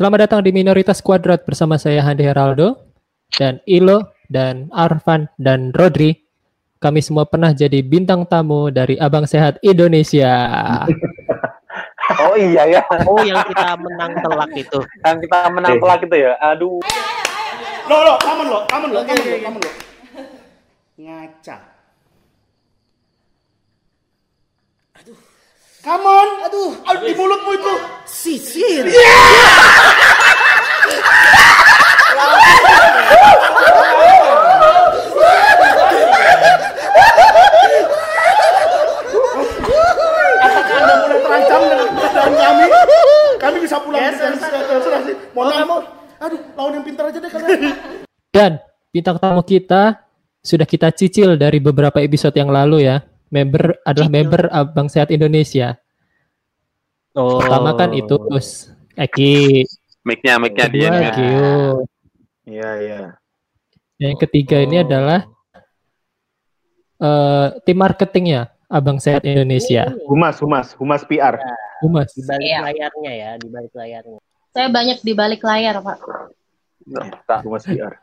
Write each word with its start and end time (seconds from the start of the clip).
Selamat 0.00 0.24
datang 0.24 0.40
di 0.40 0.48
Minoritas 0.48 1.04
Kuadrat 1.04 1.44
bersama 1.44 1.76
saya 1.76 2.00
Handi 2.00 2.24
Heraldo 2.24 2.88
dan 3.36 3.60
Ilo 3.68 4.16
dan 4.32 4.72
Arfan 4.72 5.28
dan 5.36 5.76
Rodri. 5.76 6.24
Kami 6.80 7.04
semua 7.04 7.28
pernah 7.28 7.52
jadi 7.52 7.84
bintang 7.84 8.24
tamu 8.24 8.72
dari 8.72 8.96
Abang 8.96 9.28
Sehat 9.28 9.60
Indonesia. 9.60 10.32
Oh 12.20 12.34
iya 12.34 12.64
ya. 12.64 12.82
Oh 13.04 13.20
yang 13.20 13.44
kita 13.44 13.76
menang 13.76 14.12
telak 14.24 14.50
itu. 14.56 14.80
Yang 15.04 15.16
kita 15.28 15.38
menang 15.52 15.76
telak 15.78 16.00
itu 16.00 16.16
ya. 16.16 16.32
Aduh. 16.42 16.80
Lo 17.86 17.96
lo, 18.00 18.14
kamu 18.18 18.42
lo, 18.48 18.58
kamu 18.66 18.86
lo, 18.90 19.00
kamu 19.04 19.20
lo, 19.20 19.36
kamu 19.44 19.58
lo. 19.60 19.70
Ngaca. 20.96 21.69
Come 25.80 26.04
on. 26.04 26.28
Aduh, 26.44 26.70
aduh 26.84 27.04
di 27.08 27.14
mulutmu 27.16 27.50
itu. 27.56 27.74
Sisir. 28.04 28.84
Apakah 40.40 40.76
Anda 40.76 40.94
mulai 41.00 41.18
terancam 41.24 41.60
dengan 41.64 41.86
keberadaan 41.88 42.32
kami? 42.36 42.64
Kami 43.40 43.56
bisa 43.64 43.76
pulang 43.80 44.00
Yes, 44.04 44.14
dengan 44.20 44.34
yes, 44.36 44.82
segala 44.84 45.00
sih. 45.08 45.16
Mohon 45.32 45.48
maaf. 45.64 45.84
Aduh, 46.20 46.40
lawan 46.52 46.72
yang 46.76 46.84
pintar 46.84 47.04
aja 47.08 47.18
deh 47.18 47.30
kalian. 47.32 47.60
Dan 48.28 48.52
bintang 48.92 49.16
tamu 49.16 49.40
kita 49.40 50.04
sudah 50.44 50.68
kita 50.68 50.92
cicil 50.92 51.40
dari 51.40 51.56
beberapa 51.60 51.96
episode 52.04 52.36
yang 52.36 52.52
lalu 52.52 52.84
ya. 52.84 53.00
Member 53.30 53.78
adalah 53.86 54.10
member 54.10 54.42
Abang 54.50 54.90
Sehat 54.90 55.08
Indonesia. 55.08 55.78
Oh. 57.14 57.38
Pertama 57.38 57.74
kan 57.74 57.90
itu 57.94 58.18
Gus 58.26 58.70
Eki, 58.94 59.62
Mic-nya, 60.02 60.34
mic-nya 60.36 60.66
dia. 60.66 60.88
nih. 60.90 61.10
Gio. 61.14 61.58
Iya, 62.44 62.70
iya. 62.78 63.00
Yang 64.00 64.16
ketiga 64.26 64.58
ini 64.58 64.80
Oh. 64.80 64.84
adalah 64.84 65.20
eh, 67.00 67.46
tim 67.64 67.76
marketingnya 67.78 68.50
Abang 68.66 68.98
Sehat 69.00 69.24
Indonesia. 69.24 69.94
Humas, 70.04 70.36
humas, 70.38 70.74
humas 70.76 71.02
PR. 71.06 71.38
Humas. 71.80 72.12
Di 72.12 72.22
balik 72.22 72.44
Iya. 72.44 72.58
layarnya 72.66 73.12
ya, 73.14 73.30
di 73.40 73.48
balik 73.48 73.72
layarnya. 73.72 74.20
Saya 74.50 74.68
banyak 74.68 74.98
di 75.00 75.12
balik 75.14 75.40
layar, 75.40 75.78
Pak. 75.80 75.98
Nah, 76.90 77.06
Humas 77.46 77.62
PR. 77.64 77.94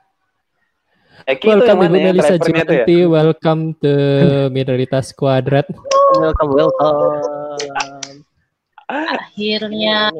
Eki 1.25 1.45
itu 1.49 1.49
yang 1.49 1.59
Welcome 1.65 1.79
mana 1.81 1.89
Ibu 1.89 1.97
ya? 1.97 2.05
Melisa 2.13 2.33
itu 2.37 2.49
ya? 2.53 3.05
Welcome 3.09 3.61
to 3.81 3.93
Minoritas 4.53 5.07
Kuadrat. 5.17 5.65
Welcome, 6.21 6.51
welcome. 6.53 8.21
Akhirnya 8.87 10.13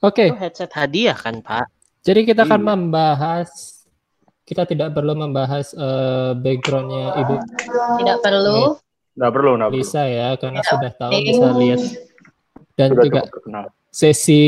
Oke, 0.00 0.30
Itu 0.32 0.38
headset 0.38 0.72
hadiah 0.72 1.16
kan, 1.16 1.40
Pak? 1.40 1.68
jadi 2.06 2.22
kita 2.22 2.46
akan 2.46 2.62
Iya. 2.62 2.68
membahas, 2.70 3.48
kita 4.46 4.62
tidak 4.62 4.94
perlu 4.94 5.18
membahas 5.18 5.74
eh, 5.74 6.32
backgroundnya 6.38 7.18
Ibu 7.26 7.34
tidak 7.98 8.18
perlu. 8.22 8.78
Nggak 9.16 9.30
perlu, 9.32 9.50
nggak 9.56 9.68
perlu. 9.72 9.80
Lisa 9.80 10.04
ya, 10.06 10.28
karena 10.36 10.60
Tidak 10.60 10.70
sudah 10.70 10.90
tahu 10.94 11.10
bisa 11.12 11.48
lihat. 11.56 11.80
Dan 12.76 12.88
Sudah 12.92 13.04
juga 13.08 13.18
cukup 13.24 13.32
terkenal. 13.32 13.64
Sesi 13.96 14.44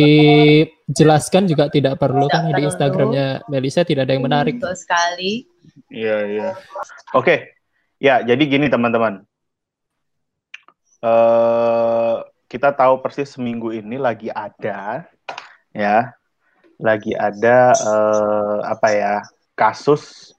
jelaskan 0.93 1.49
juga 1.49 1.73
tidak 1.73 1.97
perlu 1.97 2.29
Tidak 2.29 2.37
kan 2.37 2.43
di 2.49 2.53
perlu. 2.53 2.69
Instagramnya 2.69 3.27
Melisa 3.49 3.81
tidak 3.89 4.05
ada 4.05 4.13
yang 4.13 4.25
menarik. 4.29 4.61
Betul 4.61 4.77
sekali. 4.77 5.49
Iya, 5.89 6.17
iya. 6.29 6.51
Oke. 7.17 7.57
Ya, 7.97 8.21
jadi 8.21 8.45
gini 8.45 8.69
teman-teman. 8.69 9.25
Eh 11.01 12.17
kita 12.49 12.73
tahu 12.73 13.05
persis 13.05 13.37
seminggu 13.37 13.77
ini 13.77 14.01
lagi 14.01 14.33
ada 14.33 15.05
ya, 15.77 16.17
lagi 16.81 17.13
ada 17.13 17.77
eh, 17.77 18.59
apa 18.65 18.89
ya 18.97 19.15
kasus 19.53 20.33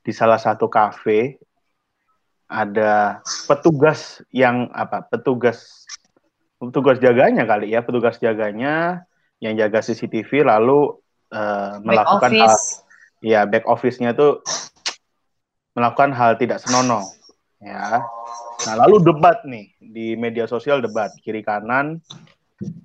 di 0.00 0.10
salah 0.16 0.40
satu 0.40 0.72
kafe 0.72 1.36
ada 2.48 3.20
petugas 3.46 4.24
yang 4.32 4.72
apa 4.72 5.04
petugas 5.06 5.79
petugas 6.60 7.00
jaganya 7.00 7.48
kali 7.48 7.72
ya 7.72 7.80
petugas 7.80 8.20
jaganya 8.20 9.08
yang 9.40 9.56
jaga 9.56 9.80
CCTV 9.80 10.44
lalu 10.44 10.92
Back 11.30 11.80
melakukan 11.86 12.30
hal 12.36 12.52
office. 12.52 12.82
ya 13.22 13.40
back 13.46 13.64
office-nya 13.64 14.12
tuh 14.12 14.42
melakukan 15.72 16.10
hal 16.12 16.34
tidak 16.36 16.58
senonoh 16.60 17.06
ya 17.62 18.02
nah 18.66 18.74
lalu 18.76 19.00
debat 19.00 19.40
nih 19.46 19.72
di 19.80 20.18
media 20.18 20.44
sosial 20.44 20.82
debat 20.84 21.08
kiri 21.22 21.40
kanan 21.40 22.02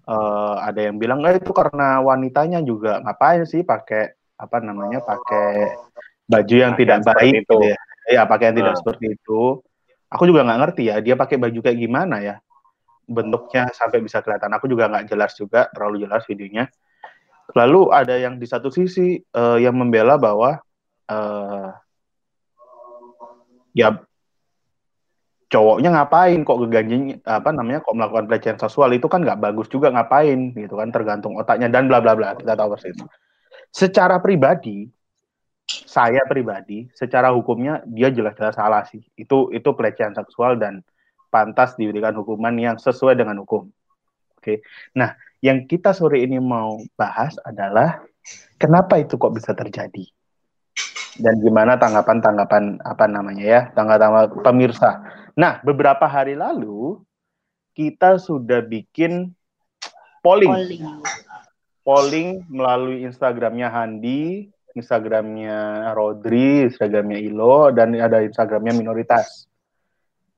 eh, 0.07 0.55
ada 0.61 0.79
yang 0.79 0.95
bilang 0.95 1.19
eh 1.25 1.35
itu 1.35 1.51
karena 1.51 1.99
wanitanya 1.99 2.63
juga 2.63 3.01
ngapain 3.03 3.43
sih 3.43 3.65
pakai 3.65 4.13
apa 4.35 4.57
namanya 4.61 5.01
pakai 5.01 5.75
baju 6.25 6.55
yang 6.55 6.73
Pakaian 6.75 7.01
tidak 7.01 7.15
baik 7.17 7.33
itu. 7.33 7.39
gitu 7.43 7.55
ya 7.65 7.77
ya 8.05 8.21
pakaian 8.29 8.53
tidak 8.53 8.73
Nah. 8.75 8.79
seperti 8.79 9.05
itu 9.17 9.41
aku 10.07 10.23
juga 10.29 10.45
nggak 10.45 10.59
ngerti 10.61 10.83
ya 10.93 10.95
dia 11.01 11.15
pakai 11.17 11.35
baju 11.41 11.59
kayak 11.59 11.79
gimana 11.81 12.21
ya 12.21 12.35
bentuknya 13.05 13.69
sampai 13.71 14.01
bisa 14.01 14.19
kelihatan. 14.19 14.51
Aku 14.57 14.65
juga 14.69 14.89
nggak 14.89 15.07
jelas 15.09 15.31
juga 15.37 15.69
terlalu 15.71 16.05
jelas 16.05 16.25
videonya. 16.25 16.69
Lalu 17.53 17.81
ada 17.93 18.15
yang 18.17 18.41
di 18.41 18.47
satu 18.49 18.73
sisi 18.73 19.21
eh, 19.21 19.57
yang 19.61 19.77
membela 19.77 20.17
bahwa 20.17 20.57
eh, 21.09 21.69
ya 23.77 24.01
cowoknya 25.49 25.89
ngapain? 25.93 26.41
Kok 26.41 26.59
keganjing 26.65 27.03
apa 27.23 27.49
namanya 27.53 27.85
kok 27.85 27.95
melakukan 27.95 28.25
pelecehan 28.25 28.57
seksual? 28.57 28.91
Itu 28.97 29.05
kan 29.07 29.21
nggak 29.21 29.39
bagus 29.39 29.69
juga 29.69 29.93
ngapain 29.93 30.51
gitu 30.57 30.81
kan 30.81 30.89
tergantung 30.89 31.37
otaknya 31.37 31.69
dan 31.69 31.85
bla 31.85 32.01
bla 32.01 32.17
bla 32.17 32.33
kita 32.33 32.57
tahu 32.57 32.75
persis 32.75 32.97
secara 33.75 34.23
pribadi 34.23 34.87
saya 35.65 36.21
pribadi 36.29 36.85
secara 36.93 37.33
hukumnya 37.33 37.81
dia 37.89 38.13
jelas-jelas 38.13 38.55
salah 38.55 38.85
sih. 38.85 39.01
Itu 39.17 39.49
itu 39.49 39.65
pelecehan 39.73 40.13
seksual 40.13 40.61
dan 40.61 40.85
pantas 41.35 41.75
diberikan 41.75 42.15
hukuman 42.15 42.55
yang 42.55 42.79
sesuai 42.79 43.19
dengan 43.19 43.43
hukum 43.43 43.67
oke 44.39 44.53
nah 44.95 45.19
yang 45.43 45.67
kita 45.67 45.91
sore 45.91 46.23
ini 46.23 46.39
mau 46.39 46.79
bahas 46.95 47.35
adalah 47.43 47.99
kenapa 48.55 49.03
itu 49.03 49.19
kok 49.19 49.35
bisa 49.35 49.51
terjadi 49.51 50.07
dan 51.15 51.39
gimana 51.39 51.79
tanggapan-tanggapan 51.79 52.83
apa 52.83 53.05
namanya 53.07 53.45
ya 53.45 53.61
tanggapan 53.71 54.31
pemirsa. 54.43 54.99
Nah 55.39 55.63
beberapa 55.63 56.03
hari 56.07 56.35
lalu 56.35 56.99
kita 57.75 58.19
sudah 58.19 58.63
bikin 58.63 59.31
polling, 60.23 60.51
Polling. 60.51 60.83
polling 61.83 62.29
melalui 62.51 63.03
Instagramnya 63.03 63.67
Handi, 63.71 64.47
Instagramnya 64.75 65.91
Rodri, 65.95 66.67
Instagramnya 66.71 67.19
Ilo, 67.19 67.71
dan 67.71 67.95
ada 67.95 68.23
Instagramnya 68.23 68.75
minoritas. 68.75 69.47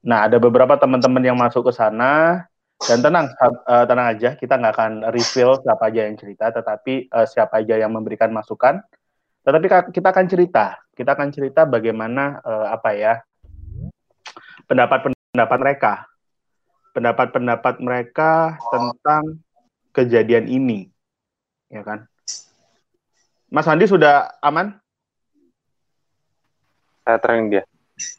Nah 0.07 0.31
ada 0.31 0.39
beberapa 0.39 0.79
teman-teman 0.79 1.19
yang 1.19 1.35
masuk 1.35 1.67
ke 1.67 1.75
sana 1.75 2.47
dan 2.79 3.03
tenang 3.03 3.27
eh, 3.43 3.85
tenang 3.89 4.07
aja 4.15 4.29
kita 4.39 4.55
nggak 4.55 4.73
akan 4.79 4.93
reveal 5.11 5.59
siapa 5.59 5.91
aja 5.91 6.07
yang 6.07 6.15
cerita, 6.15 6.47
tetapi 6.55 7.11
eh, 7.11 7.27
siapa 7.27 7.59
aja 7.59 7.75
yang 7.75 7.91
memberikan 7.91 8.31
masukan. 8.31 8.79
Tetapi 9.43 9.91
kita 9.91 10.07
akan 10.15 10.25
cerita, 10.31 10.79
kita 10.95 11.11
akan 11.11 11.27
cerita 11.35 11.67
bagaimana 11.67 12.39
eh, 12.39 12.67
apa 12.71 12.89
ya 12.95 13.13
pendapat-pendapat 14.71 15.57
mereka, 15.59 15.93
pendapat-pendapat 16.95 17.75
mereka 17.83 18.55
tentang 18.71 19.43
kejadian 19.91 20.47
ini, 20.47 20.87
ya 21.67 21.83
kan? 21.83 22.07
Mas 23.51 23.67
Andi 23.67 23.87
sudah 23.87 24.39
aman? 24.43 24.75
Saya 27.07 27.19
tering 27.23 27.47
dia. 27.47 27.63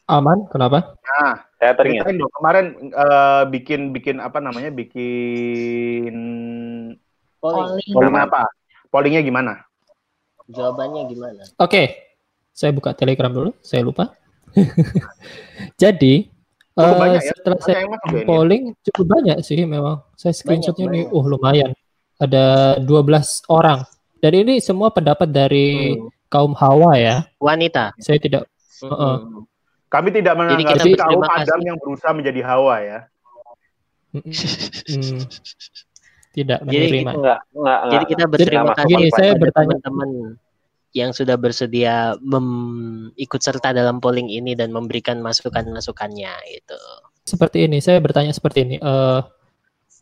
Aman? 0.09 0.49
Kenapa? 0.49 0.97
Nah, 0.97 1.48
Saya 1.59 1.75
ya. 1.75 1.77
ceritain 1.77 2.15
dong 2.15 2.31
kemarin 2.31 2.65
eh, 2.87 3.43
bikin 3.51 3.91
bikin 3.91 4.23
apa 4.23 4.39
namanya? 4.39 4.71
Bikin 4.71 6.15
Polling. 7.39 7.83
Polling. 7.91 8.15
apa? 8.15 8.47
Pollingnya 8.87 9.21
gimana? 9.21 9.53
Jawabannya 10.49 11.07
gimana? 11.07 11.43
Oke, 11.59 12.09
saya 12.51 12.71
buka 12.71 12.95
Telegram 12.95 13.29
dulu. 13.29 13.51
Saya 13.59 13.83
lupa. 13.83 14.15
Jadi 15.81 16.25
Cukup 16.73 16.95
eh, 16.95 16.99
banyak 17.03 17.21
ya? 17.21 17.31
setelah 17.35 17.59
saya 17.59 17.75
ya 17.83 17.85
ini? 17.91 18.23
polling 18.23 18.63
cukup 18.87 19.05
banyak 19.19 19.37
sih 19.43 19.59
memang. 19.67 19.99
Saya 20.15 20.31
screenshotnya 20.31 20.87
nih, 20.87 21.03
uh 21.11 21.25
lumayan. 21.27 21.75
Ada 22.15 22.79
12 22.83 23.43
orang. 23.51 23.83
Dan 24.23 24.31
ini 24.35 24.63
semua 24.63 24.87
pendapat 24.91 25.27
dari 25.27 25.95
Hmm. 25.95 26.07
kaum 26.31 26.55
Hawa 26.55 26.95
ya. 26.95 27.27
Wanita. 27.39 27.91
Saya 27.99 28.15
tidak 28.15 28.47
Mm-mm. 28.79 28.95
Heeh. 28.95 29.15
Kami 29.89 30.13
tidak 30.13 30.37
Jadi 30.37 30.39
menanggapi 30.39 30.89
kita 30.93 31.01
kaum 31.01 31.21
Adam 31.25 31.59
yang 31.65 31.77
berusaha 31.81 32.13
menjadi 32.13 32.41
Hawa 32.45 32.75
ya. 32.85 32.99
mm, 34.13 35.21
tidak 36.29 36.59
Jadi 36.61 36.69
menerima. 36.69 37.11
kita- 37.11 37.17
Enggak, 37.17 37.39
enggak, 37.51 37.79
Jadi 37.89 38.03
kita 38.05 38.17
enggak. 38.21 38.33
berterima 38.37 38.71
kasih 38.77 38.85
Gini, 38.87 39.07
saya 39.09 39.31
bertanya. 39.33 39.67
teman-teman 39.81 40.09
yang 40.89 41.11
sudah 41.13 41.37
bersedia 41.37 41.95
mem- 42.21 43.13
ikut 43.13 43.41
serta 43.41 43.73
dalam 43.73 44.01
polling 44.01 44.29
ini 44.29 44.57
dan 44.57 44.73
memberikan 44.73 45.21
masukan-masukannya 45.21 46.33
gitu. 46.49 46.79
seperti 47.25 47.69
ini. 47.69 47.77
Saya 47.77 48.01
bertanya 48.01 48.33
seperti 48.33 48.65
ini. 48.65 48.77
eh 48.77 49.21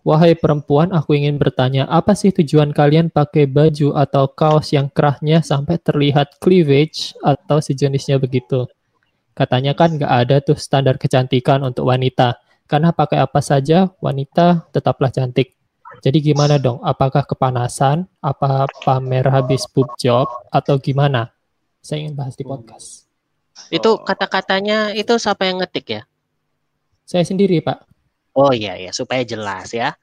Wahai 0.07 0.39
perempuan, 0.39 0.95
aku 0.95 1.19
ingin 1.19 1.35
bertanya, 1.35 1.83
apa 1.91 2.15
sih 2.15 2.31
tujuan 2.31 2.71
kalian 2.71 3.11
pakai 3.11 3.43
baju 3.43 3.91
atau 3.91 4.31
kaos 4.31 4.71
yang 4.71 4.87
kerahnya 4.87 5.43
sampai 5.43 5.75
terlihat 5.83 6.39
cleavage 6.39 7.11
atau 7.19 7.59
sejenisnya 7.59 8.15
begitu? 8.15 8.71
Katanya 9.37 9.77
kan 9.77 9.93
nggak 9.93 10.13
ada 10.25 10.41
tuh 10.41 10.57
standar 10.57 10.97
kecantikan 10.97 11.61
untuk 11.61 11.85
wanita. 11.85 12.41
Karena 12.65 12.89
pakai 12.89 13.21
apa 13.21 13.37
saja, 13.37 13.93
wanita 14.01 14.65
tetaplah 14.73 15.13
cantik. 15.13 15.53
Jadi 16.01 16.33
gimana 16.33 16.57
dong? 16.57 16.81
Apakah 16.81 17.21
kepanasan? 17.21 18.09
Apa 18.17 18.65
pamer 18.81 19.29
habis 19.29 19.69
boob 19.69 19.93
job? 20.01 20.25
Atau 20.49 20.81
gimana? 20.81 21.29
Saya 21.85 22.09
ingin 22.09 22.17
bahas 22.17 22.33
di 22.33 22.41
podcast. 22.41 23.05
Itu 23.69 24.01
kata-katanya 24.01 24.97
itu 24.97 25.13
siapa 25.21 25.45
yang 25.45 25.61
ngetik 25.61 25.85
ya? 25.85 26.01
Saya 27.05 27.21
sendiri, 27.21 27.61
Pak. 27.61 27.85
Oh 28.33 28.49
iya 28.49 28.73
ya, 28.73 28.89
supaya 28.89 29.21
jelas 29.21 29.69
ya. 29.69 29.93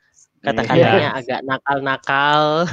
Kata-katanya 0.46 1.10
agak 1.18 1.40
nakal-nakal. 1.42 2.70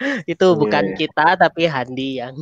itu 0.32 0.46
Iya, 0.48 0.56
bukan 0.56 0.84
iya. 0.86 0.96
kita 0.96 1.26
tapi 1.36 1.68
Handi 1.68 2.24
yang 2.24 2.34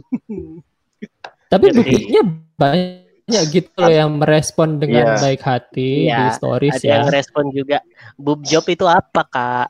Tapi 1.48 1.66
buktinya 1.74 2.22
banyak 2.54 3.07
gitu 3.28 3.68
loh 3.76 3.92
yang 3.92 4.16
merespon 4.16 4.80
dengan 4.80 5.14
Iya. 5.14 5.20
baik 5.20 5.42
hati 5.42 6.08
di 6.08 6.08
Iya, 6.08 6.32
stories 6.32 6.80
ada 6.80 6.84
ya. 6.84 6.92
yang 6.96 7.06
respon 7.08 7.44
juga. 7.52 7.78
Boob 8.16 8.40
job 8.42 8.64
itu 8.64 8.84
apa, 8.84 9.22
Kak? 9.22 9.68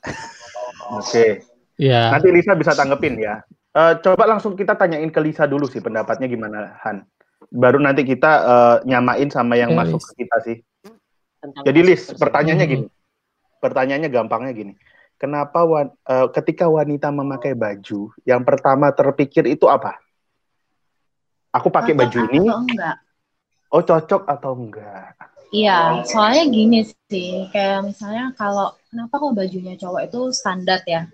Oke. 0.94 1.42
Ya. 1.74 2.10
Nanti 2.10 2.30
Lisa 2.30 2.54
bisa 2.54 2.72
tanggepin 2.72 3.18
ya. 3.18 3.42
Eh, 3.70 3.94
coba 4.00 4.26
langsung 4.26 4.54
kita 4.54 4.74
tanyain 4.74 5.10
ke 5.10 5.18
Lisa 5.18 5.44
dulu 5.44 5.66
sih 5.66 5.78
pendapatnya 5.78 6.26
gimana 6.26 6.78
Han. 6.82 7.02
Baru 7.48 7.78
nanti 7.78 8.02
kita 8.02 8.32
eh, 8.40 8.76
nyamain 8.84 9.28
sama 9.28 9.54
yang 9.54 9.74
Oke, 9.74 9.78
masuk 9.78 10.00
Lis. 10.00 10.06
ke 10.06 10.12
kita 10.16 10.36
sih. 10.42 10.56
Tentang 11.38 11.62
Jadi 11.62 11.80
Lis, 11.82 12.02
pertanyaannya 12.10 12.64
Hmm. 12.64 12.74
gini. 12.74 12.86
Pertanyaannya 13.58 14.08
gampangnya 14.08 14.52
gini. 14.52 14.74
Kenapa 15.14 15.62
wan- 15.62 15.94
eh, 16.00 16.26
ketika 16.32 16.66
wanita 16.66 17.10
memakai 17.10 17.54
baju, 17.54 18.10
yang 18.22 18.42
pertama 18.42 18.90
terpikir 18.90 19.46
itu 19.46 19.66
apa? 19.66 19.98
Aku 21.50 21.68
pakai 21.68 21.90
baju 21.90 22.28
ini, 22.28 22.44
atau 22.44 22.60
enggak? 22.60 22.96
Oh 23.72 23.82
cocok 23.84 24.22
atau 24.28 24.52
enggak? 24.56 25.14
Iya, 25.48 26.04
soalnya 26.04 26.44
gini 26.52 26.84
sih, 27.08 27.48
kayak 27.48 27.88
misalnya 27.88 28.36
kalau 28.36 28.76
kenapa 28.92 29.16
kok 29.16 29.32
bajunya 29.32 29.74
cowok 29.80 30.02
itu 30.12 30.20
standar 30.36 30.84
ya? 30.84 31.08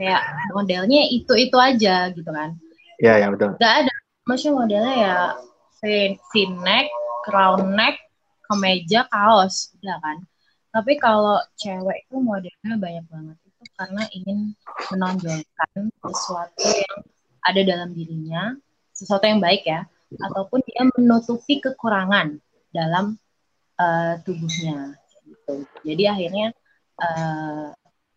Kayak 0.00 0.24
modelnya 0.56 1.04
itu-itu 1.12 1.56
aja 1.60 2.08
gitu 2.16 2.30
kan. 2.32 2.56
Ya, 2.96 3.20
ya 3.20 3.28
betul. 3.28 3.60
Gak 3.60 3.74
ada, 3.84 3.94
maksudnya 4.24 4.54
modelnya 4.56 4.94
ya 4.96 5.16
V-neck, 6.32 6.88
crown 7.28 7.76
neck, 7.76 8.00
kemeja, 8.48 9.04
kaos, 9.12 9.76
udah 9.84 10.00
kan. 10.00 10.16
Tapi 10.72 10.96
kalau 10.96 11.36
cewek 11.60 12.08
itu 12.08 12.16
modelnya 12.18 12.74
banyak 12.80 13.04
banget 13.12 13.36
itu 13.44 13.62
karena 13.76 14.02
ingin 14.16 14.38
menonjolkan 14.90 15.92
sesuatu 16.00 16.66
yang 16.72 16.98
ada 17.44 17.60
dalam 17.60 17.92
dirinya, 17.92 18.56
sesuatu 18.96 19.28
yang 19.28 19.44
baik 19.44 19.68
ya, 19.68 19.84
ataupun 20.18 20.60
dia 20.66 20.82
menutupi 20.94 21.58
kekurangan 21.62 22.38
dalam 22.70 23.18
eh, 23.78 24.14
tubuhnya. 24.22 24.98
Gitu. 25.24 25.54
Jadi 25.82 26.02
akhirnya 26.04 26.46
eh, 27.00 27.66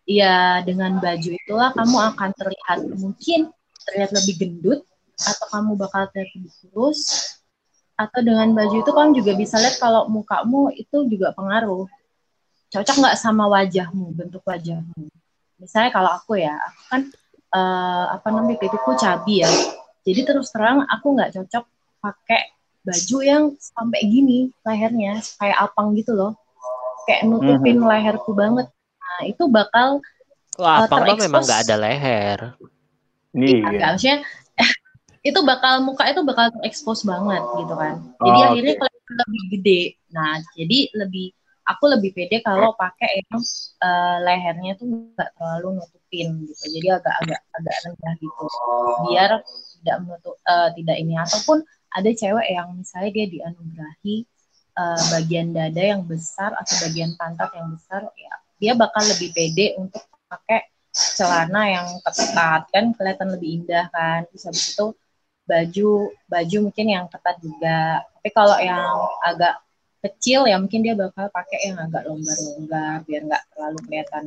ya 0.08 0.64
dengan 0.64 0.96
baju 0.96 1.30
itulah 1.36 1.70
kamu 1.76 1.96
akan 2.16 2.30
terlihat 2.32 2.78
mungkin 2.96 3.52
terlihat 3.84 4.10
lebih 4.16 4.34
gendut 4.40 4.80
atau 5.20 5.46
kamu 5.52 5.70
bakal 5.76 6.08
terlihat 6.12 6.32
lebih 6.32 6.52
kurus 6.64 7.00
atau 7.98 8.20
dengan 8.24 8.54
baju 8.56 8.76
itu 8.80 8.90
kamu 8.94 9.10
juga 9.20 9.32
bisa 9.36 9.60
lihat 9.60 9.76
kalau 9.76 10.08
mukamu 10.08 10.72
itu 10.72 11.04
juga 11.12 11.36
pengaruh 11.36 11.84
cocok 12.72 12.96
nggak 13.04 13.16
sama 13.20 13.50
wajahmu 13.52 14.16
bentuk 14.16 14.40
wajahmu 14.48 15.12
misalnya 15.58 15.90
kalau 15.92 16.10
aku 16.16 16.40
ya 16.40 16.56
aku 16.56 16.82
kan 16.88 17.00
eh, 17.52 18.04
apa 18.16 18.28
namanya 18.32 18.56
pipiku 18.62 18.96
cabi 18.96 19.44
ya 19.44 19.50
jadi 20.08 20.24
terus 20.24 20.48
terang 20.54 20.88
aku 20.88 21.18
nggak 21.18 21.36
cocok 21.36 21.64
pakai 22.00 22.40
baju 22.86 23.18
yang 23.20 23.44
sampai 23.58 24.00
gini 24.06 24.48
lehernya 24.64 25.20
kayak 25.36 25.58
apang 25.60 25.92
gitu 25.98 26.14
loh 26.16 26.32
kayak 27.06 27.26
nutupin 27.28 27.78
leherku 27.82 28.32
banget 28.32 28.66
nah 29.00 29.20
itu 29.26 29.44
bakal 29.48 30.00
Wah, 30.58 30.82
Eh, 30.82 30.86
apa 30.90 30.94
enggak 30.98 31.18
memang 31.22 31.42
terekspos. 31.42 31.46
nggak 31.46 31.60
ada 31.70 31.76
leher. 31.78 32.38
Nih, 33.38 33.62
Iya, 33.62 33.78
ya. 33.78 33.80
maksudnya 33.94 34.16
itu 35.28 35.40
bakal 35.46 35.74
muka 35.86 36.02
itu 36.10 36.20
bakal 36.26 36.46
expose 36.66 37.02
banget 37.06 37.42
gitu 37.62 37.74
kan. 37.78 37.94
Jadi 38.18 38.38
Oh, 38.42 38.46
akhirnya 38.48 38.74
oke. 38.74 38.80
kelihatan 38.82 39.14
lebih 39.22 39.42
gede. 39.54 39.80
Nah, 40.10 40.32
jadi 40.58 40.78
lebih 40.98 41.26
aku 41.68 41.84
lebih 41.94 42.10
pede 42.16 42.36
kalau 42.42 42.74
pakai 42.74 43.22
yang 43.22 43.40
eh, 43.86 44.16
lehernya 44.26 44.72
tuh 44.80 44.86
nggak 44.90 45.30
terlalu 45.38 45.68
nutupin 45.78 46.26
gitu. 46.42 46.64
Jadi 46.74 46.86
agak-agak 46.98 47.40
agak 47.54 47.76
rendah 47.86 48.14
gitu. 48.18 48.44
Biar 49.06 49.30
tidak 49.78 49.96
menutup 50.02 50.34
eh, 50.42 50.68
tidak 50.74 50.96
ini 50.98 51.14
ataupun 51.14 51.58
ada 51.92 52.10
cewek 52.12 52.46
yang 52.52 52.68
misalnya 52.76 53.10
dia 53.14 53.26
dianugerahi 53.28 54.16
eh, 54.76 55.02
bagian 55.14 55.48
dada 55.56 55.82
yang 55.82 56.02
besar 56.04 56.52
atau 56.56 56.74
bagian 56.88 57.16
pantat 57.16 57.50
yang 57.56 57.68
besar 57.72 58.08
ya 58.16 58.34
dia 58.58 58.74
bakal 58.74 59.02
lebih 59.06 59.30
pede 59.32 59.78
untuk 59.78 60.02
pakai 60.26 60.66
celana 60.92 61.62
yang 61.70 61.86
ketat 62.02 62.62
kan? 62.74 62.84
Kelihatan 62.94 63.28
lebih 63.38 63.48
indah 63.62 63.86
kan? 63.94 64.26
Terus 64.30 64.42
habis 64.50 64.64
itu 64.74 64.86
baju 65.48 65.90
baju 66.28 66.56
mungkin 66.68 66.86
yang 66.90 67.06
ketat 67.06 67.36
juga. 67.40 68.02
Tapi 68.18 68.28
kalau 68.34 68.58
yang 68.58 68.82
agak 69.24 69.62
kecil 69.98 70.46
ya 70.46 70.58
mungkin 70.58 70.82
dia 70.82 70.94
bakal 70.94 71.26
pakai 71.30 71.70
yang 71.70 71.78
agak 71.78 72.06
longgar-longgar 72.06 73.02
biar 73.02 73.22
nggak 73.26 73.44
terlalu 73.50 73.78
kelihatan 73.86 74.24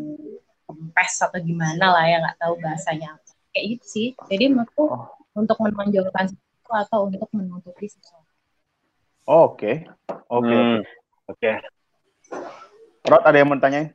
kempes 0.67 1.13
atau 1.23 1.39
gimana 1.39 1.85
lah 1.95 2.03
ya 2.07 2.17
nggak 2.19 2.37
tahu 2.39 2.53
bahasanya 2.59 3.19
kayak 3.51 3.65
gitu 3.77 3.85
sih. 3.87 4.07
Jadi 4.31 4.51
menurutku 4.51 4.87
untuk 5.35 5.57
menonjolkan 5.59 6.31
atau 6.73 7.07
untuk 7.07 7.27
menutupi 7.35 7.87
sesuatu 7.87 8.27
Oke, 9.29 9.85
oke, 10.27 10.49
Hmm. 10.49 10.81
oke. 11.29 11.51
Rod 13.05 13.21
ada 13.21 13.37
yang 13.37 13.53
mau 13.53 13.61
tanyain? 13.61 13.93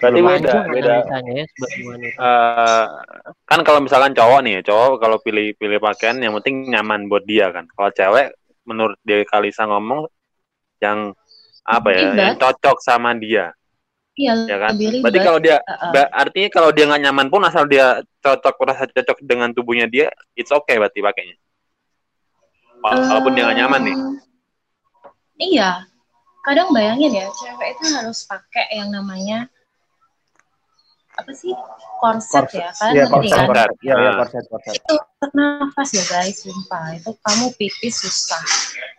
Berarti 0.00 0.20
beda, 0.24 0.54
beda. 0.70 0.92
ya. 1.04 1.44
Eh, 2.16 2.86
kan 3.44 3.60
kalau 3.66 3.84
misalkan 3.84 4.16
cowok 4.16 4.40
nih, 4.46 4.64
cowok 4.64 4.96
kalau 5.02 5.16
pilih 5.20 5.52
pilih 5.60 5.76
pakaian 5.82 6.16
yang 6.22 6.32
penting 6.40 6.72
nyaman 6.72 7.04
buat 7.10 7.26
dia 7.28 7.52
kan. 7.52 7.68
Kalau 7.68 7.90
cewek, 7.92 8.32
menurut 8.64 8.96
dia 9.04 9.20
Kalisa 9.28 9.68
ngomong 9.68 10.08
yang 10.80 11.12
apa 11.68 11.88
ya, 11.92 12.00
Ribet. 12.00 12.16
yang 12.16 12.32
cocok 12.40 12.76
sama 12.80 13.12
dia, 13.18 13.52
iya 14.16 14.32
ya 14.48 14.56
kan? 14.56 14.72
lebih 14.74 14.88
ribet 14.88 15.02
Berarti 15.04 15.18
kalau 15.20 15.40
dia, 15.44 15.56
Heeh. 15.60 15.90
ba- 15.92 16.12
artinya 16.16 16.48
kalau 16.48 16.70
dia 16.72 16.84
nggak 16.88 17.02
nyaman 17.04 17.26
pun 17.28 17.42
asal 17.44 17.64
dia 17.68 18.00
cocok, 18.24 18.54
rasa 18.64 18.84
cocok 18.88 19.18
dengan 19.22 19.52
tubuhnya 19.52 19.86
dia, 19.86 20.08
it's 20.32 20.50
okay 20.50 20.80
berarti 20.80 21.04
pakainya. 21.04 21.36
Wala- 22.80 23.06
Walaupun 23.06 23.32
dia 23.36 23.44
nggak 23.44 23.58
nyaman 23.58 23.80
nih. 23.84 23.96
Eh, 23.96 24.08
Iya, 25.40 25.88
kadang 26.44 26.68
bayangin 26.70 27.16
ya, 27.16 27.26
cewek 27.32 27.68
itu 27.72 27.84
harus 27.96 28.24
pakai 28.24 28.76
yang 28.76 28.92
namanya 28.92 29.48
apa 31.10 31.32
sih 31.32 31.52
korset, 31.96 32.44
Korset. 32.44 32.60
ya, 32.60 32.68
kalian 32.76 32.92
Iya, 32.92 33.04
ngerti 33.08 33.12
korset, 33.12 33.36
kan? 33.36 33.46
korset. 33.48 33.70
Iya, 33.80 33.94
iya, 33.96 34.10
Ah. 34.10 34.16
korset, 34.20 34.44
korset. 34.48 34.74
Itu 34.76 34.94
bernafas 35.16 35.88
ya 35.92 36.04
guys, 36.06 36.36
sumpah. 36.40 36.84
Itu 36.92 37.10
kamu 37.18 37.44
pipis 37.56 37.94
susah, 38.00 38.44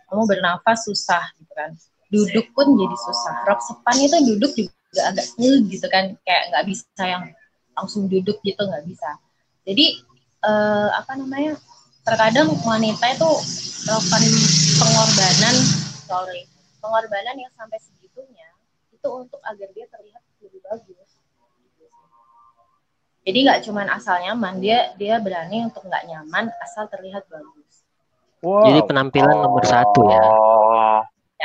kamu 0.06 0.22
bernafas 0.26 0.78
susah 0.82 1.22
gitu 1.38 1.52
kan. 1.54 1.70
Duduk 2.10 2.46
pun 2.52 2.66
jadi 2.74 2.96
susah. 2.98 3.34
Rok 3.46 3.60
sepan 3.62 3.96
itu 3.98 4.16
duduk 4.34 4.50
juga 4.52 5.00
agak 5.08 5.26
ngeh 5.38 5.58
gitu 5.70 5.86
kan, 5.88 6.04
kayak 6.22 6.42
nggak 6.50 6.64
bisa 6.68 7.02
yang 7.02 7.24
langsung 7.72 8.06
duduk 8.06 8.36
gitu 8.42 8.60
nggak 8.60 8.82
bisa. 8.84 9.10
Jadi 9.62 9.86
eh, 10.42 10.88
apa 10.90 11.14
namanya? 11.14 11.54
Terkadang 12.02 12.50
wanita 12.66 13.14
itu 13.14 13.30
melakukan 13.86 14.22
pengorbanan, 14.78 15.54
sorry, 16.06 16.42
pengorbanan 16.78 17.36
yang 17.38 17.52
sampai 17.58 17.78
segitunya 17.82 18.48
itu 18.94 19.08
untuk 19.10 19.42
agar 19.42 19.68
dia 19.74 19.86
terlihat 19.90 20.22
lebih 20.42 20.60
bagus. 20.62 21.10
Jadi 23.22 23.38
nggak 23.46 23.60
cuman 23.70 23.86
asal 23.94 24.18
nyaman, 24.18 24.58
dia 24.58 24.94
dia 24.98 25.22
berani 25.22 25.66
untuk 25.66 25.86
nggak 25.86 26.06
nyaman 26.10 26.50
asal 26.62 26.90
terlihat 26.90 27.26
bagus. 27.30 27.86
Wow. 28.42 28.66
Jadi 28.66 28.80
penampilan 28.90 29.36
nomor 29.38 29.62
satu 29.62 30.00
ya. 30.10 30.22
Oh, 30.26 30.98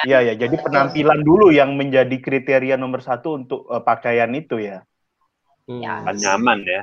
Iya, 0.06 0.20
ya. 0.22 0.34
Jadi 0.38 0.62
penampilan 0.62 1.26
dulu 1.26 1.50
yang 1.50 1.74
menjadi 1.74 2.22
kriteria 2.22 2.78
nomor 2.78 3.02
satu 3.02 3.42
untuk 3.42 3.66
eh, 3.66 3.82
pakaian 3.82 4.30
itu 4.38 4.62
ya. 4.62 4.86
Hmm. 5.66 5.82
Ya. 5.82 6.06
kan 6.06 6.16
nyaman 6.18 6.60
ya. 6.66 6.82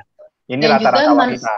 Ini 0.51 0.63
rata-rata 0.67 1.15
wanita. 1.15 1.53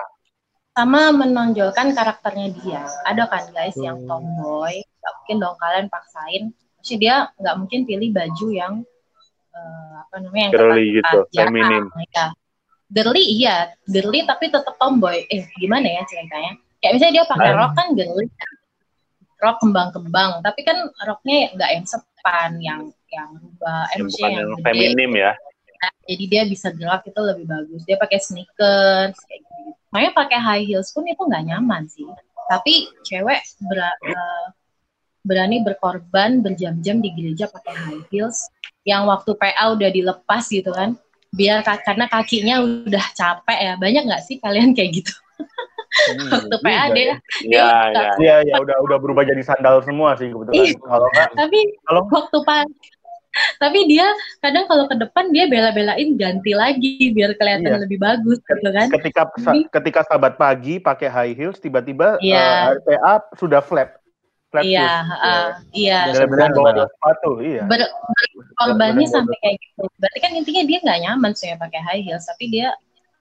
Sama 0.77 1.09
menonjolkan 1.09 1.97
karakternya 1.97 2.53
dia. 2.53 2.85
Ada 3.01 3.25
kan 3.25 3.49
guys 3.49 3.73
yang 3.81 3.97
Hmm. 3.97 4.05
tomboy, 4.05 4.77
nggak 4.77 5.13
mungkin 5.17 5.37
dong 5.41 5.57
kalian 5.57 5.87
paksain. 5.89 6.43
Maksudnya 6.77 7.01
dia 7.01 7.15
nggak 7.41 7.55
mungkin 7.57 7.79
pilih 7.83 8.09
baju 8.13 8.47
yang 8.53 8.73
eh, 9.49 9.93
apa 9.97 10.15
namanya 10.21 10.43
yang 10.45 10.53
Girly 10.53 10.85
gitu, 11.01 11.17
feminim. 11.33 11.83
ya. 12.13 12.29
Girly 12.87 13.23
iya, 13.25 13.55
girly 13.83 14.21
tapi 14.21 14.53
tetap 14.53 14.77
tomboy. 14.77 15.25
Eh 15.27 15.49
gimana 15.57 15.89
ya 15.89 16.05
ceritanya? 16.05 16.61
Kayak 16.77 16.93
misalnya 16.93 17.13
dia 17.17 17.25
pakai 17.25 17.51
rok 17.57 17.71
kan 17.73 17.87
girly, 17.97 18.25
rok 19.41 19.57
kembang-kembang, 19.57 20.45
tapi 20.45 20.61
kan 20.61 20.77
roknya 21.03 21.57
nggak 21.57 21.69
yang 21.73 21.85
sepan, 21.89 22.51
yang 22.61 22.81
yang 23.09 23.29
rubah, 23.33 23.89
Yang 23.97 24.13
bukan 24.13 24.29
yang 24.29 24.49
gede. 24.53 24.61
feminim 24.61 25.11
ya. 25.17 25.31
Ya. 25.77 25.89
jadi 26.09 26.23
dia 26.27 26.41
bisa 26.49 26.67
gerak 26.73 27.05
itu 27.05 27.19
lebih 27.21 27.45
bagus 27.45 27.81
dia 27.85 27.95
pakai 27.95 28.19
sneakers 28.19 29.17
kayak 29.25 29.41
gitu 29.45 29.71
makanya 29.89 30.11
pakai 30.13 30.39
high 30.39 30.65
heels 30.65 30.89
pun 30.91 31.05
itu 31.05 31.21
nggak 31.21 31.43
nyaman 31.47 31.85
sih 31.87 32.05
tapi 32.47 32.87
cewek 33.03 33.39
ber- 33.67 33.99
uh, 34.07 34.47
berani 35.21 35.59
berkorban 35.59 36.39
berjam-jam 36.39 37.03
di 37.03 37.11
gereja 37.11 37.51
pakai 37.51 37.73
high 37.75 38.03
heels 38.07 38.47
yang 38.87 39.03
waktu 39.05 39.35
PA 39.35 39.75
udah 39.75 39.89
dilepas 39.91 40.47
gitu 40.47 40.71
kan 40.71 40.95
biar 41.35 41.59
karena 41.61 42.07
kakinya 42.07 42.63
udah 42.63 43.05
capek 43.11 43.59
ya 43.59 43.73
banyak 43.75 44.03
nggak 44.07 44.23
sih 44.23 44.39
kalian 44.39 44.71
kayak 44.71 45.03
gitu 45.03 45.13
Hmm, 45.87 46.29
waktu 46.33 46.55
PA 46.61 46.85
dia 46.91 46.99
ya. 46.99 47.15
Iya, 47.41 47.67
iya. 47.89 48.09
Iya, 48.19 48.35
ya 48.51 48.55
udah 48.59 48.77
udah 48.85 48.97
berubah 48.99 49.23
jadi 49.23 49.39
sandal 49.39 49.79
semua 49.85 50.13
sih 50.19 50.29
kebetulan. 50.29 50.67
Iya. 50.67 50.75
Kalau 50.83 51.07
enggak 51.09 51.29
tapi 51.33 51.59
Kalau- 51.87 52.05
waktu 52.11 52.37
pas 52.43 52.67
tapi 53.57 53.85
dia 53.85 54.07
kadang 54.39 54.65
kalau 54.65 54.85
ke 54.85 54.95
depan 54.95 55.29
dia 55.29 55.45
bela-belain 55.45 56.13
ganti 56.13 56.51
lagi 56.51 57.11
biar 57.11 57.35
kelihatan 57.35 57.71
Iya. 57.71 57.81
lebih 57.83 57.99
bagus 57.99 58.39
gitu 58.39 58.69
kan 58.69 58.87
ketika 58.89 59.21
ketika 59.71 59.99
sahabat 60.05 60.35
pagi 60.35 60.77
pakai 60.77 61.07
high 61.07 61.33
heels 61.33 61.57
tiba-tiba 61.57 62.17
Iya. 62.19 62.73
eh, 62.73 62.79
RPA 62.79 63.13
sudah 63.35 63.59
flap. 63.59 63.97
Flap 64.47 64.63
iya 64.63 65.03
shoes. 65.03 65.19
uh, 65.19 65.49
iya 65.75 65.99
bawa 66.23 66.71
malah. 66.71 66.87
sepatu, 66.87 67.31
iya. 67.43 67.67
ber, 67.67 67.83
korbannya 68.55 69.03
sampai 69.03 69.35
kayak 69.43 69.55
gitu 69.59 69.83
berarti 69.99 70.19
kan 70.23 70.31
intinya 70.33 70.63
dia 70.63 70.77
nggak 70.79 70.99
nyaman 71.03 71.31
sih 71.35 71.51
pakai 71.53 71.81
high 71.83 71.99
heels 71.99 72.23
tapi 72.23 72.47
dia 72.47 72.71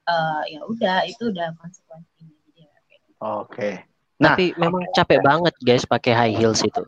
eh, 0.07 0.43
ya 0.55 0.61
udah 0.63 1.03
itu 1.03 1.35
udah 1.35 1.51
konsekuensinya 1.59 2.31
dia 2.55 2.71
Oke. 3.19 3.83
Nah, 4.17 4.33
Tapi 4.33 4.57
memang 4.57 4.81
capek 4.93 5.21
banget 5.21 5.55
guys 5.61 5.85
pakai 5.85 6.13
high 6.15 6.35
heels 6.37 6.63
itu. 6.63 6.85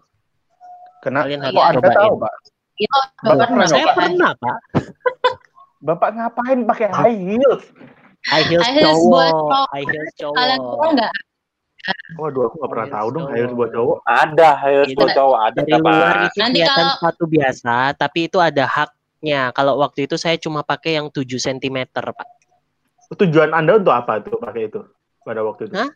kena 0.99 1.27
Kalian 1.27 1.41
harus 1.45 1.59
Anda 1.59 1.79
cobain. 1.79 1.99
tahu, 1.99 2.15
Pak? 2.19 2.35
Itu 2.79 2.99
Bapak 3.21 3.47
pernah 3.49 3.67
Saya 3.67 3.85
high- 3.85 3.97
pernah 3.97 4.31
pak. 4.35 4.57
Bapak 5.87 6.09
ngapain 6.13 6.59
pakai 6.65 6.89
high 6.89 7.19
heels? 7.19 7.65
High 8.25 8.47
heels 8.47 8.63
High 8.63 8.75
heels 8.77 8.99
buat 9.05 9.31
cowok. 9.31 9.67
High 9.71 9.87
heels 9.87 10.11
kalian 10.19 10.59
cowok. 10.59 10.75
tahu 10.77 10.91
nggak 10.93 11.13
Waduh, 12.15 12.43
aku 12.45 12.55
nggak 12.59 12.69
pernah 12.69 12.85
High 12.85 12.93
tahu 12.93 13.07
heels 13.07 13.15
dong 13.15 13.25
high 13.25 13.35
heels 13.35 13.47
cowok. 13.49 13.59
buat 13.59 13.71
cowok. 13.73 13.99
Ada, 14.05 14.49
ayo 14.61 14.81
Iya. 14.83 14.95
buat 14.95 15.11
cowok 15.13 15.39
ada 15.41 15.59
Dari 15.59 15.73
apa? 15.73 15.89
luar 15.89 16.17
itu 16.21 16.37
Nanti 16.37 16.59
kelihatan 16.59 16.77
kalau- 16.77 16.95
sepatu 16.95 17.25
biasa, 17.27 17.75
tapi 17.95 18.19
itu 18.25 18.39
ada 18.39 18.65
haknya. 18.67 19.41
Kalau 19.51 19.73
waktu 19.77 20.01
itu 20.05 20.15
saya 20.15 20.37
cuma 20.37 20.61
pakai 20.63 20.91
yang 20.95 21.07
7 21.09 21.39
cm 21.39 21.79
pak. 21.91 22.29
Tujuan 23.11 23.51
Anda 23.51 23.73
untuk 23.75 23.91
apa 23.91 24.21
tuh 24.21 24.37
pakai 24.37 24.69
itu 24.69 24.81
pada 25.23 25.41
waktu 25.41 25.65
itu? 25.65 25.75
Hah? 25.75 25.89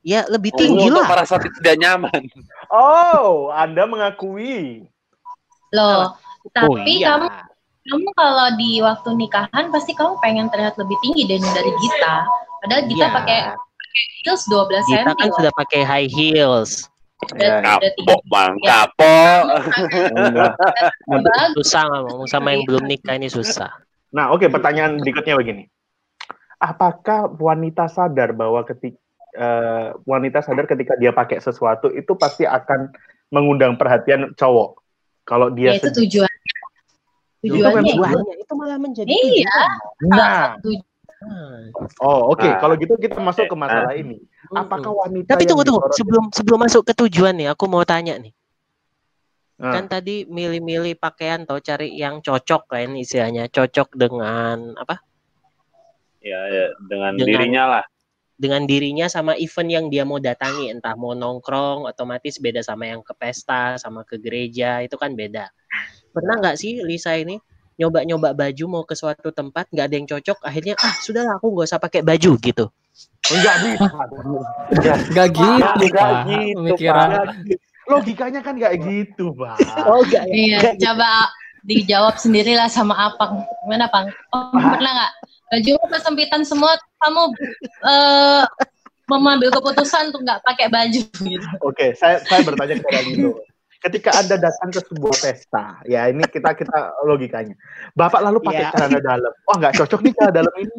Ya 0.00 0.24
lebih 0.26 0.54
Oh, 0.54 0.56
tinggi 0.56 0.86
untuk 0.86 1.02
lah. 1.02 1.08
merasa 1.12 1.34
tidak 1.36 1.74
nyaman. 1.76 2.22
Oh, 2.70 3.50
Anda 3.50 3.84
mengakui. 3.84 4.86
loh 5.70 6.14
tapi 6.50 6.68
oh 6.68 6.76
iya. 6.80 7.06
kamu 7.14 7.26
kamu 7.80 8.08
kalau 8.12 8.48
di 8.56 8.70
waktu 8.80 9.08
nikahan 9.16 9.64
pasti 9.68 9.92
kamu 9.92 10.16
pengen 10.20 10.46
terlihat 10.48 10.76
lebih 10.76 10.96
tinggi 11.04 11.24
dari 11.26 11.42
dari 11.42 11.72
Gita 11.76 12.14
padahal 12.60 12.82
Gita 12.86 13.06
Iya. 13.06 13.16
pakai 13.16 13.38
heels 14.22 14.42
12 14.46 14.84
cm 14.86 14.96
Kita 15.02 15.12
kan 15.16 15.28
loh. 15.28 15.36
sudah 15.40 15.52
pakai 15.56 15.80
high 15.82 16.08
heels. 16.08 16.86
Ya, 17.36 17.60
tinggi. 17.60 18.08
Kapok 18.08 18.22
bang, 18.32 18.52
Ya. 18.64 18.88
kapok. 18.88 19.42
Susah 21.60 21.84
ngomong 21.84 22.24
sama 22.24 22.56
yang 22.56 22.64
belum 22.64 22.84
nikah 22.88 23.16
ini 23.16 23.28
susah. 23.28 23.68
Nah, 24.10 24.32
oke, 24.32 24.48
pertanyaan 24.48 24.98
berikutnya 24.98 25.36
begini. 25.36 25.64
Apakah 26.56 27.28
wanita 27.36 27.88
sadar 27.88 28.32
bahwa 28.32 28.64
ketika 28.64 28.96
wanita 30.04 30.42
sadar 30.42 30.66
ketika 30.66 30.96
dia 30.98 31.14
pakai 31.14 31.38
sesuatu 31.40 31.88
itu 31.92 32.12
pasti 32.18 32.44
akan 32.44 32.90
mengundang 33.30 33.76
perhatian 33.76 34.32
cowok? 34.34 34.80
Kalau 35.30 35.46
dia 35.54 35.70
ya 35.70 35.78
itu 35.78 35.86
sedih. 35.86 35.98
tujuannya 36.26 36.38
Itu 37.40 37.54
itu. 37.54 38.18
Itu 38.42 38.52
malah 38.58 38.78
menjadi 38.82 39.06
iya 39.06 39.46
tujuan. 39.46 39.70
Nah, 40.10 40.46
tujuan. 40.58 41.62
oh 42.02 42.34
oke, 42.34 42.42
Nah. 42.42 42.58
kalau 42.58 42.74
gitu 42.74 42.98
kita 42.98 43.16
masuk 43.22 43.46
ke 43.46 43.56
masalah 43.56 43.94
ini. 43.94 44.18
Mm-mm. 44.18 44.58
Apakah 44.58 44.92
wanita 45.06 45.38
Tapi 45.38 45.46
tunggu 45.46 45.62
tunggu 45.62 45.86
sebelum 45.94 46.24
sebelum 46.34 46.58
masuk 46.66 46.82
ke 46.82 46.92
tujuan 47.06 47.38
nih, 47.38 47.54
aku 47.54 47.70
mau 47.70 47.86
tanya 47.86 48.18
nih. 48.18 48.34
Nah, 49.60 49.76
Kan 49.76 49.92
tadi 49.92 50.24
milih-milih 50.24 50.96
pakaian 50.96 51.44
atau 51.44 51.60
cari 51.60 51.92
yang 51.92 52.24
cocok 52.24 52.64
kan 52.66 52.96
istilahnya, 52.96 53.46
cocok 53.52 53.92
dengan 53.92 54.72
apa? 54.74 55.04
Ya, 56.24 56.40
ya, 56.48 56.66
dengan, 56.88 57.16
Dengan- 57.16 57.28
dirinya 57.28 57.64
lah. 57.68 57.84
Dengan 58.40 58.64
dirinya 58.64 59.04
sama 59.04 59.36
event 59.36 59.68
yang 59.68 59.86
dia 59.92 60.08
mau 60.08 60.16
datangi, 60.16 60.72
entah 60.72 60.96
mau 60.96 61.12
nongkrong, 61.12 61.84
otomatis 61.84 62.40
beda 62.40 62.64
sama 62.64 62.88
yang 62.88 63.04
ke 63.04 63.12
pesta, 63.12 63.76
sama 63.76 64.00
ke 64.00 64.16
gereja, 64.16 64.80
itu 64.80 64.96
kan 64.96 65.12
beda. 65.12 65.52
Pernah 66.16 66.40
nggak 66.40 66.56
sih 66.56 66.80
Lisa 66.80 67.12
ini 67.20 67.36
nyoba-nyoba 67.76 68.32
baju 68.32 68.64
mau 68.64 68.84
ke 68.88 68.96
suatu 68.96 69.28
tempat 69.28 69.68
nggak 69.68 69.84
ada 69.84 69.94
yang 70.00 70.08
cocok, 70.08 70.40
akhirnya 70.40 70.72
ah 70.80 70.94
sudahlah 71.04 71.36
aku 71.36 71.52
nggak 71.52 71.68
usah 71.68 71.80
pakai 71.84 72.00
baju 72.00 72.32
gitu. 72.40 72.64
enggak 73.28 73.56
bisa. 73.60 73.88
Gak 75.12 75.28
gitu, 75.36 75.84
Enggak 75.84 75.92
Pak. 75.92 76.24
gitu, 76.24 76.56
Pemikiran. 76.64 77.08
Logikanya 77.92 78.40
kan 78.40 78.54
nggak 78.56 78.74
gitu, 78.80 79.36
Pak. 79.36 79.56
Oh 79.84 80.00
enggak 80.00 80.24
ya? 80.28 80.32
iya 80.32 80.58
coba 80.80 81.28
dijawab 81.64 82.16
sendirilah 82.16 82.68
sama 82.68 82.96
Apang 82.96 83.44
gimana 83.64 83.86
Pang 83.92 84.08
oh, 84.32 84.50
pernah 84.52 84.92
nggak 84.92 85.12
baju 85.50 85.72
kesempitan 85.92 86.42
semua 86.46 86.78
kamu 87.02 87.22
eh 87.84 88.44
mengambil 89.10 89.50
keputusan 89.50 90.14
untuk 90.14 90.22
nggak 90.22 90.40
pakai 90.46 90.70
baju 90.70 91.02
gitu 91.02 91.46
Oke, 91.66 91.98
saya 91.98 92.22
saya 92.22 92.46
bertanya 92.46 92.78
kepada 92.78 93.02
Lino. 93.02 93.34
Ketika 93.80 94.12
Anda 94.12 94.36
datang 94.36 94.70
ke 94.70 94.80
sebuah 94.86 95.16
pesta, 95.18 95.80
ya 95.88 96.04
ini 96.06 96.20
kita 96.28 96.52
kita 96.52 97.00
logikanya. 97.08 97.56
Bapak 97.96 98.20
lalu 98.20 98.38
pakai 98.44 98.68
Iya. 98.68 98.72
celana 98.76 99.00
dalam. 99.00 99.32
Wah, 99.48 99.56
nggak 99.56 99.74
cocok 99.80 100.00
nih 100.04 100.12
celana 100.14 100.32
dalam 100.36 100.54
ini. 100.60 100.78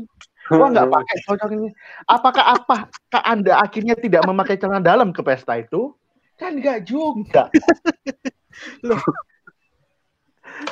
Wah, 0.54 0.68
nggak 0.70 0.88
pakai 0.88 1.18
cocok 1.26 1.50
ini. 1.58 1.70
Apakah 2.06 2.44
apakah 2.56 3.22
Anda 3.26 3.58
akhirnya 3.58 3.98
tidak 3.98 4.22
memakai 4.30 4.56
celana 4.56 4.80
dalam 4.80 5.10
ke 5.12 5.22
pesta 5.26 5.58
itu? 5.58 5.98
Kan 6.38 6.62
nggak 6.62 6.86
juga. 6.86 7.50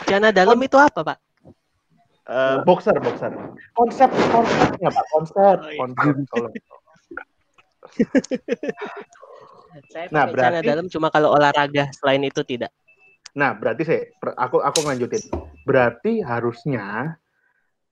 Celana 0.06 0.30
dalam 0.34 0.58
itu 0.62 0.78
apa, 0.78 1.02
Pak? 1.02 1.18
Eh, 2.30 2.58
boxer, 2.62 2.94
boxer. 3.02 3.34
Konsep 3.74 4.10
konsepnya 4.30 4.90
Pak, 4.94 5.06
konsep, 5.10 5.58
konsep. 5.78 6.14
Tolong. 6.32 6.54
Saya 9.90 10.06
Nah, 10.14 10.30
berarti- 10.30 10.66
dalam 10.70 10.86
cuma 10.90 11.10
kalau 11.10 11.34
olahraga, 11.34 11.90
selain 11.98 12.22
itu 12.22 12.42
tidak. 12.46 12.70
Nah, 13.34 13.54
berarti 13.54 13.82
saya 13.86 14.02
aku 14.38 14.62
aku 14.62 14.78
ngelanjutin. 14.86 15.22
Berarti 15.66 16.22
harusnya 16.22 17.18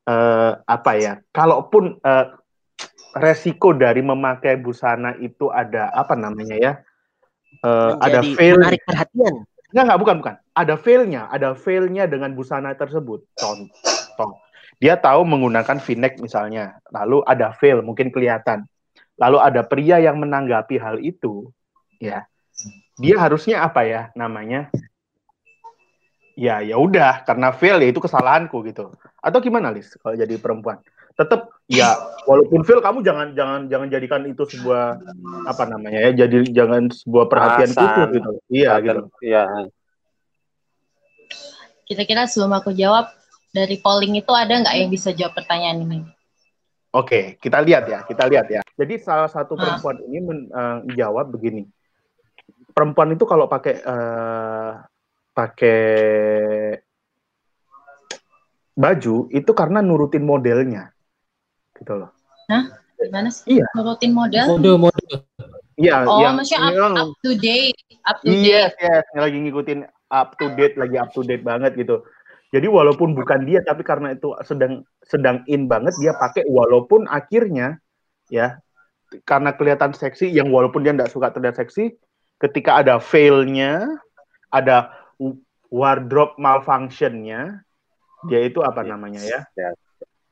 eh 0.08 0.54
apa 0.66 0.92
ya? 0.98 1.13
Kalaupun 1.34 1.98
eh, 2.01 2.25
resiko 3.18 3.74
dari 3.74 4.01
memakai 4.06 4.58
busana 4.58 5.18
itu 5.18 5.50
ada 5.50 5.89
apa 5.94 6.13
namanya 6.13 6.58
ya? 6.58 6.74
Eh, 7.66 7.94
ada 8.01 8.22
fail. 8.22 8.58
menarik 8.62 8.82
perhatian. 8.86 9.46
Enggak, 9.72 9.84
enggak, 9.84 10.00
bukan, 10.00 10.16
bukan. 10.24 10.36
Ada 10.56 10.76
failnya, 10.80 11.22
ada 11.28 11.50
failnya 11.52 12.08
dengan 12.08 12.32
busana 12.32 12.72
tersebut. 12.72 13.28
Contoh, 13.36 14.40
dia 14.80 14.96
tahu 14.96 15.28
menggunakan 15.28 15.78
v-neck 15.84 16.24
misalnya, 16.24 16.80
lalu 16.94 17.20
ada 17.28 17.52
fail, 17.52 17.84
mungkin 17.84 18.08
kelihatan. 18.08 18.64
Lalu 19.18 19.38
ada 19.42 19.62
pria 19.66 19.98
yang 20.00 20.22
menanggapi 20.22 20.78
hal 20.80 21.02
itu, 21.04 21.52
ya. 22.00 22.24
Dia 22.98 23.18
harusnya 23.22 23.62
apa 23.66 23.86
ya 23.86 24.10
namanya? 24.16 24.72
Ya, 26.38 26.62
ya 26.62 26.78
udah, 26.78 27.26
karena 27.26 27.50
fail 27.50 27.82
ya 27.82 27.90
itu 27.90 27.98
kesalahanku 27.98 28.62
gitu. 28.70 28.94
Atau 29.20 29.42
gimana, 29.42 29.74
Lis? 29.74 29.90
Kalau 29.98 30.14
jadi 30.14 30.38
perempuan, 30.38 30.78
tetap 31.18 31.50
ya 31.66 31.98
walaupun 32.30 32.62
fail 32.62 32.78
kamu 32.78 33.02
jangan 33.02 33.34
jangan 33.34 33.62
jangan 33.66 33.88
jadikan 33.90 34.22
itu 34.30 34.46
sebuah 34.46 35.02
apa 35.50 35.64
namanya 35.66 36.00
ya 36.06 36.12
jadi 36.26 36.46
jangan 36.54 36.94
sebuah 36.94 37.26
perhatian 37.26 37.74
Alasan. 37.74 37.82
khusus 37.82 38.08
gitu 38.14 38.30
iya 38.54 38.72
gitu 38.80 39.02
Iya. 39.20 39.44
kira-kira 41.84 42.30
sebelum 42.30 42.54
aku 42.54 42.72
jawab 42.72 43.10
dari 43.50 43.82
polling 43.82 44.14
itu 44.16 44.30
ada 44.30 44.62
nggak 44.62 44.76
yang 44.78 44.90
bisa 44.94 45.10
jawab 45.12 45.34
pertanyaan 45.34 45.82
ini 45.84 46.00
Oke, 46.88 47.36
kita 47.38 47.62
lihat 47.62 47.84
ya, 47.86 48.00
kita 48.08 48.26
lihat 48.26 48.48
ya. 48.50 48.64
Jadi 48.74 48.98
salah 48.98 49.28
satu 49.30 49.54
Ah. 49.54 49.60
perempuan 49.60 50.02
ini 50.08 50.18
men- 50.18 50.50
eh, 50.50 50.78
jawab 50.98 51.30
begini. 51.30 51.68
Perempuan 52.74 53.12
itu 53.14 53.22
kalau 53.28 53.46
pakai 53.46 53.84
eh, 53.86 54.72
pakai 55.30 55.82
baju 58.74 59.16
itu 59.30 59.52
karena 59.54 59.84
nurutin 59.84 60.26
modelnya, 60.26 60.90
gitu 61.80 61.94
loh. 61.96 62.10
gimana 62.98 63.30
sih 63.30 63.62
Iya. 63.62 63.70
nurutin 63.78 64.10
model 64.10 64.58
Mode-mode. 64.58 65.22
Iya, 65.78 66.02
oh 66.10 66.18
yang 66.18 66.34
maksudnya 66.34 66.74
yang- 66.74 66.98
up, 66.98 67.14
up 67.14 67.22
to 67.22 67.32
date 67.38 67.78
up 68.10 68.18
to 68.26 68.34
Yes, 68.34 68.74
date 68.74 68.90
yes, 68.90 69.04
yang 69.14 69.22
lagi 69.22 69.38
ngikutin 69.46 69.80
up 70.10 70.34
to 70.42 70.46
date, 70.58 70.74
lagi 70.82 70.98
up 70.98 71.14
to 71.14 71.22
date 71.22 71.46
banget 71.46 71.78
gitu. 71.78 72.02
Jadi 72.50 72.66
walaupun 72.66 73.14
bukan 73.14 73.46
dia, 73.46 73.62
tapi 73.62 73.86
karena 73.86 74.18
itu 74.18 74.34
sedang 74.42 74.82
sedang 75.06 75.46
in 75.46 75.70
banget, 75.70 75.94
dia 76.02 76.18
pakai 76.18 76.50
walaupun 76.50 77.06
akhirnya 77.06 77.78
ya 78.34 78.58
karena 79.30 79.54
kelihatan 79.54 79.94
seksi, 79.94 80.34
yang 80.34 80.50
walaupun 80.50 80.82
dia 80.82 80.98
nggak 80.98 81.14
suka 81.14 81.30
terlihat 81.30 81.60
seksi, 81.60 81.94
ketika 82.42 82.82
ada 82.82 82.98
failnya, 82.98 83.86
ada 84.50 84.90
wardrobe 85.70 86.34
malfunctionnya, 86.42 87.62
dia 88.26 88.40
itu 88.42 88.64
apa 88.66 88.82
namanya 88.82 89.22
ya? 89.22 89.46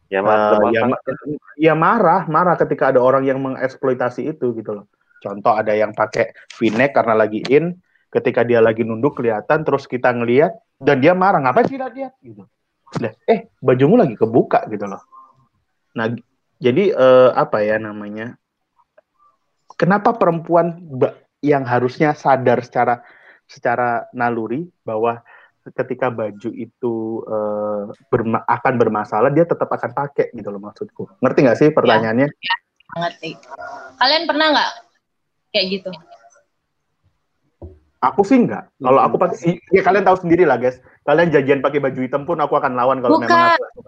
Ya 0.05 0.21
mas, 0.21 0.61
ya, 0.69 0.85
ya 1.57 1.73
marah, 1.73 2.29
marah 2.29 2.53
ketika 2.61 2.93
ada 2.93 3.01
orang 3.01 3.25
yang 3.25 3.41
mengeksploitasi 3.41 4.37
itu 4.37 4.53
gitu 4.53 4.71
loh. 4.77 4.85
Contoh 5.17 5.57
ada 5.57 5.73
yang 5.73 5.97
pakai 5.97 6.29
v-neck 6.61 6.93
karena 6.93 7.17
lagi 7.17 7.41
in, 7.49 7.73
ketika 8.13 8.45
dia 8.45 8.61
lagi 8.61 8.85
nunduk 8.85 9.17
kelihatan, 9.17 9.65
terus 9.65 9.89
kita 9.89 10.13
ngelihat 10.13 10.53
dan 10.77 11.01
dia 11.01 11.17
marah, 11.17 11.41
ngapain 11.41 11.65
sih 11.65 11.81
lihat 11.81 12.13
gitu. 12.21 12.45
Eh 13.25 13.49
bajumu 13.59 13.97
lagi 13.97 14.13
kebuka 14.13 14.69
gitu 14.69 14.85
loh. 14.85 15.01
Nah, 15.97 16.13
jadi 16.61 16.93
eh, 16.93 17.29
apa 17.33 17.65
ya 17.65 17.81
namanya? 17.81 18.37
Kenapa 19.75 20.15
perempuan 20.15 20.79
yang 21.43 21.65
harusnya 21.67 22.13
sadar 22.15 22.63
secara 22.63 23.03
secara 23.49 24.07
naluri 24.15 24.69
bahwa 24.85 25.25
ketika 25.67 26.07
baju 26.07 26.49
itu 26.51 26.93
eh, 27.25 27.81
berma- 28.07 28.45
akan 28.45 28.73
bermasalah 28.75 29.29
dia 29.29 29.43
tetap 29.43 29.65
akan 29.65 29.91
pakai 29.91 30.29
gitu 30.31 30.49
loh 30.49 30.61
maksudku 30.61 31.09
ngerti 31.17 31.39
nggak 31.41 31.57
sih 31.57 31.69
pertanyaannya 31.69 32.29
ngerti. 32.95 33.35
Kalian 33.97 34.23
pernah 34.23 34.47
nggak 34.53 34.71
kayak 35.49 35.65
gitu? 35.73 35.89
aku 37.97 38.21
sih 38.21 38.37
enggak 38.37 38.69
kalau 38.77 39.01
aku 39.01 39.17
pakai 39.17 39.57
ya 39.73 39.81
kalian 39.81 40.05
tahu 40.05 40.17
sendiri 40.21 40.45
lah 40.45 40.61
guys 40.61 40.77
kalian 41.01 41.33
janjian 41.33 41.59
pakai 41.59 41.81
baju 41.81 41.99
hitam 41.99 42.21
pun 42.21 42.37
aku 42.37 42.53
akan 42.53 42.77
lawan 42.77 43.01
kalau 43.01 43.17
Bukan. 43.17 43.25
memang 43.25 43.57
aku 43.57 43.81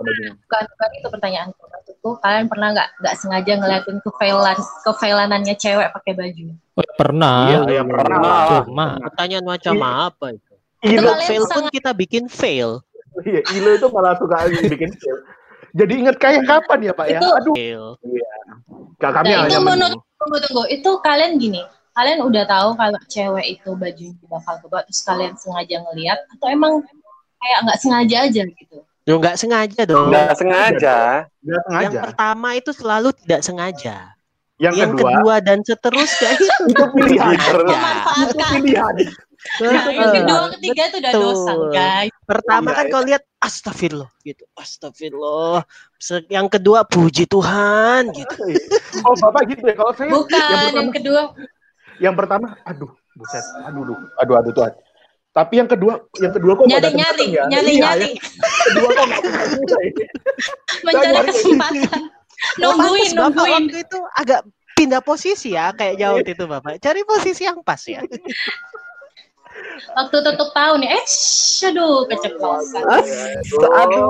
Bukan, 0.48 0.64
bukan 0.66 0.90
itu 0.94 1.08
pertanyaanku. 1.10 1.62
Maksudku, 1.68 2.10
kalian 2.22 2.46
pernah 2.48 2.68
nggak 2.74 2.90
nggak 2.98 3.16
sengaja 3.18 3.54
ngeliatin 3.58 3.98
kefailan 4.02 4.58
kefailanannya 4.82 5.56
cewek 5.58 5.90
pakai 5.94 6.14
baju? 6.14 6.46
Oh, 6.78 6.82
ya 6.82 6.94
pernah. 6.96 7.36
iya 7.46 7.60
iya 7.68 7.82
pernah 7.84 8.18
Cuma 8.66 8.88
Pertanyaan 9.12 9.46
macam 9.46 9.74
Iya. 9.74 9.90
apa 10.08 10.28
itu? 10.34 10.47
Ilo, 10.80 11.12
Fail 11.20 11.42
pun 11.44 11.66
sangat- 11.66 11.74
kita 11.74 11.92
bikin 11.92 12.26
fail. 12.28 12.82
iya, 13.24 13.42
Ilo 13.52 13.74
itu 13.74 13.88
malah 13.90 14.14
suka 14.14 14.46
bikin 14.64 14.92
fail. 14.94 15.18
Jadi 15.74 15.94
ingat 15.96 16.16
kayak 16.18 16.44
kapan 16.44 16.80
ya 16.82 16.94
Pak 16.94 17.06
ya? 17.08 17.20
Itu- 17.20 17.34
Aduh, 17.36 17.54
Fail. 17.54 17.84
Kak, 18.98 19.12
kami 19.14 19.26
Nah, 19.28 19.46
itu 19.46 19.54
hanya 19.54 19.60
menurut 19.60 20.02
tunggu 20.18 20.38
tunggu 20.42 20.64
itu 20.68 20.90
kalian 21.00 21.38
gini 21.38 21.62
kalian 21.94 22.22
udah 22.22 22.46
tahu 22.46 22.70
kalau 22.74 22.98
cewek 23.08 23.46
itu 23.52 23.70
bajunya 23.74 24.14
bakal 24.24 24.58
kebak 24.60 24.86
terus 24.86 25.02
kalian 25.02 25.34
sengaja 25.34 25.82
ngeliat 25.82 26.18
atau 26.32 26.48
emang 26.48 26.74
kayak 27.36 27.60
nggak 27.64 27.78
sengaja 27.80 28.18
aja 28.26 28.42
gitu 28.44 28.78
Lu 29.06 29.18
nggak 29.18 29.34
sengaja 29.36 29.82
dong. 29.84 30.10
nggak 30.10 30.34
sengaja. 30.36 30.98
Nggak 31.40 31.62
Yang 31.64 31.64
sengaja. 31.64 32.00
pertama 32.04 32.50
itu 32.54 32.72
selalu 32.72 33.10
tidak 33.16 33.42
sengaja. 33.42 33.96
Yang, 34.58 34.74
Yang 34.76 34.90
kedua, 34.92 35.10
kedua 35.14 35.36
dan 35.40 35.58
seterusnya 35.62 36.30
itu 36.34 36.46
pilihan. 36.92 37.34
itu 37.34 37.62
memanfaatkan 37.64 38.60
pilihan. 39.58 39.74
nah, 39.74 39.92
yang 39.94 40.10
Betul. 40.10 40.18
kedua 40.22 40.44
ketiga 40.58 40.82
itu 40.90 40.98
udah 40.98 41.14
dosa 41.14 41.52
guys 41.72 42.14
Pertama 42.28 42.70
kan 42.76 42.86
kau 42.92 43.04
lihat 43.08 43.24
astagfirullah 43.40 44.12
gitu. 44.28 44.44
Astagfirullah. 44.60 45.64
Yang 46.28 46.48
kedua 46.60 46.84
puji 46.84 47.24
Tuhan 47.24 48.12
gitu. 48.12 48.36
Oh, 49.08 49.16
Bapak 49.16 49.48
gitu 49.48 49.64
ya. 49.64 49.78
Kalau 49.78 49.94
saya 49.96 50.10
bukan 50.12 50.36
yang 50.36 50.52
yang, 50.52 50.60
pertama, 50.60 50.92
kedua 50.92 51.22
yang 51.98 52.16
pertama, 52.18 52.48
aduh, 52.68 52.92
buset, 53.16 53.46
aduh, 53.64 53.88
aduh, 53.88 53.98
aduh, 54.20 54.36
aduh 54.44 54.54
Tuhan. 54.58 54.74
Tapi 55.32 55.54
yang 55.62 55.70
kedua, 55.70 55.94
yang 56.18 56.34
kedua 56.34 56.52
kok 56.58 56.66
nggak 56.66 56.82
nyari 56.82 56.98
nyari 56.98 57.26
ya? 57.30 57.44
nyari 57.46 57.72
Iya, 57.72 57.82
nyari 57.86 58.12
yang 58.18 58.64
kedua 58.68 58.88
kok 58.90 59.06
ya? 59.08 59.18
mencari 60.84 61.20
kesempatan 61.30 62.02
Oh, 62.62 62.74
nungguin 62.78 63.12
pantas 63.14 63.18
Bapak 63.18 63.34
nungguin 63.34 63.54
waktu 63.66 63.78
itu 63.82 64.00
agak 64.14 64.42
pindah 64.78 65.02
posisi 65.02 65.58
ya 65.58 65.74
kayak 65.74 65.96
jauh 65.98 66.22
itu 66.22 66.44
Bapak. 66.46 66.78
Cari 66.78 67.02
posisi 67.02 67.50
yang 67.50 67.62
pas 67.66 67.82
ya. 67.86 68.02
waktu 69.96 70.18
tutup 70.24 70.50
tahun 70.54 70.86
ya 70.86 70.98
eh 70.98 71.06
aduh 71.72 72.08
keceplosan 72.10 72.84
Aduh, 72.88 74.10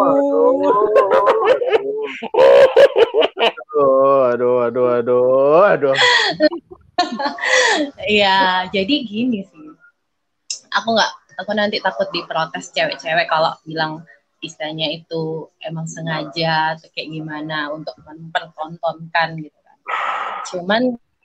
aduh, 4.32 4.56
aduh, 4.66 4.66
aduh, 4.66 4.88
aduh, 4.98 5.64
aduh. 5.70 5.96
Iya, 8.10 8.66
jadi 8.74 8.96
gini 9.06 9.46
sih. 9.46 9.70
Aku 10.82 10.98
nggak, 10.98 11.12
aku 11.38 11.52
nanti 11.54 11.78
takut 11.78 12.10
diprotes 12.10 12.74
cewek-cewek 12.74 13.30
kalau 13.30 13.54
bilang 13.68 14.02
istilahnya 14.42 14.90
itu 14.94 15.50
emang 15.62 15.86
sengaja 15.90 16.78
atau 16.78 16.90
kayak 16.94 17.10
gimana 17.10 17.70
untuk 17.74 17.94
mempertontonkan 18.02 19.38
gitu 19.42 19.60
kan. 19.62 19.78
Cuman 20.54 20.82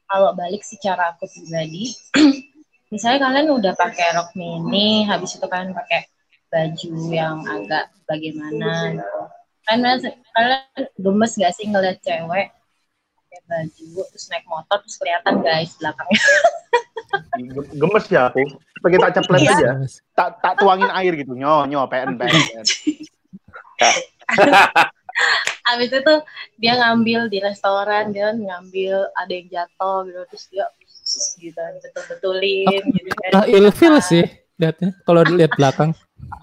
kalau 0.09 0.37
balik 0.37 0.61
secara 0.64 1.17
aku 1.17 1.25
pribadi, 1.29 1.93
misalnya 2.93 3.25
kalian 3.25 3.49
udah 3.57 3.73
pakai 3.73 4.13
rok 4.13 4.37
mini, 4.37 5.09
habis 5.09 5.41
itu 5.41 5.47
kalian 5.49 5.73
pakai 5.73 6.05
baju 6.53 6.93
yang 7.09 7.41
agak 7.49 7.89
bagaimana 8.05 8.93
gitu. 8.93 9.21
Kalian, 9.65 10.05
kalian 10.37 10.61
gemes 11.01 11.33
gak 11.41 11.55
sih 11.57 11.65
ngeliat 11.73 11.97
cewek 12.05 12.53
pakai 13.17 13.41
baju 13.49 13.89
terus 14.13 14.29
naik 14.29 14.45
motor 14.45 14.77
terus 14.85 15.01
kelihatan 15.01 15.41
guys 15.41 15.73
belakangnya 15.81 16.21
Gemes 17.73 18.05
ya 18.09 18.29
aku. 18.29 18.45
Pengen 18.81 19.01
tak 19.01 19.13
ceplet 19.21 19.41
Iya. 19.45 19.53
aja. 19.53 19.71
Tak 20.17 20.29
tak 20.41 20.55
tuangin 20.61 20.89
air 20.93 21.13
gitu. 21.17 21.37
Nyo, 21.37 21.65
nyo, 21.69 21.85
pen, 21.89 22.17
pen. 22.17 22.29
pen. 22.29 22.65
Abis 25.73 25.93
itu 25.93 26.15
dia 26.57 26.73
ngambil 26.81 27.29
di 27.29 27.39
restoran, 27.41 28.11
dia 28.17 28.33
ngambil 28.33 29.13
ada 29.13 29.33
yang 29.33 29.49
jatuh 29.49 30.09
gitu, 30.09 30.21
terus 30.33 30.45
dia 30.49 30.65
gitu 31.38 31.57
betul-betulin 31.57 32.83
gitu 32.92 33.11
kan. 33.18 33.31
ah, 33.42 33.46
ilfil 33.48 33.96
sih 34.03 34.25
lihatnya 34.61 34.94
kalau 35.03 35.27
dilihat 35.27 35.53
belakang. 35.59 35.90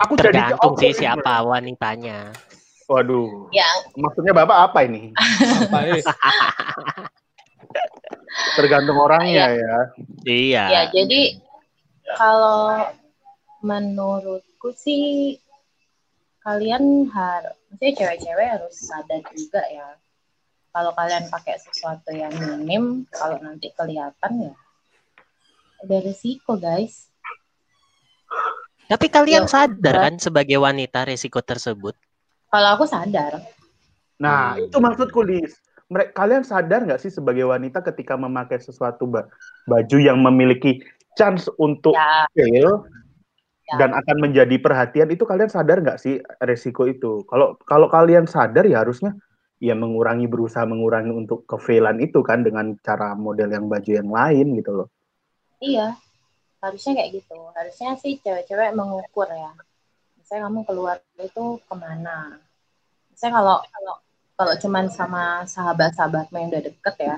Aku 0.05 0.13
jadi 0.19 0.43
Tergantung 0.53 0.75
oh, 0.75 0.79
sih 0.79 0.91
siapa 0.91 1.41
wanitanya. 1.43 2.35
Waduh. 2.89 3.47
Ya, 3.53 3.69
Maksudnya 3.95 4.33
Bapak 4.33 4.73
apa 4.73 4.79
ini? 4.89 5.13
Apa 5.69 5.77
ini? 5.87 6.01
Tergantung 8.57 8.97
orangnya 8.97 9.45
ya. 9.53 9.75
Iya. 10.25 10.63
ya 10.67 10.81
jadi 10.89 11.37
kalau 12.17 12.89
menurutku 13.61 14.73
sih 14.73 15.37
kalian 16.41 17.05
harus, 17.13 17.53
maksudnya 17.69 17.91
cewek-cewek 17.93 18.47
harus 18.57 18.73
sadar 18.73 19.21
juga 19.37 19.61
ya. 19.69 19.87
Kalau 20.69 20.91
kalian 20.93 21.25
pakai 21.27 21.57
sesuatu 21.57 22.13
yang 22.13 22.29
minim, 22.33 23.09
kalau 23.09 23.41
nanti 23.41 23.73
kelihatan 23.73 24.51
ya 24.51 24.53
ada 25.79 25.97
resiko 26.03 26.59
guys. 26.59 27.09
Tapi 28.85 29.05
kalian 29.09 29.45
Yo, 29.45 29.49
sadar 29.49 29.95
kan 30.09 30.15
sebagai 30.17 30.57
wanita 30.57 31.05
resiko 31.05 31.41
tersebut? 31.41 31.93
Kalau 32.49 32.69
aku 32.77 32.85
sadar, 32.89 33.41
Nah, 34.19 34.59
Hmm. 34.59 34.67
itu 34.67 34.77
maksudku, 34.83 35.23
Lis. 35.23 35.55
Mereka, 35.87 36.11
kalian 36.11 36.43
sadar 36.43 36.83
nggak 36.83 36.99
sih 37.01 37.07
sebagai 37.09 37.47
wanita 37.47 37.79
ketika 37.81 38.19
memakai 38.19 38.59
sesuatu 38.59 39.07
ba- 39.07 39.31
baju 39.63 39.97
yang 39.97 40.19
memiliki 40.19 40.83
chance 41.15 41.47
untuk 41.55 41.95
ya 41.95 42.27
fail 42.35 42.83
Ya. 43.65 43.79
dan 43.79 43.95
akan 43.95 44.17
menjadi 44.21 44.59
perhatian 44.59 45.09
itu 45.09 45.23
kalian 45.23 45.49
sadar 45.49 45.81
nggak 45.81 45.97
sih 45.97 46.19
resiko 46.43 46.83
itu? 46.85 47.23
Kalau 47.25 47.55
kalau 47.63 47.87
kalian 47.87 48.27
sadar 48.27 48.67
ya 48.67 48.83
harusnya 48.83 49.15
ya 49.59 49.75
mengurangi 49.75 50.25
berusaha 50.31 50.63
mengurangi 50.63 51.11
untuk 51.11 51.43
kefailan 51.43 51.99
itu 51.99 52.23
kan 52.23 52.41
dengan 52.41 52.79
cara 52.79 53.11
model 53.13 53.51
yang 53.51 53.67
baju 53.67 53.91
yang 53.91 54.09
lain 54.09 54.47
gitu 54.55 54.71
loh. 54.71 54.87
Iya, 55.59 55.99
harusnya 56.63 57.03
kayak 57.03 57.11
gitu. 57.19 57.37
Harusnya 57.51 57.99
sih 57.99 58.15
cewek-cewek 58.23 58.71
mengukur 58.71 59.27
ya. 59.27 59.51
Misalnya 60.15 60.47
kamu 60.47 60.59
keluar 60.63 60.97
itu 61.19 61.59
ke 61.59 61.75
mana? 61.75 62.39
Misalnya 63.11 63.43
kalau 63.43 63.57
kalau 63.67 63.95
kalau 64.39 64.53
cuman 64.55 64.85
sama 64.87 65.43
sahabat-sahabatmu 65.43 66.35
yang 66.39 66.49
udah 66.55 66.63
deket 66.63 66.95
ya, 67.03 67.15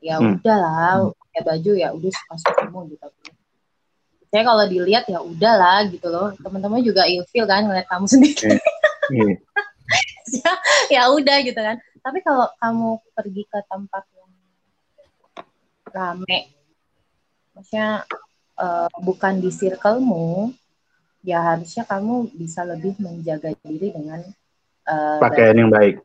ya 0.00 0.14
Hmm. 0.16 0.40
udahlah, 0.40 1.12
pakai 1.12 1.42
baju 1.44 1.72
ya 1.76 1.88
udah 1.92 2.10
suka 2.16 2.52
kamu 2.64 2.96
gitu. 2.96 3.06
Saya 4.32 4.42
kalau 4.42 4.64
dilihat 4.64 5.04
ya 5.04 5.20
udahlah 5.20 5.84
gitu 5.92 6.08
loh. 6.08 6.32
Teman-teman 6.40 6.80
juga 6.80 7.04
ilfil 7.04 7.44
kan 7.44 7.68
ngeliat 7.68 7.84
kamu 7.92 8.08
sendiri. 8.08 8.56
Iya. 9.12 9.36
Ya, 10.32 10.52
ya 10.94 11.02
udah 11.10 11.36
gitu 11.42 11.58
kan. 11.58 11.76
Tapi 12.00 12.18
kalau 12.22 12.46
kamu 12.58 12.88
pergi 13.12 13.42
ke 13.46 13.58
tempat 13.66 14.04
yang 14.14 14.30
rame, 15.90 16.38
maksudnya 17.52 18.04
eh, 18.56 18.88
bukan 19.00 19.34
di 19.38 19.50
circlemu, 19.50 20.52
ya 21.22 21.42
harusnya 21.54 21.82
kamu 21.82 22.30
bisa 22.34 22.62
lebih 22.62 22.94
menjaga 22.98 23.50
diri 23.64 23.90
dengan 23.90 24.20
eh, 24.86 25.18
Pakaian 25.18 25.56
yang 25.56 25.70
baik. 25.72 25.98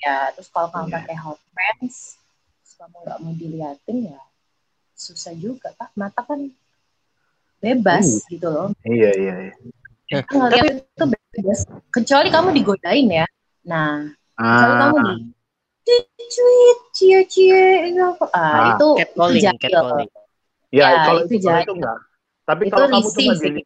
ya. 0.00 0.32
Terus 0.34 0.48
kalau 0.50 0.68
kamu 0.72 0.86
Iya. 0.88 0.96
pakai 0.98 1.16
hot 1.20 1.40
pants, 1.52 2.18
terus 2.62 2.74
kamu 2.74 2.96
nggak 3.04 3.18
mau 3.20 3.32
diliatin 3.36 3.98
ya 4.14 4.20
susah 5.00 5.32
juga 5.32 5.72
pak. 5.72 5.96
Mata 5.96 6.20
kan 6.20 6.44
bebas 7.60 8.20
gitu 8.28 8.48
loh. 8.48 8.68
Iya 8.84 9.10
iya. 9.16 9.34
iya. 9.48 9.54
Ngeliat 10.28 10.84
itu 10.84 11.04
bebas. 11.06 11.60
Kecuali 11.88 12.28
kamu 12.28 12.48
digodain 12.52 13.08
ya. 13.08 13.26
Nah, 13.70 13.90
Kalau 14.40 14.74
kamu 14.80 14.96
Ah, 14.98 15.14
di 15.86 15.96
cuit, 16.34 16.78
cie 16.96 17.20
cie, 17.32 17.62
itu 17.90 18.00
apa? 18.02 18.24
Ah, 18.34 18.40
Ah, 18.40 18.62
itu 18.70 18.86
Catcalling, 18.98 19.42
jahil. 19.44 19.58
catcalling. 19.62 20.10
ya, 20.70 20.84
ya, 20.90 21.00
kalau 21.06 21.20
itu 21.26 21.34
itu, 21.38 21.72
enggak. 21.78 21.98
Tapi 22.48 22.62
Itu 22.66 22.72
kalau 22.74 22.86
kamu 22.90 23.08
cuma 23.14 23.32
sih. 23.38 23.46
jadi, 23.46 23.60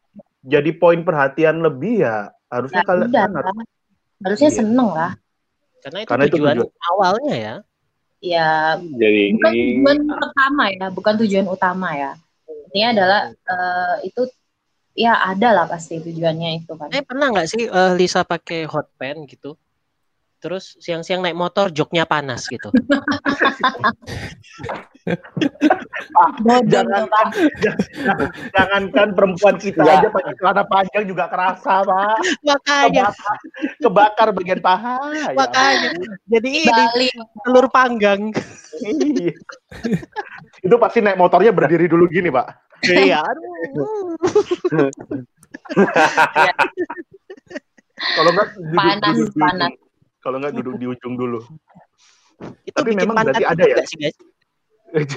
jadi 0.45 0.69
poin 0.77 0.99
perhatian 1.07 1.55
lebih 1.65 1.93
ya 2.05 2.15
harusnya 2.53 2.81
Ya 2.81 2.87
kalian 2.89 3.09
udah, 3.09 3.25
kan 3.25 3.33
harus 3.35 3.55
harusnya 4.25 4.49
Iya. 4.49 4.57
seneng 4.61 4.89
lah. 4.93 5.11
Karena 5.83 5.99
itu 6.01 6.09
Karena 6.09 6.23
itu 6.25 6.35
tujuan 6.37 6.55
tujuan. 6.57 6.69
awalnya 6.91 7.35
ya. 7.37 7.55
Ya 8.25 8.49
Jadi 8.81 9.21
bukan 9.37 9.51
tujuan 9.53 9.97
pertama 10.21 10.63
ya, 10.73 10.85
bukan 10.89 11.13
tujuan 11.21 11.47
utama 11.49 11.89
ya. 11.93 12.11
Intinya 12.49 12.87
adalah 12.95 13.21
eh, 13.31 13.95
itu 14.09 14.21
ya 14.95 15.13
ada 15.29 15.49
lah 15.51 15.65
pasti 15.69 15.99
tujuannya 16.01 16.49
itu 16.63 16.71
kan. 16.73 16.89
Eh 16.89 17.03
pernah 17.05 17.27
nggak 17.29 17.47
sih 17.51 17.61
eh, 17.69 17.91
Lisa 17.99 18.21
pakai 18.25 18.65
hot 18.65 18.87
pen 18.97 19.27
gitu? 19.29 19.53
Terus 20.45 20.77
siang-siang 20.77 21.25
naik 21.25 21.33
motor 21.33 21.73
joknya 21.73 22.05
panas 22.05 22.45
gitu. 22.45 22.69
Bodoh 26.45 26.61
Jangan 26.69 27.01
tuh, 27.01 27.09
Pak. 27.09 27.25
jangan- 27.65 28.29
jangankan 28.53 29.09
perempuan 29.17 29.55
kita 29.57 29.81
Nggak. 29.81 29.97
aja 29.97 30.07
pakai 30.13 30.33
celana 30.37 30.63
panjang 30.69 31.03
juga 31.09 31.25
kerasa, 31.33 31.81
Pak. 31.81 32.17
Makanya, 32.45 33.09
Kebakar, 33.09 33.37
kebakar 33.81 34.27
bagian 34.37 34.61
paha. 34.61 34.97
Ya 35.17 35.33
makanya. 35.33 35.89
Jadi 36.29 36.49
ini 36.69 37.09
telur 37.41 37.65
panggang. 37.73 38.29
Iya. 38.85 39.33
Itu 40.61 40.75
pasti 40.77 41.01
naik 41.01 41.17
motornya 41.17 41.49
berdiri 41.49 41.89
dulu 41.89 42.05
gini, 42.05 42.29
Pak. 42.29 42.47
Iya. 42.85 43.25
aduh. 43.25 44.13
Kalau 47.95 48.29
enggak 48.29 48.49
Panas, 48.75 49.17
panas. 49.33 49.73
Kalau 50.25 50.41
enggak 50.41 50.57
duduk 50.57 50.81
di 50.81 50.89
ujung 50.89 51.13
dulu. 51.13 51.37
Itu 52.65 52.73
Tapi 52.73 52.97
memang 52.97 53.13
berarti 53.21 53.45
ada 53.45 53.61
ya? 53.61 53.85
sih, 53.85 53.97
guys. 54.01 54.17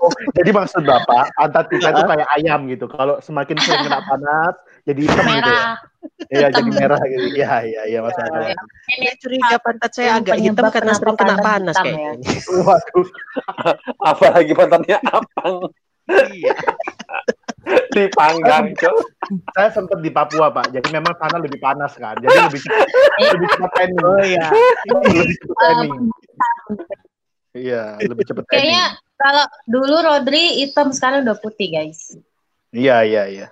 Oh, 0.00 0.12
jadi 0.32 0.50
maksud 0.52 0.80
Bapak, 0.84 1.32
pantat 1.36 1.68
kita 1.68 1.92
itu 1.92 2.02
kayak 2.08 2.28
ayam 2.40 2.64
gitu. 2.72 2.88
Kalau 2.88 3.20
semakin 3.20 3.56
sering 3.60 3.84
kena 3.84 4.00
panas, 4.04 4.54
jadi 4.84 5.00
hitam 5.04 5.24
gitu. 5.28 5.28
ya? 5.28 5.40
Merah. 5.40 5.72
Iya, 6.32 6.46
hitam. 6.48 6.56
jadi 6.56 6.70
merah 6.72 7.00
gitu. 7.04 7.26
Iya, 7.36 7.52
iya, 7.68 7.82
iya 7.84 8.00
masalah. 8.00 8.40
Ya, 8.48 8.56
Saya 8.56 8.96
Ini 8.96 9.08
curiga 9.20 9.56
pantat 9.60 9.90
saya 9.92 10.10
agak 10.20 10.36
hitam 10.40 10.64
karena 10.72 10.92
sering 10.96 11.16
kena 11.20 11.36
panas 11.40 11.76
hitam 11.76 11.84
kayak 11.84 12.00
ya? 12.00 12.12
gini. 12.16 12.36
Waduh, 12.64 13.08
apalagi 14.00 14.52
pantatnya 14.56 14.96
abang 15.04 15.56
Iya. 16.10 16.54
Dipanggang, 17.94 18.74
Cok. 18.76 18.96
saya 19.54 19.68
sempat 19.70 19.98
di 20.02 20.10
Papua, 20.10 20.50
Pak. 20.50 20.74
Jadi 20.74 20.88
memang 20.90 21.14
sana 21.18 21.38
lebih 21.38 21.58
panas 21.58 21.94
kan. 21.98 22.16
Jadi 22.18 22.36
lebih 22.50 22.60
cepat, 22.62 22.88
lebih 23.34 23.48
cepat 23.54 23.70
tanning. 23.76 24.04
Oh 24.06 24.22
iya. 24.22 24.46
lebih 24.86 25.36
cepat 25.38 25.56
eh, 25.56 25.62
tanning. 25.62 26.02
Iya, 27.50 27.84
lebih 28.06 28.24
cepat 28.26 28.42
tanning. 28.46 28.54
kayaknya 28.54 28.84
kalau 29.20 29.44
dulu 29.66 29.96
Rodri 30.00 30.44
hitam 30.64 30.94
sekarang 30.94 31.26
udah 31.26 31.36
putih 31.38 31.68
guys. 31.74 32.14
Iya, 32.70 33.02
iya, 33.02 33.22
iya. 33.26 33.46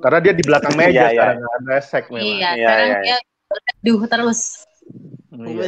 Karena 0.00 0.18
dia 0.20 0.34
di 0.34 0.44
belakang 0.44 0.74
meja 0.74 0.90
Iya, 0.90 1.02
iya. 1.04 1.08
sekarang 1.14 1.38
kan 1.38 1.62
resek 1.70 2.04
memang. 2.10 2.24
Iya, 2.24 2.34
Iya, 2.36 2.50
sekarang 2.66 2.88
iya, 2.88 2.98
dia 3.00 3.18
berteduh 3.48 4.00
terus. 4.08 4.40
Iya. 5.38 5.66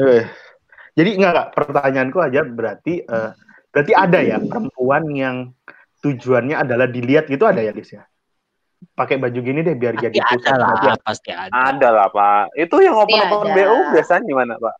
Eh, 0.00 0.24
Jadi 0.98 1.10
enggak, 1.16 1.30
enggak, 1.32 1.48
pertanyaanku 1.54 2.18
aja 2.18 2.40
berarti 2.42 2.94
eh, 3.06 3.30
berarti 3.70 3.92
ada 3.94 4.18
ya 4.18 4.36
perempuan 4.42 5.04
yang 5.14 5.36
tujuannya 6.00 6.56
adalah 6.56 6.88
dilihat 6.88 7.28
gitu 7.28 7.44
ada 7.44 7.60
ya, 7.60 7.72
Lis 7.72 7.92
ya? 7.92 8.04
Pakai 8.96 9.20
baju 9.20 9.36
gini 9.44 9.60
deh 9.60 9.76
biar 9.76 9.92
Pasti 9.92 10.04
jadi 10.08 10.18
ada 10.24 10.28
pusat 10.32 10.52
lah, 10.56 10.68
perhatian. 10.72 10.98
pasti 11.04 11.30
ada. 11.36 11.52
Ada 11.52 11.88
lah, 11.92 12.06
Pak. 12.08 12.44
Itu 12.56 12.76
yang 12.80 12.96
open-open 12.96 13.48
ada. 13.52 13.56
BO 13.56 13.76
biasanya 13.92 14.22
gimana, 14.24 14.52
Pak? 14.56 14.74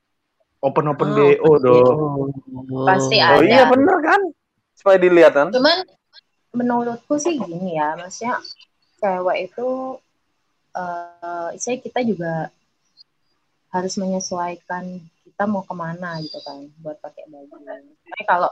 Open-open 0.60 1.08
Oh, 1.12 1.16
BO 1.16 1.50
dong. 1.60 2.28
Pasti 2.88 3.16
Oh 3.20 3.40
ada. 3.40 3.44
iya 3.44 3.64
bener 3.68 3.96
kan? 4.00 4.20
Supaya 4.72 4.96
dilihat 4.96 5.32
kan? 5.36 5.48
Cuman 5.52 5.84
menurutku 6.56 7.20
sih 7.20 7.36
gini 7.36 7.76
ya, 7.76 7.94
maksudnya 8.00 8.40
cewek 9.00 9.52
itu 9.52 9.68
eh 10.70 11.48
saya 11.60 11.76
kita 11.82 12.00
juga 12.00 12.48
harus 13.70 13.94
menyesuaikan 14.00 14.98
kita 15.22 15.44
mau 15.46 15.62
ke 15.62 15.74
mana 15.76 16.18
gitu 16.24 16.40
kan 16.42 16.64
buat 16.80 16.96
pakai 17.04 17.28
baju. 17.28 17.54
Tapi 17.60 18.22
kalau 18.24 18.50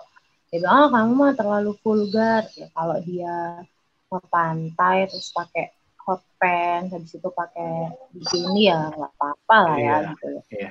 dia 0.48 0.58
bilang 0.64 0.76
ah 0.76 0.88
kamu 0.92 1.12
mah 1.12 1.32
terlalu 1.36 1.72
vulgar 1.84 2.42
ya 2.56 2.66
kalau 2.72 2.96
dia 3.04 3.62
mau 4.08 4.22
pantai 4.32 5.04
terus 5.06 5.28
pakai 5.30 5.68
hot 6.00 6.24
pants 6.40 6.96
habis 6.96 7.12
itu 7.12 7.28
pakai 7.28 7.92
bikini 8.16 8.72
ya 8.72 8.88
nggak 8.96 9.12
apa-apa 9.12 9.56
lah 9.60 9.76
ya 9.76 9.84
Iya, 9.84 10.08
gitu 10.16 10.26
ya. 10.32 10.42
iya. 10.56 10.70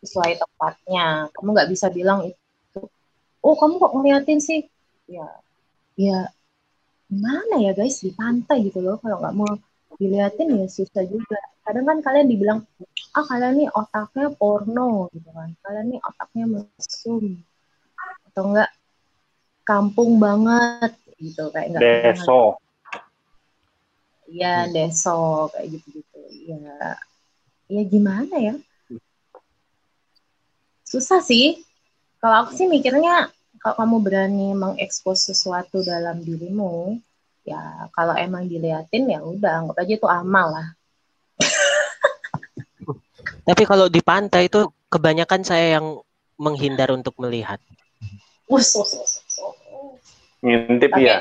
Sesuai 0.00 0.32
tempatnya. 0.40 1.06
Kamu 1.36 1.48
nggak 1.52 1.68
bisa 1.68 1.86
bilang 1.92 2.24
itu 2.24 2.80
oh 3.44 3.54
kamu 3.56 3.74
kok 3.76 3.92
ngeliatin 3.92 4.40
sih 4.40 4.60
ya 5.04 5.28
ya 6.00 6.28
gimana 7.12 7.60
ya 7.60 7.72
guys 7.76 8.00
di 8.00 8.12
pantai 8.16 8.64
gitu 8.64 8.80
loh 8.80 8.96
kalau 9.02 9.20
nggak 9.20 9.36
mau 9.36 9.52
diliatin 10.00 10.56
ya 10.56 10.64
susah 10.64 11.04
juga 11.04 11.36
kadang 11.60 11.84
kan 11.84 11.98
kalian 12.00 12.28
dibilang 12.30 12.58
ah 13.12 13.24
kalian 13.26 13.60
nih 13.60 13.68
otaknya 13.74 14.32
porno 14.32 15.12
gitu 15.12 15.28
kan 15.34 15.52
kalian 15.60 15.86
nih 15.92 16.00
otaknya 16.00 16.44
mesum 16.48 17.24
atau 18.30 18.42
enggak 18.48 18.70
kampung 19.62 20.18
banget 20.18 20.92
gitu 21.20 21.52
kayak 21.52 21.66
enggak 21.70 21.82
pernah 21.82 22.14
Deso. 22.16 22.42
Iya, 24.30 24.70
deso 24.70 25.50
kayak 25.50 25.66
gitu-gitu. 25.74 26.20
Ya, 26.46 26.94
ya 27.66 27.82
gimana 27.82 28.34
ya? 28.38 28.54
Susah 30.86 31.18
sih. 31.18 31.66
Kalau 32.22 32.46
aku 32.46 32.54
sih 32.54 32.70
mikirnya 32.70 33.26
kalau 33.58 33.74
kamu 33.74 33.96
berani 34.06 34.48
mengekspos 34.54 35.26
sesuatu 35.34 35.82
dalam 35.82 36.22
dirimu, 36.22 36.96
ya 37.42 37.90
kalau 37.90 38.14
emang 38.14 38.46
diliatin 38.46 39.10
ya 39.10 39.18
udah 39.18 39.66
anggap 39.66 39.82
aja 39.82 39.92
itu 39.98 40.08
amal 40.08 40.46
lah. 40.54 40.68
Tapi 43.48 43.62
kalau 43.66 43.90
di 43.90 43.98
pantai 43.98 44.46
itu 44.46 44.70
kebanyakan 44.86 45.42
saya 45.42 45.80
yang 45.80 45.98
menghindar 46.38 46.94
untuk 46.94 47.18
melihat. 47.18 47.58
Us, 48.46 48.74
us, 48.78 48.94
us, 48.94 49.12
us. 49.26 49.29
Ngintip 50.40 50.90
Pakai- 50.92 51.06
ya. 51.06 51.16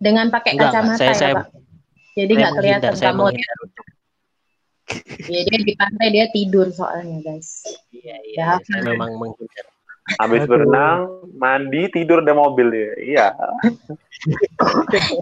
Dengan 0.00 0.26
pakai 0.32 0.56
Enggak, 0.56 0.72
kacamata 0.72 0.96
Saya- 0.96 1.12
ya, 1.12 1.16
saya- 1.16 1.36
Pak. 1.36 1.46
Jadi 2.16 2.32
nggak 2.36 2.52
kelihatan 2.58 2.92
saya 2.96 3.12
kamu. 3.14 3.24
Ya, 5.30 5.40
dia 5.46 5.58
di 5.62 5.74
pantai 5.78 6.08
dia 6.10 6.26
tidur 6.34 6.66
soalnya, 6.74 7.22
guys. 7.22 7.62
Iya, 7.94 8.16
iya, 8.26 8.46
Ya. 8.58 8.64
saya 8.66 8.82
memang 8.90 9.14
menghindar. 9.14 9.66
Habis 10.18 10.42
Aduh. 10.42 10.50
berenang, 10.50 11.00
mandi, 11.38 11.86
tidur 11.94 12.18
di 12.26 12.32
mobil 12.34 12.68
ya. 12.74 12.90
Iya. 12.98 13.26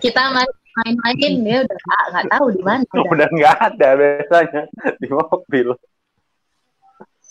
Kita 0.00 0.32
main- 0.32 0.56
main-main 0.80 1.16
dia 1.44 1.58
udah 1.60 1.78
nggak 2.14 2.26
tahu 2.32 2.46
di 2.56 2.62
mana. 2.64 2.82
udah. 2.88 3.04
Udah 3.12 3.28
nggak 3.28 3.56
ada 3.60 3.88
biasanya 3.98 4.62
di 4.96 5.06
mobil. 5.12 5.68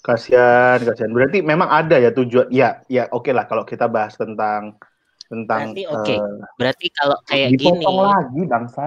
Kasihan, 0.05 0.77
kasihan. 0.79 1.11
Berarti 1.11 1.41
memang 1.41 1.67
ada 1.67 1.97
ya 1.97 2.13
tujuan. 2.13 2.47
Ya, 2.53 2.85
ya 2.87 3.09
oke 3.09 3.33
lah 3.33 3.49
kalau 3.49 3.65
kita 3.65 3.89
bahas 3.89 4.13
tentang 4.13 4.77
tentang 5.27 5.75
Berarti 5.75 5.83
oke. 5.87 6.15
eh, 6.15 6.21
Berarti 6.55 6.87
kalau 6.95 7.17
kayak 7.27 7.49
gini, 7.51 7.59
dipotong 7.59 7.97
lagi 8.03 8.41
bangsa. 8.47 8.83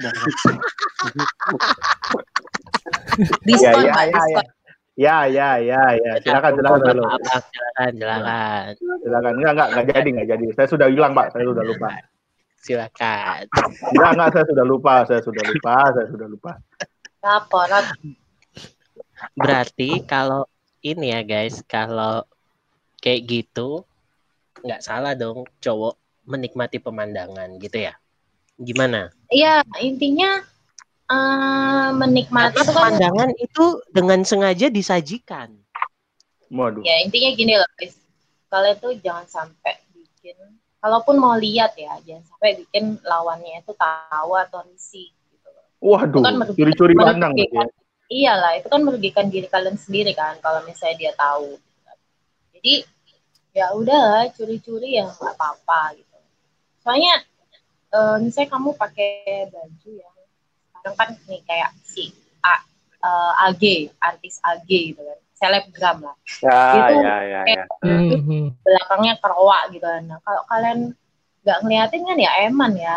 bangsa. 0.00 0.28
Diskon, 3.46 3.84
ya, 3.84 3.92
Pak, 3.94 4.04
ya, 4.04 4.12
diskon. 4.12 4.46
Ya, 4.94 5.26
ya, 5.26 5.48
ya, 5.58 5.82
ya. 5.98 6.12
Silakan, 6.22 6.54
Maaf, 6.54 6.58
silakan 6.62 6.80
dulu. 6.86 7.02
silakan, 7.02 7.92
silakan, 7.98 8.70
Silakan. 9.02 9.32
Enggak, 9.38 9.52
enggak, 9.54 9.68
enggak 9.74 9.86
jadi, 9.90 10.08
enggak 10.14 10.28
jadi. 10.34 10.46
Saya 10.54 10.68
sudah 10.70 10.86
hilang, 10.86 11.12
Pak. 11.12 11.26
Saya 11.34 11.44
sudah 11.50 11.64
lupa. 11.66 11.88
silakan. 12.64 13.42
Enggak, 13.90 14.10
enggak, 14.14 14.28
saya 14.32 14.44
sudah 14.46 14.64
lupa. 14.64 14.94
Saya 15.04 15.20
sudah 15.22 15.44
lupa, 15.44 15.76
saya 15.94 16.06
sudah 16.08 16.28
lupa. 16.30 16.52
Apa? 17.24 17.62
Berarti 19.34 20.04
kalau 20.04 20.46
ini 20.78 21.10
ya 21.10 21.20
guys, 21.24 21.64
kalau 21.66 22.22
kayak 23.00 23.24
gitu 23.26 23.82
nggak 24.64 24.80
salah 24.80 25.12
dong 25.12 25.44
cowok 25.60 25.94
menikmati 26.24 26.80
pemandangan 26.80 27.60
gitu 27.60 27.84
ya. 27.84 27.94
Gimana? 28.56 29.12
Iya, 29.28 29.60
intinya 29.84 30.40
eh 31.04 31.88
menikmati 31.92 32.56
Karena 32.56 32.64
itu 32.64 32.72
kan 32.72 32.76
pemandangan 32.80 33.30
itu 33.36 33.64
dengan 33.92 34.20
sengaja 34.24 34.66
disajikan. 34.72 35.52
Waduh. 36.54 36.86
ya 36.86 37.02
intinya 37.02 37.30
gini 37.34 37.54
loh 37.58 37.68
guys. 37.76 37.98
Kalian 38.46 38.76
tuh 38.78 38.94
jangan 39.02 39.26
sampai 39.26 39.74
bikin 39.90 40.38
kalaupun 40.78 41.18
mau 41.18 41.34
lihat 41.34 41.74
ya, 41.74 41.98
jangan 42.06 42.24
sampai 42.30 42.62
bikin 42.62 43.02
lawannya 43.02 43.58
itu 43.58 43.74
tahu 43.74 44.30
atau 44.38 44.62
risih 44.70 45.10
gitu 45.34 45.48
loh. 45.50 45.66
Waduh, 45.82 46.22
merugikan- 46.22 46.54
curi-curi 46.54 46.94
pandang 46.94 47.34
gitu 47.34 47.52
ya. 47.52 47.66
Iyalah, 48.04 48.52
itu 48.60 48.68
kan 48.68 48.80
merugikan 48.84 49.26
diri 49.32 49.48
kalian 49.48 49.74
sendiri 49.80 50.12
kan 50.14 50.38
kalau 50.38 50.62
misalnya 50.62 50.96
dia 51.00 51.12
tahu. 51.18 51.58
kan. 51.82 51.96
Jadi 52.54 52.86
ya 53.54 53.70
udahlah 53.72 54.26
curi-curi 54.34 54.98
ya 54.98 55.06
nggak 55.06 55.34
apa-apa 55.38 55.94
gitu. 55.94 56.16
Soalnya 56.82 57.22
eh, 57.94 58.16
misalnya 58.20 58.50
kamu 58.50 58.70
pakai 58.74 59.48
baju 59.48 59.90
yang 59.94 60.16
sekarang 60.74 60.94
kan 60.98 61.08
nih 61.30 61.40
kayak 61.46 61.70
si 61.86 62.10
A, 62.42 62.60
eh, 63.00 63.32
AG, 63.48 63.62
artis 64.02 64.42
AG 64.42 64.68
gitu 64.68 65.00
kan, 65.00 65.18
selebgram 65.38 65.98
lah. 66.02 66.16
Ya, 66.42 66.60
Itu 66.76 66.94
ya, 67.00 67.16
ya, 67.22 67.40
ya. 67.46 67.64
Mhm. 68.18 68.58
belakangnya 68.60 69.14
kerwa 69.22 69.58
gitu 69.70 69.86
kan. 69.86 70.02
Nah, 70.10 70.18
kalau 70.26 70.42
kalian 70.50 70.78
nggak 71.44 71.58
ngeliatin 71.62 72.02
kan 72.08 72.18
ya 72.18 72.32
eman 72.48 72.72
ya 72.74 72.96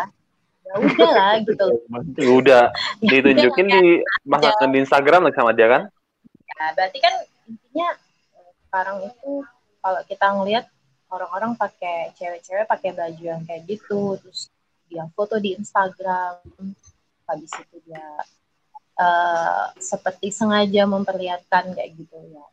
ya 0.68 0.72
udah 0.80 1.10
lah 1.12 1.32
gitu 1.48 1.64
Ya 2.16 2.28
udah 2.32 2.62
Ya 3.04 3.08
ditunjukin 3.20 3.66
udah, 3.68 3.80
di 3.80 3.84
pasang 4.28 4.70
di 4.72 4.78
Instagram 4.84 5.28
sama 5.32 5.52
dia 5.56 5.68
kan? 5.68 5.82
ya 6.58 6.74
berarti 6.74 6.98
kan 6.98 7.14
intinya 7.46 7.88
eh, 8.34 8.50
sekarang 8.66 8.96
itu 9.06 9.32
kalau 9.88 10.04
kita 10.04 10.26
ngelihat 10.36 10.64
orang-orang 11.08 11.56
pakai 11.56 12.12
cewek-cewek 12.12 12.68
pakai 12.68 12.92
baju 12.92 13.24
yang 13.24 13.40
kayak 13.48 13.64
gitu 13.64 14.20
terus 14.20 14.52
dia 14.84 15.08
foto 15.16 15.40
di 15.40 15.56
Instagram 15.56 16.44
habis 17.24 17.48
itu 17.56 17.76
dia 17.88 18.04
eh, 19.00 19.64
seperti 19.80 20.28
sengaja 20.28 20.84
memperlihatkan 20.84 21.72
kayak 21.72 21.96
gitu 21.96 22.20
ya. 22.28 22.44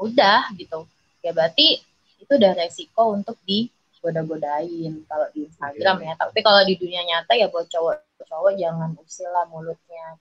Udah 0.00 0.48
gitu. 0.56 0.88
Ya 1.20 1.36
berarti 1.36 1.84
itu 2.16 2.32
udah 2.32 2.52
resiko 2.56 3.12
untuk 3.12 3.36
digoda-godain 3.44 5.04
kalau 5.04 5.28
di 5.36 5.44
Instagram 5.52 5.96
ya. 6.00 6.12
Tapi 6.16 6.40
kalau 6.40 6.64
di 6.64 6.80
dunia 6.80 7.04
nyata 7.04 7.36
ya 7.36 7.52
buat 7.52 7.68
cowok-cowok 7.68 8.56
jangan 8.56 8.96
usil 9.04 9.28
lah 9.28 9.44
mulutnya 9.52 10.16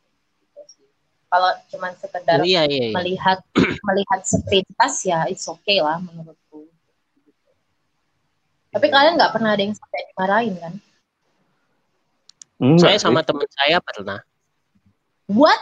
kalau 1.31 1.47
cuman 1.71 1.95
sekedar 1.95 2.37
Oh, 2.37 2.45
iya 2.45 2.67
iya. 2.67 2.91
iya. 2.91 2.93
melihat 2.93 3.39
melihat 3.87 4.19
sepintas 4.21 4.93
ya 5.01 5.23
it's 5.25 5.47
okay 5.47 5.79
lah 5.79 5.95
menurutku. 5.97 6.67
Tapi 8.71 8.87
kalian 8.87 9.15
nggak 9.15 9.31
pernah 9.31 9.51
ada 9.51 9.63
yang 9.63 9.71
sampai 9.71 9.99
dimarahin 10.07 10.55
kan? 10.55 10.73
Enggak 12.55 12.83
Saya 12.85 12.97
sih. 12.97 13.03
sama 13.03 13.19
teman 13.21 13.47
saya 13.49 13.77
pernah. 13.79 14.19
What? 15.27 15.59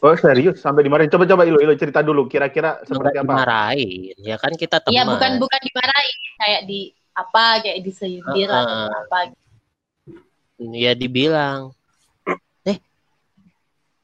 Oh 0.00 0.16
serius 0.16 0.60
sampai 0.60 0.82
dimarahin. 0.82 1.08
Coba 1.08 1.24
coba 1.24 1.44
Ilo 1.44 1.58
Ilo 1.58 1.72
cerita 1.74 2.00
dulu 2.00 2.24
kira-kira 2.26 2.80
seperti 2.82 3.16
Enggak 3.16 3.24
apa? 3.24 3.32
dimarahin. 3.36 4.16
Ya 4.20 4.36
kan 4.36 4.52
kita 4.54 4.80
teman. 4.80 4.92
Iya 4.92 5.02
bukan 5.08 5.30
bukan 5.40 5.60
dimarahin 5.60 6.18
kayak 6.36 6.62
di 6.64 6.80
apa 7.12 7.44
kayak 7.60 7.78
disindir 7.84 8.48
Heeh. 8.48 8.60
atau 8.64 8.76
apa. 8.96 9.18
Ya 10.58 10.92
dibilang. 10.94 11.72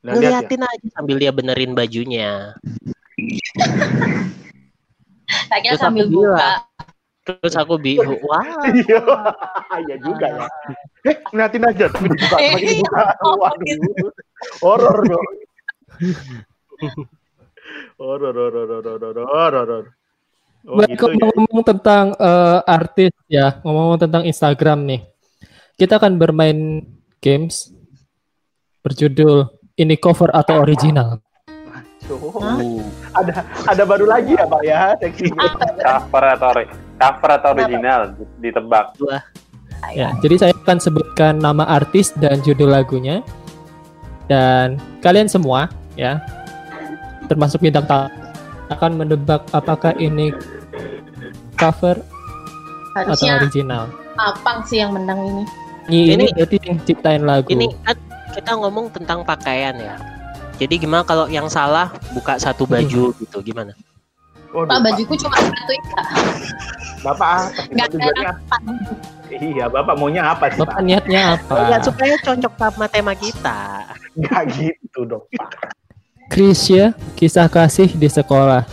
Nah, 0.09 0.17
lihat 0.17 0.25
ya. 0.25 0.41
Ngeliatin 0.41 0.63
aja 0.65 0.87
sambil 0.97 1.17
dia 1.21 1.33
benerin 1.37 1.77
bajunya. 1.77 2.57
Kira 5.29 5.77
Terus 5.77 5.81
sambil 5.85 6.05
aku 6.09 6.15
buka. 6.17 6.33
bilang. 6.33 6.61
Terus 7.29 7.55
aku 7.61 7.75
bingung. 7.77 8.17
Wah. 8.25 8.41
Iya, 8.73 9.01
iya 9.85 9.97
juga 10.01 10.27
ya. 10.33 10.47
Eh, 11.05 11.17
ngeliatin 11.29 11.65
aja 11.69 11.85
tapi 11.93 12.07
dibuka, 12.09 12.37
tapi 12.41 12.61
dibuka. 12.65 13.03
Waduh, 13.21 14.11
horor 14.65 14.99
dong. 15.05 15.29
Horor, 18.01 18.33
horor, 18.33 18.67
horor, 18.81 18.97
horor, 18.97 19.53
horor. 19.53 19.85
Oh 20.69 20.81
Baik, 20.81 20.97
gitu 20.97 21.05
ya. 21.07 21.15
ngomong-ngomong 21.21 21.65
tentang 21.65 22.05
eh, 22.17 22.59
artis 22.65 23.13
ya, 23.29 23.47
ngomong-ngomong 23.61 24.01
tentang 24.01 24.23
Instagram 24.25 24.79
nih. 24.89 25.01
Kita 25.77 26.01
akan 26.01 26.17
bermain 26.17 26.83
games 27.21 27.71
berjudul 28.81 29.53
ini 29.79 29.95
cover 29.97 30.29
atau 30.35 30.61
original. 30.61 31.23
Tuh, 32.05 32.33
Ada 33.13 33.45
ada 33.69 33.83
baru 33.85 34.09
lagi 34.09 34.35
ya 34.35 34.45
Pak 34.49 34.63
ya. 34.65 34.97
Cover 35.79 36.25
atau 36.35 36.51
cover 36.99 37.31
atau 37.39 37.49
original 37.55 38.01
ditebak. 38.43 38.97
Ya, 39.95 40.11
jadi 40.19 40.35
saya 40.37 40.53
akan 40.67 40.83
sebutkan 40.83 41.39
nama 41.39 41.63
artis 41.69 42.11
dan 42.19 42.43
judul 42.43 42.75
lagunya. 42.75 43.23
Dan 44.29 44.77
kalian 45.01 45.31
semua 45.31 45.73
ya, 45.97 46.21
termasuk 47.31 47.65
bintang 47.65 47.89
tamu 47.89 48.13
akan 48.69 49.01
menebak 49.01 49.49
apakah 49.57 49.97
ini 49.97 50.33
cover 51.57 51.97
atau 52.93 53.15
Harusnya 53.15 53.41
original. 53.41 53.85
Apang 54.19 54.67
sih 54.67 54.83
yang 54.83 54.93
menang 54.93 55.23
ini. 55.25 55.45
Ini, 55.89 55.97
ini 55.97 56.25
Ini- 56.29 56.33
berarti 56.37 56.57
yang 56.69 56.79
ciptain 56.85 57.23
lagu. 57.25 57.49
Ini 57.49 57.67
kan 57.87 57.97
kita 58.39 58.55
ngomong 58.55 58.87
tentang 58.95 59.27
pakaian 59.27 59.75
ya. 59.75 59.99
Jadi 60.63 60.87
gimana 60.87 61.03
kalau 61.03 61.27
yang 61.27 61.51
salah 61.51 61.91
buka 62.15 62.39
satu 62.39 62.71
baju 62.71 63.11
gitu 63.19 63.39
gimana? 63.43 63.75
Waduh, 64.55 64.71
Pak 64.71 64.79
bajuku 64.81 65.15
cuma 65.19 65.37
satu 65.43 65.73
ya. 65.75 65.83
Bapak 67.03 67.29
ah, 67.31 67.43
Nggak 67.75 67.87
ada. 67.99 68.33
Iya, 69.29 69.67
Bapak 69.69 69.95
maunya 69.99 70.23
apa 70.23 70.51
sih, 70.55 70.63
Bapak 70.63 70.79
Pak? 70.79 70.87
niatnya 70.87 71.37
apa? 71.37 71.53
Oh, 71.53 71.67
ya 71.67 71.79
supaya 71.83 72.15
cocok 72.23 72.53
sama 72.59 72.87
tema 72.87 73.13
kita. 73.19 73.59
Enggak 74.15 74.43
gitu 74.55 75.01
dong, 75.05 75.27
Pak. 75.35 75.75
Krisya, 76.31 76.95
kisah 77.19 77.47
kasih 77.51 77.91
di 77.93 78.09
sekolah. 78.09 78.65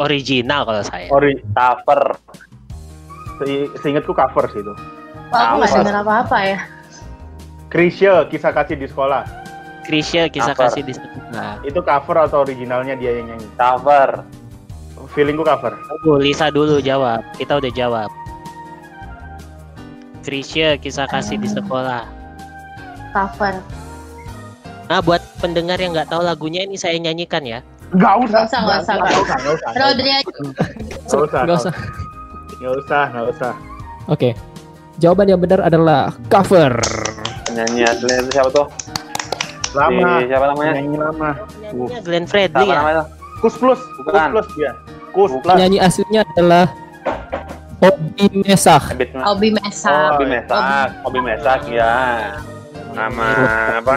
Original 0.00 0.64
kalau 0.64 0.82
saya. 0.88 1.08
Ori 1.12 1.36
Cover. 1.52 2.16
se- 3.40 3.72
seingatku 3.80 4.12
cover 4.12 4.48
sih 4.52 4.60
itu. 4.60 4.99
Wah, 5.30 5.54
aku 5.54 5.54
nggak 5.62 5.72
dengar 5.86 5.96
apa-apa 6.02 6.38
ya. 6.42 6.58
Krisya, 7.70 8.26
kisah 8.26 8.50
kasih 8.50 8.74
di 8.74 8.86
sekolah. 8.90 9.22
Krisya 9.86 10.26
kisah 10.26 10.54
Cover. 10.54 10.70
kasih 10.70 10.82
di 10.82 10.92
sekolah. 10.94 11.62
Itu 11.62 11.80
cover 11.82 12.16
atau 12.18 12.42
originalnya 12.42 12.98
dia 12.98 13.22
yang 13.22 13.30
nyanyi? 13.30 13.46
Cover. 13.54 14.26
Feelingku 15.14 15.46
cover. 15.46 15.74
Tunggu, 15.74 16.22
Lisa 16.22 16.50
dulu 16.50 16.82
jawab. 16.82 17.22
Kita 17.38 17.62
udah 17.62 17.72
jawab. 17.72 18.10
Krisya 20.26 20.76
kisah 20.76 21.06
kasih 21.08 21.40
di 21.40 21.48
sekolah. 21.48 22.04
Cover. 23.14 23.54
Nah, 24.90 24.98
buat 24.98 25.22
pendengar 25.38 25.78
yang 25.78 25.94
nggak 25.94 26.10
tahu 26.10 26.26
lagunya 26.26 26.66
ini 26.66 26.74
saya 26.74 26.98
nyanyikan 26.98 27.46
ya. 27.46 27.62
Enggak 27.94 28.26
Nggak 28.26 28.42
usah, 28.46 28.60
nggak 28.62 28.78
usah. 28.82 28.94
Enggak 28.94 29.14
usah, 29.14 29.36
enggak 29.38 29.54
usah. 29.54 29.70
Rodri 29.78 30.10
aja. 30.10 30.22
Enggak 30.30 31.20
usah. 31.22 31.40
Nggak 31.42 31.56
usah. 31.58 31.72
Enggak 32.58 32.72
usah, 32.74 33.02
enggak 33.10 33.26
usah. 33.30 33.52
Oke. 34.10 34.30
Jawaban 35.00 35.32
yang 35.32 35.40
benar 35.40 35.64
adalah 35.64 36.12
cover. 36.28 36.76
Penyanyi 37.48 37.88
aslinya 37.88 38.20
itu 38.20 38.30
siapa 38.30 38.50
tuh? 38.52 38.66
Lama. 39.72 40.20
Si, 40.20 40.28
siapa 40.28 40.44
namanya? 40.52 40.72
Nyanyi 40.76 40.96
lama. 41.00 41.30
Nyanyinya 41.56 41.98
Glenn 42.04 42.26
Fredly 42.28 42.52
Siapa 42.60 42.68
ya. 42.68 42.78
namanya? 42.84 43.02
Kus 43.40 43.54
plus, 43.56 43.80
kus 43.80 44.04
Bukan. 44.04 44.28
plus 44.36 44.48
dia. 44.52 44.72
Kus 45.16 45.30
plus. 45.40 45.48
Penyanyi 45.48 45.78
aslinya 45.80 46.20
adalah 46.28 46.64
Obi. 47.80 48.44
Habit 48.44 49.10
Obi 49.24 49.48
Mesa. 49.56 49.96
Hobi 50.12 50.26
Mesak, 50.28 50.88
Hobi 51.00 51.20
Mesak 51.24 51.60
ya. 51.72 51.92
Nama 52.92 53.28
apa? 53.80 53.96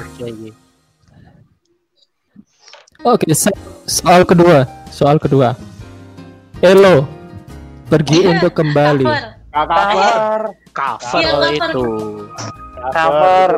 Oke, 3.03 3.27
so- 3.35 3.51
soal 3.83 4.23
kedua. 4.23 4.63
Soal 4.87 5.19
kedua. 5.19 5.51
Elo 6.63 7.03
pergi 7.91 8.23
untuk 8.23 8.55
kembali. 8.55 9.03
Cover. 9.03 9.67
Cover. 9.67 10.62
Cover 10.73 11.13
Iya, 11.15 11.29
kalau 11.29 11.45
cover. 11.45 11.69
itu. 11.69 11.85
Cover. 12.89 13.49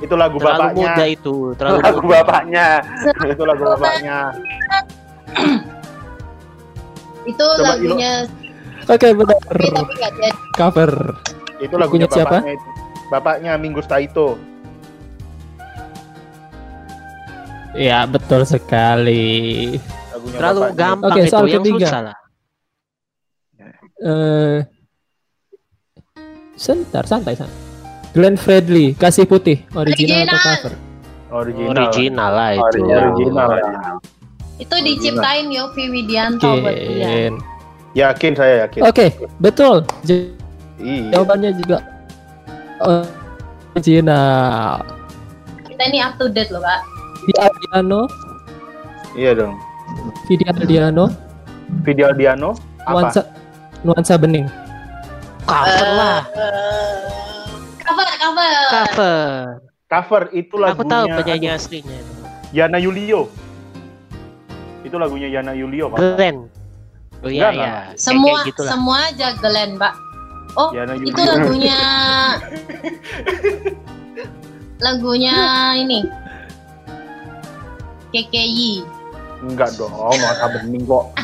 Itu 0.00 0.14
lagu 0.16 0.36
Terlalu 0.38 0.56
bapaknya. 0.56 0.86
muda 0.86 1.04
itu. 1.04 1.34
Terlalu 1.54 1.78
Lagu 1.82 2.00
muda. 2.00 2.12
bapaknya. 2.16 2.66
Itu 3.26 3.42
lagu 3.44 3.62
bapaknya. 3.66 4.18
Itu 7.22 7.44
Coba, 7.44 7.62
lagunya 7.68 8.12
Oke, 8.82 9.08
benar. 9.12 9.36
tapi 9.44 9.66
tapi 9.68 9.92
nggak 9.92 10.12
jadi. 10.16 10.30
Cover. 10.52 10.90
Itu 11.60 11.74
lagunya 11.76 12.06
siapa? 12.08 12.40
bapaknya 12.40 12.52
itu. 12.54 12.68
Bapaknya 13.08 13.52
Minggu 13.56 13.80
Staito. 13.80 14.28
Ya, 17.72 18.02
betul 18.04 18.42
sekali. 18.44 19.76
Lagunya 20.10 20.36
Terlalu 20.38 20.60
bapaknya. 20.60 20.78
gampang 20.80 21.10
Oke, 21.12 21.20
itu 21.20 21.30
soal 21.30 21.46
yang 21.46 21.60
ketiga. 21.60 21.78
susah 21.84 22.00
lah. 22.02 22.16
Eh 24.00 24.56
Sebentar, 26.60 27.08
santai, 27.08 27.32
santai. 27.34 27.56
Glenn 28.12 28.36
Fredly, 28.36 28.92
kasih 28.92 29.24
putih, 29.24 29.64
original 29.72 30.28
atau 30.28 30.36
Original. 30.36 30.36
cover? 30.36 30.72
Original. 31.32 31.72
Original 31.88 32.30
lah 32.30 32.50
itu. 32.52 32.60
Original. 32.60 33.00
Original. 33.48 33.50
Itu 34.60 34.76
diciptain 34.76 35.46
Yofi 35.48 35.88
Widianto 35.88 36.60
buat 36.60 36.74
dia. 36.74 37.00
Yakin. 37.00 37.32
Yakin 37.90 38.32
saya 38.36 38.54
yakin. 38.62 38.80
Oke, 38.84 39.06
betul. 39.38 39.88
J- 40.04 40.36
Iya. 40.76 41.12
Jawabannya 41.12 41.50
juga 41.56 41.76
original. 43.76 44.80
Kita 45.64 45.82
ini 45.86 46.00
up 46.00 46.16
to 46.16 46.28
date 46.28 46.48
loh, 46.48 46.60
Pak. 46.60 46.80
Di 47.22 47.32
Aldiano, 47.36 48.08
Iya 49.12 49.32
dong. 49.34 49.54
Vidi 50.24 50.44
Aldiano, 50.46 51.08
Video 51.84 52.08
Diano 52.12 52.56
apa? 52.80 52.90
nuansa 52.96 53.20
nuansa 53.82 54.14
bening. 54.16 54.48
Cover 55.46 55.88
lah. 55.96 56.20
Eh, 56.32 57.44
cover, 57.80 58.08
cover. 58.20 58.52
Cover. 58.70 59.20
Cover 59.90 60.22
itu 60.30 60.54
Aku 60.54 60.86
tahu 60.86 61.04
lagunya 61.10 61.18
penyanyi 61.18 61.48
aslinya 61.50 61.96
itu. 61.98 62.14
Yana 62.54 62.78
Yulio. 62.78 63.26
Itu 64.86 64.96
lagunya 64.96 65.26
Yana 65.26 65.52
Yulio 65.54 65.90
kan? 65.90 65.98
Glenn. 65.98 66.46
Oh 67.20 67.28
iya 67.28 67.50
iya. 67.52 67.70
Semua 67.98 68.40
Kayak 68.40 68.48
gitu 68.54 68.62
semua 68.70 68.96
aja 69.10 69.34
Glenn, 69.42 69.74
Pak. 69.76 69.94
Oh, 70.54 70.70
Yana 70.70 70.94
Yulio. 70.94 71.10
itu 71.10 71.20
lagunya 71.26 71.78
lagunya 74.86 75.36
ini 75.76 76.00
KKI 78.10 78.72
Enggak 79.40 79.72
dong, 79.80 79.88
nuansa 79.94 80.46
bening 80.52 80.84
kok. 80.84 81.16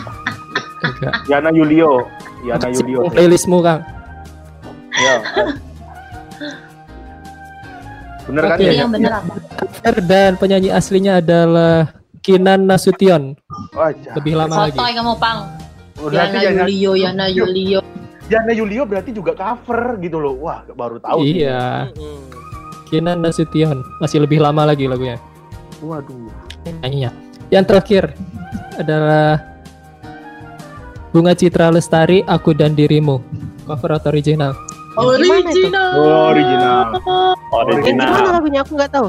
Yana 1.31 1.53
Yulio. 1.53 2.09
Yana 2.49 2.73
Yulio. 2.73 3.13
Playlistmu 3.13 3.61
Kang. 3.61 3.85
Ya. 5.07 5.19
Bener 8.27 8.43
kan 8.45 8.59
ya? 8.59 8.73
yang 8.75 8.91
bener 8.91 9.13
apa? 9.15 9.35
Cover 9.55 9.97
dan 10.03 10.35
penyanyi 10.35 10.69
aslinya 10.69 11.23
adalah 11.23 11.95
Kinan 12.21 12.67
Nasution. 12.67 13.39
Oh, 13.71 13.87
ja- 13.95 14.19
Lebih 14.19 14.35
lama 14.35 14.67
lagi. 14.67 14.75
Sotoy 14.75 14.93
kamu 14.93 15.15
pang. 15.17 15.39
berarti 15.97 16.37
Yana 16.37 16.39
Yana, 16.43 16.63
Yulio, 16.67 16.93
Yana 16.95 17.27
Yulio. 17.27 17.81
Yana 18.27 18.53
Yulio 18.53 18.83
berarti 18.85 19.15
juga 19.15 19.33
cover 19.33 19.97
gitu 19.99 20.19
loh. 20.19 20.35
Wah, 20.37 20.67
baru 20.67 20.99
tahu. 20.99 21.23
sih. 21.23 21.41
Iya, 21.41 21.89
Mm-mm. 21.89 22.19
Kinan 22.91 23.23
Nasution. 23.23 23.81
Masih 23.97 24.19
lebih 24.21 24.43
lama 24.43 24.67
lagi 24.67 24.85
lagunya. 24.85 25.23
Waduh. 25.79 26.27
Nyanyinya. 26.83 27.15
Yang 27.49 27.65
terakhir 27.65 28.05
adalah 28.75 29.39
Bunga 31.09 31.33
Citra 31.33 31.71
Lestari, 31.71 32.27
Aku 32.27 32.51
dan 32.53 32.75
Dirimu. 32.75 33.23
Cover 33.65 33.97
atau 33.97 34.11
original? 34.11 34.53
Original. 34.97 35.91
Oh, 35.97 36.33
original. 36.33 36.81
Yang 37.69 37.83
gimana 37.85 38.11
Original. 38.11 38.33
lagunya 38.33 38.61
aku 38.65 38.73
nggak 38.75 38.93
tahu. 38.93 39.09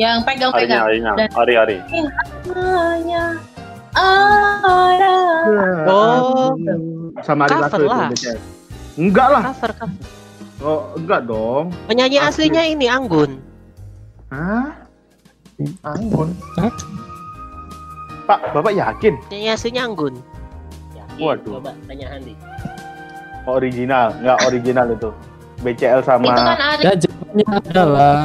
Yang 0.00 0.16
pegang-pegang. 0.24 0.82
Original, 0.86 1.14
original. 1.14 1.36
Ori, 1.36 1.54
ori. 1.58 1.76
Hanya 2.48 3.24
ada. 3.92 5.14
Oh, 5.86 6.56
Sama 7.20 7.44
Ari 7.44 7.54
Cover 7.60 7.80
Lasso 7.84 8.14
itu. 8.16 8.32
Enggak 8.96 9.28
lah. 9.28 9.42
cover 9.52 9.72
cover. 9.76 9.98
Oh, 10.62 10.80
enggak 10.94 11.20
dong. 11.26 11.74
Penyanyi 11.90 12.22
Asli. 12.22 12.46
aslinya 12.48 12.62
ini 12.64 12.86
Anggun. 12.86 13.42
Hah? 14.30 14.72
Anggun. 15.82 16.32
Hah? 16.56 16.72
Pak, 18.24 18.38
Bapak 18.54 18.72
yakin? 18.72 19.18
Penyanyi 19.28 19.48
aslinya 19.50 19.82
Anggun. 19.84 20.14
Yakin? 20.94 21.20
Waduh. 21.20 21.58
Coba 21.60 21.74
tanya 21.84 22.06
Handi. 22.14 22.32
Original, 23.46 24.14
enggak 24.22 24.38
original 24.46 24.86
itu. 24.94 25.10
BCL 25.62 26.02
sama 26.02 26.26
Itu 26.26 26.42
kan. 26.42 26.56
Dan 26.82 26.96
jawabannya 26.98 27.46
adalah 27.62 28.18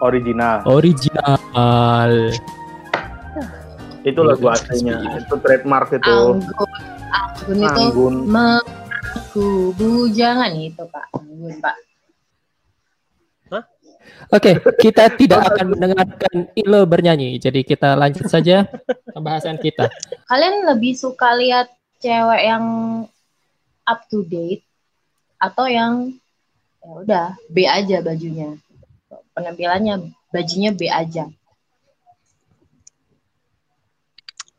original. 0.00 0.56
original. 0.64 2.10
Itu 4.02 4.20
lagu 4.24 4.46
aslinya. 4.48 4.96
Itu 5.20 5.34
trademark 5.38 5.92
itu. 5.92 6.08
Anggun. 6.08 6.70
Anggun 7.12 7.58
itu 7.60 7.82
Anggun. 7.92 8.14
mengaku 8.26 9.48
bujangan 9.76 10.52
itu 10.56 10.82
Pak. 10.88 11.04
Anggun 11.16 11.54
Pak. 11.60 11.76
Oke, 14.32 14.56
kita 14.80 15.12
tidak 15.12 15.44
akan 15.50 15.76
mendengarkan 15.76 16.48
Ilo 16.56 16.88
bernyanyi. 16.88 17.36
Jadi 17.36 17.66
kita 17.66 17.98
lanjut 17.98 18.30
saja 18.30 18.64
pembahasan 19.12 19.58
kita. 19.60 19.92
Kalian 20.30 20.64
lebih 20.72 20.94
suka 20.96 21.36
lihat 21.36 21.68
cewek 22.00 22.40
yang 22.40 22.64
up 23.86 24.06
to 24.08 24.22
date 24.26 24.62
atau 25.42 25.66
yang 25.66 26.14
ya 26.82 26.90
udah 27.02 27.26
B 27.50 27.66
aja 27.66 28.02
bajunya. 28.02 28.58
Penampilannya 29.32 30.12
bajunya 30.30 30.70
B 30.74 30.86
aja. 30.90 31.30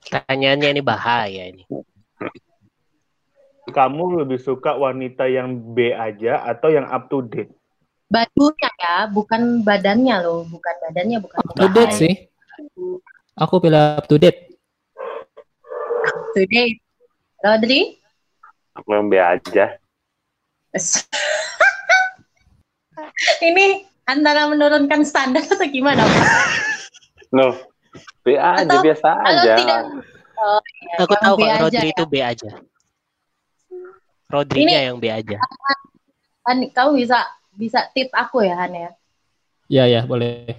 Pertanyaannya 0.03 0.69
ini 0.77 0.81
bahaya 0.83 1.43
ini. 1.49 1.63
Kamu 3.73 4.21
lebih 4.21 4.37
suka 4.37 4.75
wanita 4.75 5.25
yang 5.25 5.55
B 5.73 5.95
aja 5.95 6.43
atau 6.43 6.69
yang 6.69 6.85
up 6.85 7.07
to 7.09 7.23
date? 7.25 7.49
Bajunya 8.11 8.69
ya, 8.77 9.09
bukan 9.09 9.65
badannya 9.65 10.21
loh, 10.21 10.45
bukan 10.45 10.73
badannya, 10.85 11.17
bukan 11.17 11.37
Up 11.41 11.57
to 11.57 11.65
date 11.73 11.95
sih. 11.97 12.13
Aku 13.33 13.57
pilih 13.57 13.97
up 13.97 14.05
to 14.05 14.21
date. 14.21 14.53
Up 16.05 16.29
to 16.37 16.45
date. 16.45 16.77
Rodri? 17.41 18.02
Aku 18.73 18.89
yang 18.97 19.05
B 19.09 19.21
aja. 19.21 19.77
Ini 23.43 23.85
antara 24.09 24.49
menurunkan 24.49 25.05
standar 25.05 25.45
atau 25.45 25.67
gimana? 25.69 26.01
Pak? 26.01 26.25
Loh, 27.33 27.53
B 28.25 28.33
aja, 28.33 28.65
Atau- 28.65 28.81
biasa 28.81 29.09
aja. 29.21 29.55
tidak, 29.57 29.81
oh, 30.41 30.59
ya, 30.89 30.95
Aku 31.05 31.13
tahu 31.21 31.35
kalau 31.37 31.69
Rodri 31.69 31.87
ya. 31.89 31.93
itu 31.93 32.03
B 32.09 32.15
aja. 32.21 32.51
Rodrinya 34.33 34.79
yang 34.81 34.97
B 34.97 35.13
aja. 35.13 35.37
Han, 36.49 36.65
kamu 36.73 37.05
bisa 37.05 37.21
bisa 37.53 37.85
tip 37.93 38.09
aku 38.09 38.41
ya 38.41 38.57
Han 38.57 38.73
ya. 38.73 38.89
Ya 39.69 39.83
ya 39.85 40.01
boleh. 40.09 40.57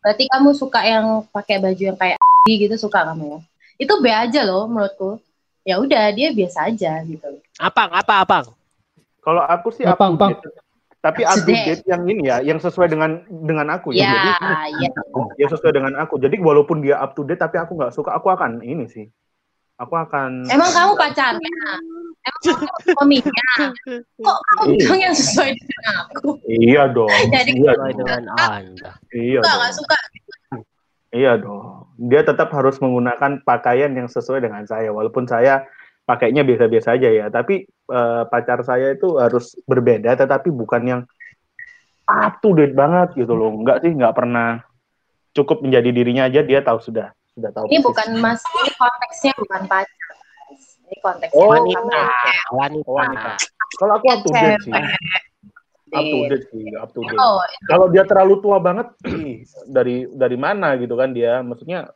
Berarti 0.00 0.24
kamu 0.32 0.56
suka 0.56 0.80
yang 0.82 1.28
pakai 1.28 1.60
baju 1.60 1.82
yang 1.92 1.98
kayak 2.00 2.16
gitu 2.48 2.74
suka 2.80 3.04
kamu 3.04 3.36
ya? 3.36 3.40
Itu 3.78 4.00
B 4.00 4.08
aja 4.08 4.42
loh 4.48 4.64
menurutku. 4.64 5.20
Ya 5.68 5.76
udah 5.76 6.08
dia 6.16 6.32
biasa 6.32 6.72
aja 6.72 7.04
gitu. 7.04 7.28
Apang, 7.60 7.92
apa 7.92 8.24
apang? 8.24 8.44
Kalau 9.20 9.44
aku 9.44 9.68
sih 9.68 9.84
Apang, 9.84 10.16
up 10.16 10.16
to 10.16 10.20
Pang. 10.24 10.32
date. 10.32 10.56
Tapi 10.98 11.20
Up 11.22 11.28
up 11.28 11.36
to 11.36 11.40
to 11.40 11.48
date. 11.52 11.66
date 11.68 11.84
yang 11.84 12.02
ini 12.08 12.22
ya, 12.24 12.36
yang 12.40 12.56
sesuai 12.56 12.88
dengan 12.88 13.20
dengan 13.28 13.68
aku 13.68 13.92
ya. 13.92 14.00
Ya, 14.00 14.10
Jadi 14.10 14.30
ya. 14.80 14.90
ya 15.36 15.46
sesuai 15.46 15.72
dengan 15.76 15.92
aku. 16.00 16.16
Jadi 16.16 16.40
walaupun 16.40 16.80
dia 16.80 16.96
up 16.96 17.12
to 17.12 17.20
date 17.22 17.36
tapi 17.36 17.60
aku 17.60 17.76
nggak 17.76 17.92
suka, 17.92 18.16
aku 18.16 18.32
akan 18.32 18.64
ini 18.64 18.88
sih. 18.88 19.04
Aku 19.76 19.92
akan 19.94 20.48
Emang 20.48 20.72
kamu 20.72 20.96
pacarnya? 20.96 21.52
Emang 22.18 22.42
kamu 22.42 22.66
suaminya? 22.88 23.46
Kok 24.18 24.38
kamu 24.42 24.62
Iya. 24.64 24.78
bilang 24.80 25.00
yang 25.04 25.14
sesuai 25.14 25.50
dengan 25.54 25.94
aku? 26.02 26.28
Iya 26.48 26.82
dong. 26.90 27.12
Jadi 27.30 27.50
iya 27.54 27.72
dengan 27.92 28.22
Anda. 28.34 28.90
Iya 29.12 29.38
nggak 29.38 29.72
suka? 29.76 29.96
Iya 31.08 31.40
dong. 31.40 31.88
Dia 31.96 32.20
tetap 32.22 32.52
harus 32.52 32.76
menggunakan 32.78 33.40
pakaian 33.42 33.90
yang 33.96 34.06
sesuai 34.06 34.44
dengan 34.44 34.64
saya. 34.68 34.92
Walaupun 34.92 35.24
saya 35.24 35.64
pakainya 36.04 36.44
biasa-biasa 36.44 36.96
aja 37.00 37.08
ya. 37.08 37.26
Tapi 37.32 37.64
eh, 37.68 38.22
pacar 38.28 38.60
saya 38.64 38.92
itu 38.92 39.16
harus 39.16 39.56
berbeda, 39.64 40.14
tetapi 40.16 40.52
bukan 40.52 40.82
yang 40.84 41.00
up 42.08 42.40
to 42.44 42.52
date 42.56 42.76
banget 42.76 43.16
gitu 43.16 43.32
loh. 43.32 43.52
Enggak 43.52 43.80
sih, 43.84 43.92
nggak 43.92 44.14
pernah 44.16 44.60
cukup 45.32 45.64
menjadi 45.64 45.88
dirinya 45.92 46.28
aja. 46.28 46.40
Dia 46.44 46.60
tahu 46.60 46.80
sudah 46.80 47.12
sudah 47.36 47.50
tahu. 47.56 47.64
Ini 47.68 47.80
persis. 47.80 47.86
bukan 47.88 48.08
mas, 48.20 48.40
ini 48.44 48.70
konteksnya 48.76 49.32
bukan 49.36 49.60
pacar. 49.68 50.14
Ini 50.88 50.96
konteksnya 51.04 51.40
Oh, 51.40 51.52
Wanita, 51.52 51.80
wanita. 52.52 52.88
wanita. 52.88 53.30
Kalau 53.76 53.92
aku 54.00 54.06
up 54.08 54.20
to 54.24 54.30
date 54.32 54.60
sih. 54.64 54.72
Up 55.88 56.04
to 56.04 56.18
date 56.28 56.46
sih, 56.52 56.64
up 56.76 56.90
to 56.92 57.00
date. 57.00 57.16
Oh, 57.16 57.40
Kalau 57.68 57.86
dia 57.88 58.04
terlalu 58.04 58.44
tua 58.44 58.60
banget, 58.60 58.92
dari 59.76 60.04
dari 60.12 60.36
mana 60.36 60.76
gitu 60.76 60.94
kan 60.96 61.12
dia? 61.16 61.40
Maksudnya 61.40 61.88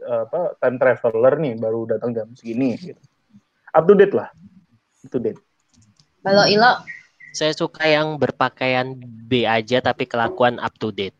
apa 0.00 0.56
time 0.58 0.76
traveler 0.80 1.34
nih 1.38 1.54
baru 1.60 1.86
datang 1.86 2.10
jam 2.16 2.26
segini 2.34 2.74
gitu. 2.80 3.00
Up 3.70 3.86
to 3.86 3.94
date 3.94 4.14
lah. 4.16 4.28
Up 5.06 5.10
to 5.14 5.18
date. 5.22 5.38
kalau 6.20 6.44
Ilo 6.44 6.84
Saya 7.30 7.54
suka 7.54 7.86
yang 7.86 8.18
berpakaian 8.18 8.98
B 9.00 9.46
aja 9.46 9.78
tapi 9.78 10.02
kelakuan 10.10 10.58
up 10.58 10.74
to 10.82 10.90
date. 10.90 11.14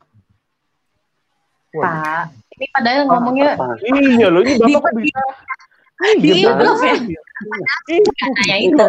Pak, 1.70 2.35
ini 2.59 2.66
padahal 2.75 3.07
ngomongnya 3.07 3.55
Iya 3.87 4.27
loh, 4.27 4.42
ini 4.42 4.59
bapak 4.59 4.90
kok 4.90 4.94
bisa. 4.99 5.23
Di 6.18 6.33
Iya, 6.42 6.51
bluff 6.59 6.83
ya? 6.83 6.96
kayak 8.42 8.59
itu. 8.66 8.87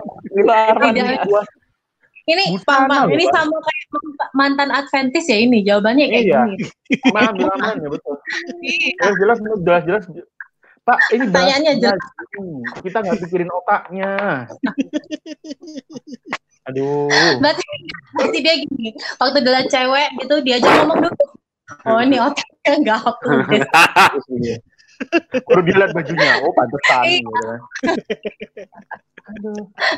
Gua. 1.29 1.41
Ini 2.21 2.53
Busana 2.53 3.09
ini 3.09 3.25
sama 3.33 3.57
kayak 3.57 3.85
mantan 4.37 4.69
Adventis 4.69 5.25
ya 5.25 5.41
ini 5.41 5.65
jawabannya 5.65 6.05
kayak 6.05 6.25
Iya. 6.29 6.41
gini. 6.53 6.65
Aman 7.17 7.81
ya 7.81 7.89
betul. 7.89 8.13
Iya. 8.61 9.09
Jelas 9.17 9.37
jelas 9.41 9.59
jelas 9.65 9.83
jelas. 10.05 10.29
Pak, 10.81 10.97
ini 11.13 11.29
Pertanyaannya 11.29 11.73
jelas. 11.77 12.01
Kita 12.81 12.97
nggak 13.05 13.17
pikirin 13.25 13.49
otaknya. 13.53 14.11
Aduh. 16.69 17.09
Berarti, 17.41 17.65
berarti 18.17 18.37
dia 18.41 18.55
gini, 18.61 18.93
waktu 19.17 19.37
dilihat 19.41 19.67
cewek 19.69 20.09
gitu 20.21 20.35
dia 20.45 20.61
aja 20.61 20.69
ngomong 20.85 21.09
dulu. 21.09 21.25
Oh 21.89 21.99
ini 22.01 22.17
otaknya 22.21 22.73
nggak 22.85 22.99
up 23.01 23.17
to 23.21 23.29
date. 23.49 23.65
Iya. 24.41 24.55
Baru 25.43 25.61
dia 25.61 25.75
lihat 25.77 25.91
bajunya. 25.91 26.31
Oh, 26.41 26.53
pantesan 26.53 27.03
Iya. 27.03 27.19
gitu 27.19 27.31
kan. 27.41 27.59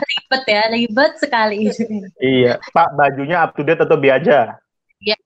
Ribet 0.03 0.43
ya, 0.45 0.61
ribet 0.69 1.11
sekali. 1.17 1.57
Iya, 2.19 2.59
Pak, 2.69 2.93
bajunya 2.93 3.37
up 3.41 3.51
to 3.53 3.61
date 3.61 3.81
atau 3.81 3.95
B 3.95 4.07
aja? 4.07 4.57
Ya, 4.99 5.17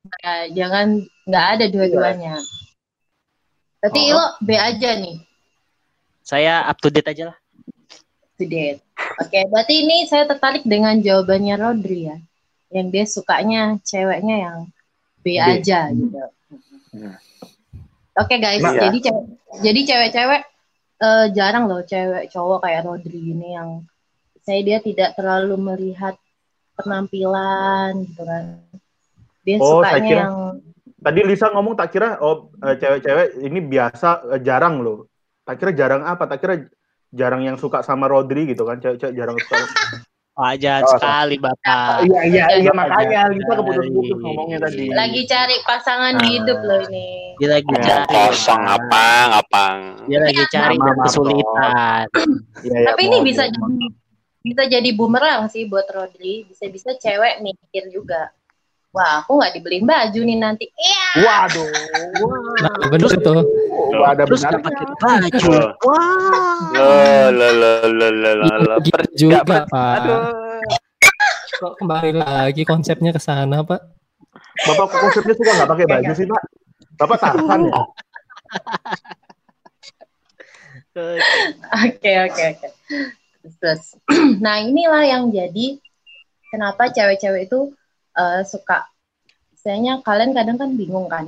jangan 0.51 1.01
nggak 1.23 1.45
ada 1.53 1.65
dua-duanya. 1.67 2.35
Berarti 3.77 3.99
Oh. 4.01 4.09
Ilo 4.09 4.25
B 4.41 4.49
aja 4.53 4.89
nih, 4.97 5.17
Saya 6.21 6.65
up 6.65 6.81
to 6.81 6.89
date 6.89 7.07
aja 7.07 7.31
lah. 7.31 7.37
up 8.19 8.33
to 8.35 8.45
date. 8.45 8.81
Oke, 9.17 9.39
berarti 9.47 9.85
ini 9.85 10.05
saya 10.05 10.25
tertarik 10.25 10.65
dengan 10.65 10.97
jawabannya 10.97 11.55
Rodri 11.55 12.05
ya. 12.05 12.17
Yang 12.67 12.87
dia 12.91 13.05
sukanya 13.07 13.61
ceweknya 13.81 14.35
yang 14.41 14.57
B, 15.21 15.37
B. 15.37 15.39
aja 15.39 15.87
gitu. 15.89 16.19
Hmm. 16.91 17.15
Oke 18.17 18.35
guys, 18.41 18.65
Nah, 18.65 18.73
jadi 18.73 18.97
cewek, 18.97 19.23
jadi 19.61 19.79
cewek-cewek 19.85 20.41
eh, 20.97 21.25
jarang 21.37 21.69
loh 21.69 21.85
cewek 21.85 22.33
cowok 22.33 22.65
kayak 22.65 22.89
Rodri 22.89 23.37
ini 23.37 23.53
yang 23.53 23.85
saya 24.41 24.63
dia 24.65 24.81
tidak 24.81 25.13
terlalu 25.13 25.53
melihat 25.55 26.17
penampilan 26.73 28.01
gitu 28.09 28.23
kan. 28.25 28.43
Dia 29.45 29.57
Oh, 29.61 29.85
saya 29.85 30.01
sukanya 30.01 30.09
kira- 30.09 30.23
yang 30.25 30.35
Tadi 30.97 31.21
Lisa 31.21 31.53
ngomong 31.53 31.77
tak 31.77 31.93
kira 31.93 32.17
oh 32.19 32.49
eh, 32.57 32.73
cewek-cewek 32.73 33.37
ini 33.45 33.59
biasa 33.61 34.33
eh, 34.33 34.41
jarang 34.41 34.81
loh. 34.81 35.05
Tak 35.45 35.61
kira 35.61 35.71
jarang 35.77 36.01
apa? 36.01 36.25
Tak 36.25 36.39
kira 36.41 36.55
jarang 37.13 37.45
yang 37.45 37.55
suka 37.55 37.85
sama 37.85 38.09
Rodri 38.09 38.49
gitu 38.49 38.65
kan 38.65 38.81
cewek-cewek 38.81 39.13
jarang 39.13 39.37
suka 39.37 39.61
Wajar 40.37 40.85
Oh, 40.85 40.89
sekali 40.93 41.35
Bapak. 41.35 42.05
iya 42.05 42.21
iya 42.23 42.45
iya 42.55 42.69
makanya 42.69 43.25
kita 43.33 43.53
keputus-putus 43.57 44.17
ngomongnya 44.21 44.61
tadi 44.61 44.85
Lagi 44.93 45.21
cari 45.25 45.55
pasangan 45.65 46.13
Ah. 46.13 46.23
hidup 46.23 46.59
loh 46.61 46.79
ini. 46.85 47.33
Dia 47.37 47.49
lagi 47.57 47.73
Ya, 47.73 47.81
cari. 47.81 48.05
Kosong 48.07 48.61
apa, 48.61 49.05
apa? 49.41 49.65
Dia 50.05 50.19
lagi 50.21 50.43
cari 50.47 50.77
Maaf, 50.77 50.85
dan 50.85 50.93
maaf, 50.93 51.05
kesulitan. 51.09 52.05
Iya, 52.65 52.77
iya, 52.77 52.85
Tapi 52.85 53.01
ini 53.03 53.17
bisa 53.25 53.43
jadi 53.45 53.85
bisa 54.39 54.63
jadi 54.63 54.89
bumerang 54.93 55.49
sih 55.49 55.65
buat 55.65 55.89
Rodri. 55.89 56.45
Bisa-bisa 56.45 56.93
cewek 56.95 57.41
mikir 57.41 57.89
juga. 57.89 58.29
Wah, 58.97 59.21
aku 59.21 59.31
nggak 59.37 59.51
dibeliin 59.53 59.85
baju 59.85 60.19
nih 60.25 60.37
nanti. 60.41 60.65
Iya. 60.73 61.05
waduh 61.21 61.69
Nah, 62.57 62.73
bener 62.89 63.09
itu. 63.13 63.33
oh, 63.93 64.05
ada 64.09 64.25
Terus 64.25 64.41
benar 64.41 64.57
nggak 64.57 64.65
pakai 64.65 64.85
baju. 64.97 65.51
Wah. 65.85 66.57
Lo 66.73 66.89
lo 67.29 67.49
lo 67.53 67.71
lo 67.93 68.07
lo 68.09 68.31
lo 68.33 68.55
lo. 68.57 68.75
Per- 68.81 69.13
juga, 69.13 69.45
Pak. 69.45 69.69
Aduh. 69.69 70.19
Kok 71.57 71.73
kembali 71.81 72.11
lagi 72.17 72.65
konsepnya 72.65 73.13
ke 73.13 73.21
sana, 73.21 73.61
Pak? 73.61 73.97
bapak 74.65 74.85
kok 74.89 74.99
konsepnya 75.05 75.33
suka 75.37 75.51
nggak 75.53 75.69
pakai 75.69 75.85
baju 75.85 76.11
sih 76.17 76.25
pak 76.25 76.41
bapak 76.97 77.17
tarsan 77.21 77.61
ya 77.69 77.81
Oke, 80.97 82.09
oke, 82.25 82.43
oke. 82.57 82.67
Terus. 83.61 84.01
Nah, 84.43 84.57
inilah 84.65 85.05
yang 85.05 85.29
jadi 85.29 85.77
kenapa 86.49 86.89
cewek-cewek 86.89 87.45
itu 87.45 87.69
eh, 88.17 88.41
suka 88.43 88.89
misalnya 89.53 89.99
kalian 89.99 90.31
kadang 90.31 90.57
kan 90.57 90.71
bingung 90.73 91.07
kan. 91.07 91.27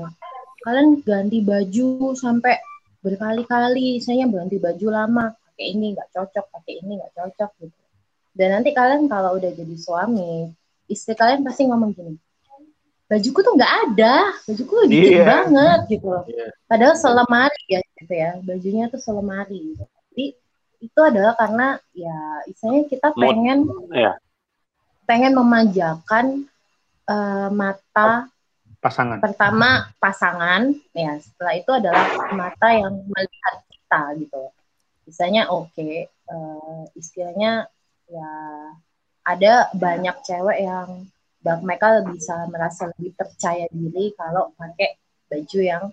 Kalian 0.60 1.00
ganti 1.04 1.40
baju 1.40 2.16
sampai 2.16 2.56
berkali-kali, 3.00 4.00
misalnya 4.00 4.28
ganti 4.28 4.60
baju 4.60 4.88
lama, 4.88 5.26
pakai 5.32 5.66
ini 5.72 5.96
nggak 5.96 6.10
cocok, 6.12 6.46
pakai 6.52 6.74
ini 6.84 7.00
nggak 7.00 7.14
cocok 7.16 7.52
gitu. 7.64 7.80
Dan 8.32 8.60
nanti 8.60 8.72
kalian 8.72 9.08
kalau 9.08 9.36
udah 9.36 9.52
jadi 9.52 9.76
suami, 9.76 10.52
istri 10.88 11.16
kalian 11.16 11.44
pasti 11.44 11.68
ngomong 11.68 11.92
gini, 11.92 12.16
bajuku 13.08 13.40
tuh 13.40 13.54
nggak 13.56 13.74
ada, 13.88 14.16
bajuku 14.48 14.74
dikit 14.88 15.12
Iya. 15.20 15.26
banget 15.28 15.80
gitu 15.90 16.06
loh. 16.12 16.24
Iya. 16.28 16.48
Padahal 16.68 16.96
selemari 16.96 17.64
ya 17.68 17.80
gitu 18.00 18.14
ya, 18.14 18.32
bajunya 18.40 18.86
tuh 18.88 19.02
selemari. 19.02 19.60
Gitu. 19.76 19.84
Jadi 20.12 20.26
itu 20.80 21.00
adalah 21.04 21.34
karena 21.36 21.68
ya 21.92 22.16
istilahnya 22.48 22.84
kita 22.88 23.08
Mood. 23.12 23.20
pengen 23.20 23.60
Iya. 23.92 24.12
pengen 25.04 25.34
memanjakan 25.36 26.26
eh, 27.10 27.50
mata 27.50 28.30
pasangan. 28.80 29.18
pertama 29.20 29.92
pasangan 29.98 30.72
ya 30.96 31.18
setelah 31.20 31.54
itu 31.58 31.72
adalah 31.74 32.06
mata 32.38 32.68
yang 32.72 32.94
melihat 33.10 33.56
kita 33.68 34.02
gitu. 34.22 34.44
Misalnya 35.10 35.50
oke 35.50 35.90
eh, 36.06 36.84
istilahnya 36.94 37.66
ya 38.10 38.32
ada 39.26 39.70
banyak 39.78 40.16
cewek 40.26 40.60
yang 40.66 41.06
mereka 41.46 42.04
bisa 42.04 42.50
merasa 42.52 42.92
lebih 42.96 43.16
percaya 43.16 43.66
diri 43.72 44.12
kalau 44.18 44.52
pakai 44.60 45.00
baju 45.30 45.60
yang 45.62 45.84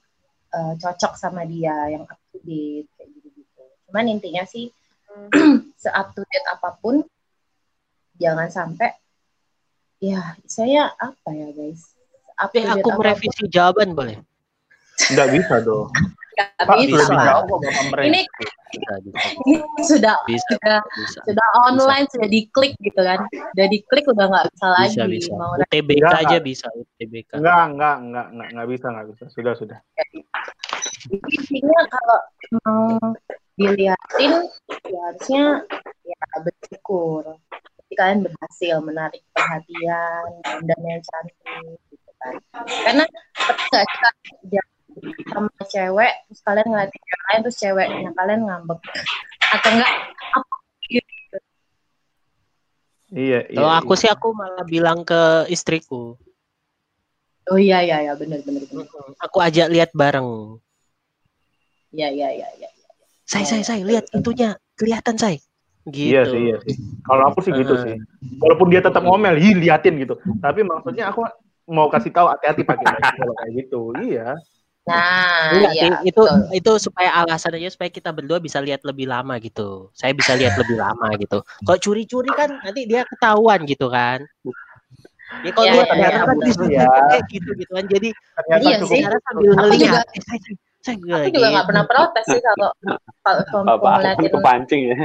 eh, 0.57 0.75
cocok 0.81 1.13
sama 1.15 1.45
dia 1.47 1.93
yang 1.93 2.05
up 2.09 2.21
to 2.33 2.39
date 2.43 2.89
kayak 2.97 3.09
gitu 3.15 3.29
gitu 3.37 3.63
cuman 3.89 4.11
intinya 4.11 4.43
sih 4.49 4.73
se 5.83 5.89
up 5.93 6.13
to 6.17 6.25
date 6.27 6.49
apa 6.51 6.75
pun 6.81 7.05
jangan 8.17 8.49
sampai 8.49 8.91
ya 9.99 10.23
saya 10.45 10.93
apa 10.97 11.29
ya 11.31 11.49
guys 11.53 11.93
to 12.29 12.35
Tapi 12.37 12.59
date 12.63 12.73
aku 12.77 12.89
merevisi 12.95 13.45
jawaban 13.49 13.97
boleh? 13.97 14.17
nggak 15.13 15.29
bisa 15.33 15.61
dong 15.61 15.89
nggak 16.37 16.69
pak 16.69 16.77
bisa. 16.85 17.09
mereka 17.89 18.05
Ini 18.05 18.21
Bisa, 18.69 18.93
bisa, 19.01 19.29
ini 19.49 19.57
sudah 19.81 20.17
bisa, 20.29 20.53
sudah 20.53 20.79
bisa. 21.01 21.19
sudah 21.25 21.49
online 21.65 22.05
sudah 22.13 22.29
diklik 22.29 22.77
gitu 22.77 23.01
kan 23.01 23.25
udah 23.57 23.67
diklik 23.73 24.05
udah 24.05 24.27
nggak 24.29 24.47
bisa 24.53 24.67
lagi 24.69 24.93
Bisa, 24.93 25.05
bisa. 25.09 25.31
mau 25.33 25.57
UTBK 25.57 25.97
Enggak. 25.97 26.21
aja 26.29 26.37
bisa, 26.45 26.67
UTBK. 26.69 27.31
Enggak, 27.41 27.63
enggak, 27.73 27.95
enggak, 27.99 28.27
enggak, 28.29 28.49
enggak 28.53 28.69
bisa, 28.69 28.87
enggak 28.93 29.07
bisa. 29.09 29.25
Sudah, 29.33 29.53
sudah. 29.57 29.79
intinya 31.09 31.81
kalau 31.89 32.19
mau 32.61 32.85
dilihatin 33.57 34.33
ya 34.85 35.01
harusnya 35.09 35.45
ya 36.05 36.21
bersyukur 36.45 37.23
kalian 37.97 38.21
berhasil 38.29 38.77
menarik 38.85 39.23
perhatian 39.33 40.29
dan 40.45 40.81
yang 40.85 41.03
cantik 41.03 41.37
gitu 41.91 42.11
kan 42.21 42.35
karena 42.85 43.05
nggak 44.47 44.67
sama 45.29 45.51
cewek 45.69 46.13
terus 46.29 46.41
kalian 46.45 46.67
ngeliatin 46.69 47.01
cewek 47.03 47.23
lain 47.27 47.41
terus 47.45 47.59
ceweknya 47.61 48.11
kalian 48.17 48.41
ngambek 48.47 48.81
atau 49.53 49.69
enggak 49.73 49.93
apa 50.33 50.57
gitu 50.93 51.39
Iya, 53.07 53.47
iya. 53.47 53.59
Kalau 53.63 53.71
aku 53.71 53.93
iya. 53.95 54.01
sih 54.03 54.11
aku 54.11 54.29
malah 54.35 54.67
bilang 54.67 55.07
ke 55.07 55.47
istriku, 55.47 56.19
oh 57.47 57.59
iya 57.59 57.79
iya 57.87 58.03
iya 58.03 58.13
benar 58.19 58.43
benar 58.43 58.67
benar 58.67 58.87
aku 59.23 59.39
ajak 59.39 59.71
lihat 59.71 59.91
bareng. 59.95 60.59
iya 61.95 62.11
iya 62.11 62.29
iya 62.35 62.49
iya 62.59 62.69
Say, 63.27 63.43
say, 63.43 63.63
say, 63.67 63.83
lihat 63.83 64.07
itunya 64.15 64.55
kelihatan 64.79 65.19
say. 65.19 65.43
Gitu. 65.87 66.11
Iya 66.11 66.23
sih, 66.27 66.41
iya 66.51 66.57
sih. 66.67 66.75
Kalau 67.07 67.31
aku 67.31 67.39
sih 67.47 67.55
gitu 67.55 67.75
Heeh. 67.79 67.85
sih. 67.87 67.97
Walaupun 68.43 68.67
dia 68.75 68.83
tetap 68.83 69.07
ngomel, 69.07 69.39
hi 69.39 69.55
liatin 69.55 70.03
gitu. 70.03 70.19
Tapi 70.43 70.67
maksudnya 70.67 71.15
aku 71.15 71.23
mau 71.71 71.87
kasih 71.87 72.11
tahu 72.11 72.27
hati-hati 72.27 72.67
pakai 72.67 72.85
kayak 73.39 73.53
gitu. 73.55 73.95
Iya. 73.95 74.35
nah 74.87 75.51
Enggak 75.51 75.73
iya 75.75 75.83
sih, 75.83 76.15
itu 76.15 76.23
betul. 76.23 76.39
itu 76.55 76.73
supaya 76.79 77.11
alasan 77.19 77.59
aja 77.59 77.75
supaya 77.75 77.91
kita 77.91 78.15
berdua 78.15 78.39
bisa 78.39 78.63
lihat 78.63 78.87
lebih 78.87 79.11
lama 79.11 79.35
gitu. 79.43 79.91
Saya 79.91 80.15
bisa 80.15 80.39
lihat 80.39 80.55
lebih 80.55 80.79
lama 80.79 81.11
gitu. 81.19 81.43
Kalau 81.43 81.79
curi-curi 81.83 82.31
kan 82.31 82.55
nanti 82.63 82.87
dia 82.87 83.03
ketahuan 83.03 83.67
gitu 83.67 83.91
kan. 83.91 84.23
Ya 85.43 85.51
kalau 85.51 85.67
Ya, 85.67 85.73
dia 85.75 85.83
ya, 85.83 85.87
ternyata 85.91 86.15
ya, 86.15 86.23
kan 86.23 86.37
Ya. 86.71 86.87
kayak 87.11 87.25
gitu 87.35 87.51
gitu 87.59 87.73
kan. 87.75 87.85
Jadi 87.91 88.09
Ternyata 88.15 88.63
Iya 88.63 88.77
cukup 88.79 88.95
sih. 88.95 89.03
sambil 89.27 89.43
juga- 89.75 90.07
eh, 90.87 91.15
aku 91.19 91.29
juga 91.35 91.47
nggak 91.51 91.65
gitu. 91.67 91.67
pernah 91.67 91.85
protes 91.91 92.25
sih 92.31 92.41
kalau 92.47 92.71
kalau 93.27 93.43
kalau 93.51 93.65
Bapak 93.67 93.91
aku 93.91 93.99
ngeliatin 93.99 94.31
kepancing 94.39 94.83
ya. 94.87 94.97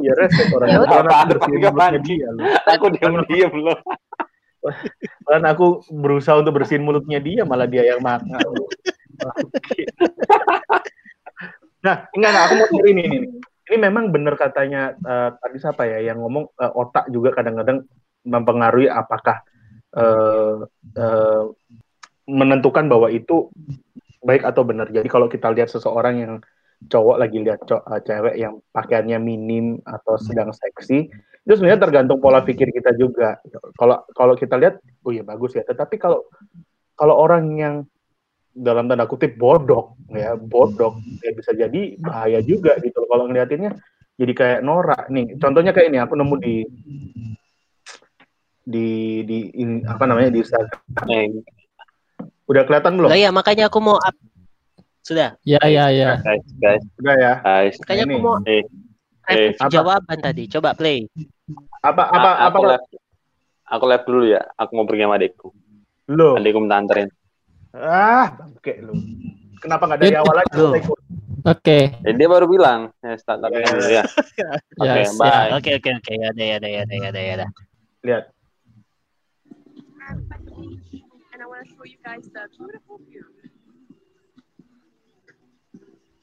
Iya 0.00 0.12
resep 0.16 0.48
orang. 0.52 0.68
Ya 0.68 0.78
udah. 0.82 0.90
Karena 1.02 1.14
aku 1.20 1.28
bersihin 1.36 2.02
dia 2.04 2.28
loh. 2.32 2.46
Aku 2.64 2.86
diam-diam 2.92 3.52
loh. 3.60 3.78
Kan 5.28 5.42
aku 5.46 5.66
berusaha 5.92 6.40
untuk 6.40 6.56
bersihin 6.58 6.82
mulutnya 6.82 7.22
dia, 7.22 7.42
malah 7.46 7.68
dia 7.68 7.86
yang 7.86 8.02
makan. 8.02 8.42
Nah, 11.86 12.10
enggak, 12.10 12.30
enggak, 12.34 12.44
aku 12.50 12.54
mau 12.58 12.66
cari 12.66 12.90
ini, 12.90 13.02
ini. 13.06 13.18
Ini 13.66 13.76
memang 13.82 14.14
benar 14.14 14.34
katanya 14.38 14.94
eh, 14.94 15.30
tadi 15.38 15.56
siapa 15.58 15.86
ya 15.90 15.98
yang 16.02 16.22
ngomong 16.22 16.54
eh, 16.54 16.72
otak 16.72 17.10
juga 17.10 17.34
kadang-kadang 17.34 17.82
mempengaruhi 18.26 18.90
apakah 18.90 19.42
eh, 19.94 20.66
eh, 20.98 21.42
menentukan 22.26 22.90
bahwa 22.90 23.10
itu 23.10 23.50
baik 24.22 24.42
atau 24.42 24.66
benar. 24.66 24.90
Jadi 24.90 25.06
kalau 25.06 25.30
kita 25.30 25.50
lihat 25.54 25.70
seseorang 25.70 26.14
yang 26.18 26.32
cowok 26.84 27.16
lagi 27.16 27.38
lihat 27.40 27.64
co- 27.64 27.84
eh, 27.88 28.00
cewek 28.04 28.34
yang 28.36 28.60
pakaiannya 28.70 29.18
minim 29.18 29.80
atau 29.82 30.20
sedang 30.20 30.52
seksi, 30.52 31.08
itu 31.46 31.52
sebenarnya 31.56 31.80
tergantung 31.80 32.20
pola 32.20 32.44
pikir 32.44 32.68
kita 32.68 32.92
juga. 32.94 33.40
Kalau 33.78 34.04
kalau 34.12 34.34
kita 34.36 34.60
lihat, 34.60 34.78
oh 35.06 35.12
ya 35.12 35.24
bagus 35.24 35.56
ya. 35.56 35.64
Tetapi 35.64 35.96
kalau 35.96 36.28
kalau 36.96 37.14
orang 37.16 37.44
yang 37.56 37.74
dalam 38.56 38.88
tanda 38.88 39.04
kutip 39.08 39.36
bodoh, 39.36 39.96
ya 40.12 40.36
bodoh, 40.36 41.00
ya 41.20 41.32
bisa 41.32 41.52
jadi 41.52 41.96
bahaya 42.00 42.40
juga 42.44 42.76
gitu. 42.80 43.04
Kalau 43.08 43.28
ngeliatinnya 43.28 43.76
jadi 44.16 44.32
kayak 44.32 44.60
norak 44.64 45.12
nih. 45.12 45.36
Contohnya 45.36 45.76
kayak 45.76 45.92
ini, 45.92 45.98
aku 46.00 46.16
nemu 46.16 46.34
di 46.40 46.56
di 48.66 48.88
di 49.22 49.38
in- 49.60 49.84
apa 49.86 50.04
namanya 50.08 50.32
di 50.32 50.40
Instagram. 50.42 51.06
Eh, 51.08 51.28
Udah 52.46 52.62
kelihatan 52.62 52.94
belum? 52.94 53.10
Lah 53.10 53.18
ya 53.18 53.30
makanya 53.34 53.66
aku 53.66 53.78
mau 53.82 53.98
up. 53.98 54.14
Sudah. 55.06 55.38
Ya, 55.46 55.62
ya, 55.62 55.86
ya. 55.88 56.18
guys, 56.18 56.42
guys, 56.58 56.82
Udah 56.98 57.14
ya. 57.14 57.32
guys. 57.40 57.74
Makanya 57.78 58.02
aku 58.02 58.10
Ini. 58.10 58.18
mau 58.18 58.36
Eh, 58.42 58.62
eh, 59.26 59.50
jawaban 59.70 60.18
tadi. 60.18 60.50
Coba 60.50 60.74
play. 60.74 61.06
Apa 61.78 62.10
apa 62.10 62.28
a- 62.28 62.40
apa 62.46 62.50
aku 62.52 62.66
live, 62.66 62.86
aku 63.64 63.84
live 63.86 64.04
dulu 64.04 64.24
ya. 64.26 64.42
Aku 64.56 64.70
mau 64.74 64.82
pergi 64.82 65.06
sama 65.06 65.14
adikku. 65.14 65.48
lo? 66.08 66.34
Adikku 66.34 66.58
minta 66.58 66.78
anterin. 66.78 67.06
Ah, 67.70 68.30
bangke 68.32 68.82
lu. 68.82 68.94
Kenapa 69.58 69.86
nggak 69.86 70.00
dari 70.00 70.14
awal 70.14 70.42
aja? 70.42 70.54
Oke, 71.46 71.78
Eh, 72.02 72.10
dia 72.10 72.26
baru 72.26 72.50
bilang, 72.50 72.90
ya 72.98 73.14
start 73.14 73.38
Ya. 73.46 73.62
dulu 73.62 73.86
ya. 73.86 74.02
Oke, 74.82 74.90
yes, 75.06 75.14
bye. 75.14 75.30
ya. 75.30 75.54
Oke 75.54 75.70
oke 75.78 75.90
oke 75.94 76.12
ya 76.12 76.26
ada 76.34 76.42
ya 76.42 76.54
ada 76.58 76.68
ya 76.68 76.80
ada 76.82 76.94
ya 76.94 77.08
ada 77.14 77.20
ya 77.22 77.32
ada. 77.38 77.46
Lihat. 78.02 78.24
and 81.30 81.42
I 81.42 81.46
want 81.46 81.62
to 81.62 81.70
show 81.70 81.84
you 81.84 81.98
guys 82.02 82.26
the 82.30 82.42
beautiful 82.58 82.98
view. 83.06 83.22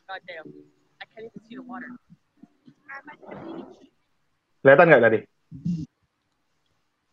God 0.04 0.22
damn, 0.24 0.48
I 1.00 1.06
can't 1.08 1.26
even 1.26 1.42
see 1.44 1.56
the 1.56 1.64
water. 1.64 1.90
Kelihatan 4.62 4.86
nggak 4.88 5.04
tadi? 5.04 5.20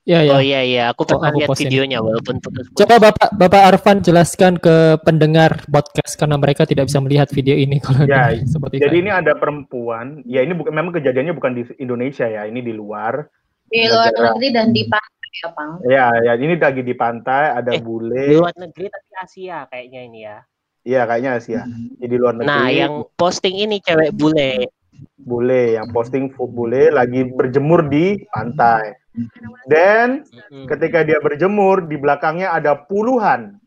Ya 0.03 0.24
ya. 0.24 0.32
Oh 0.32 0.43
iya 0.43 0.61
iya, 0.64 0.84
aku 0.91 1.05
Oh, 1.05 1.09
pernah 1.12 1.30
aku 1.30 1.38
lihat 1.38 1.49
posting. 1.53 1.68
videonya 1.68 1.99
walaupun 2.01 2.41
putus-putus. 2.41 2.78
Coba 2.78 2.95
Bapak 3.01 3.28
Bapak 3.32 3.62
Arfan 3.68 3.99
jelaskan 4.01 4.57
ke 4.57 4.74
pendengar 5.01 5.61
podcast 5.66 6.16
karena 6.16 6.34
mereka 6.34 6.64
tidak 6.64 6.88
bisa 6.91 6.99
melihat 6.99 7.28
video 7.28 7.55
ini 7.55 7.78
kalau 7.84 8.09
Ya, 8.09 8.32
di 8.32 8.43
Spotify. 8.45 8.82
Jadi 8.82 8.97
ini 8.99 9.11
ada 9.12 9.32
perempuan, 9.34 10.24
ya 10.24 10.41
ini 10.41 10.53
bukan 10.53 10.72
memang 10.72 10.93
kejadiannya 10.93 11.30
bukan 11.30 11.53
di 11.53 11.62
Indonesia 11.78 12.26
ya, 12.26 12.43
ini 12.45 12.59
di 12.59 12.72
luar. 12.72 13.28
Di 13.64 13.86
luar 13.86 14.11
Negara. 14.11 14.24
negeri 14.34 14.49
dan 14.51 14.68
di 14.72 14.82
pantai 14.84 15.30
ya, 15.30 15.49
Pang. 15.53 15.70
Ya, 15.84 16.07
ya 16.18 16.32
ini 16.34 16.55
lagi 16.57 16.82
di 16.82 16.95
pantai, 16.97 17.45
ada 17.55 17.70
Eh, 17.70 17.78
Di 17.78 17.80
bule. 17.80 18.24
luar 18.34 18.57
negeri 18.57 18.86
tapi 18.88 19.09
Asia 19.14 19.59
kayaknya 19.64 20.01
ini 20.03 20.20
ya. 20.22 20.38
Iya, 20.81 21.05
kayaknya 21.05 21.31
Asia. 21.37 21.62
Jadi 22.01 22.14
luar 22.16 22.35
negeri. 22.41 22.49
Nah, 22.49 22.68
yang 22.72 22.95
posting 23.14 23.57
ini 23.57 23.81
cewek 23.85 24.16
bule. 24.16 24.68
bule 25.20 25.76
yang 25.76 25.89
posting 25.93 26.33
bule 26.33 26.89
lagi 26.93 27.24
berjemur 27.28 27.89
di 27.89 28.20
pantai. 28.33 28.97
Dan 29.68 30.24
ketika 30.68 31.05
dia 31.05 31.20
berjemur 31.20 31.85
di 31.85 32.01
belakangnya 32.01 32.57
ada 32.57 32.76
puluhan, 32.76 33.61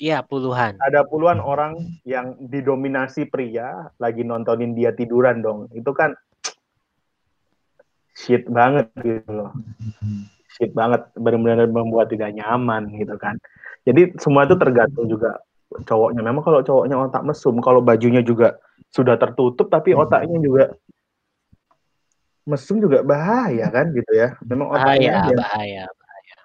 Iya, 0.00 0.24
puluhan. 0.24 0.80
ada 0.80 1.04
puluhan 1.04 1.44
orang 1.44 1.76
yang 2.08 2.32
didominasi 2.40 3.28
pria 3.28 3.92
lagi 4.00 4.24
nontonin 4.24 4.72
dia 4.72 4.96
tiduran 4.96 5.44
dong. 5.44 5.68
Itu 5.76 5.92
kan 5.92 6.16
shit 8.16 8.48
banget 8.48 8.88
gitu 9.04 9.28
loh. 9.28 9.52
Shit 10.60 10.76
banget, 10.76 11.08
benar-benar 11.16 11.64
membuat 11.72 12.12
tidak 12.12 12.36
nyaman 12.36 12.92
gitu 12.92 13.16
kan. 13.16 13.40
Jadi 13.88 14.12
semua 14.20 14.44
itu 14.44 14.60
tergantung 14.60 15.08
juga 15.08 15.40
cowoknya. 15.88 16.20
Memang 16.20 16.44
kalau 16.44 16.60
cowoknya 16.60 17.00
otak 17.00 17.24
mesum, 17.24 17.56
kalau 17.64 17.80
bajunya 17.80 18.20
juga 18.20 18.60
sudah 18.92 19.16
tertutup 19.16 19.72
tapi 19.72 19.96
otaknya 19.96 20.36
juga 20.36 20.76
mesum 22.44 22.76
juga 22.76 23.00
bahaya 23.00 23.72
kan 23.72 23.88
gitu 23.96 24.12
ya. 24.12 24.36
Memang 24.44 24.68
otaknya 24.76 25.16
Bahaya, 25.16 25.32
yang- 25.32 25.40
bahaya. 25.40 25.84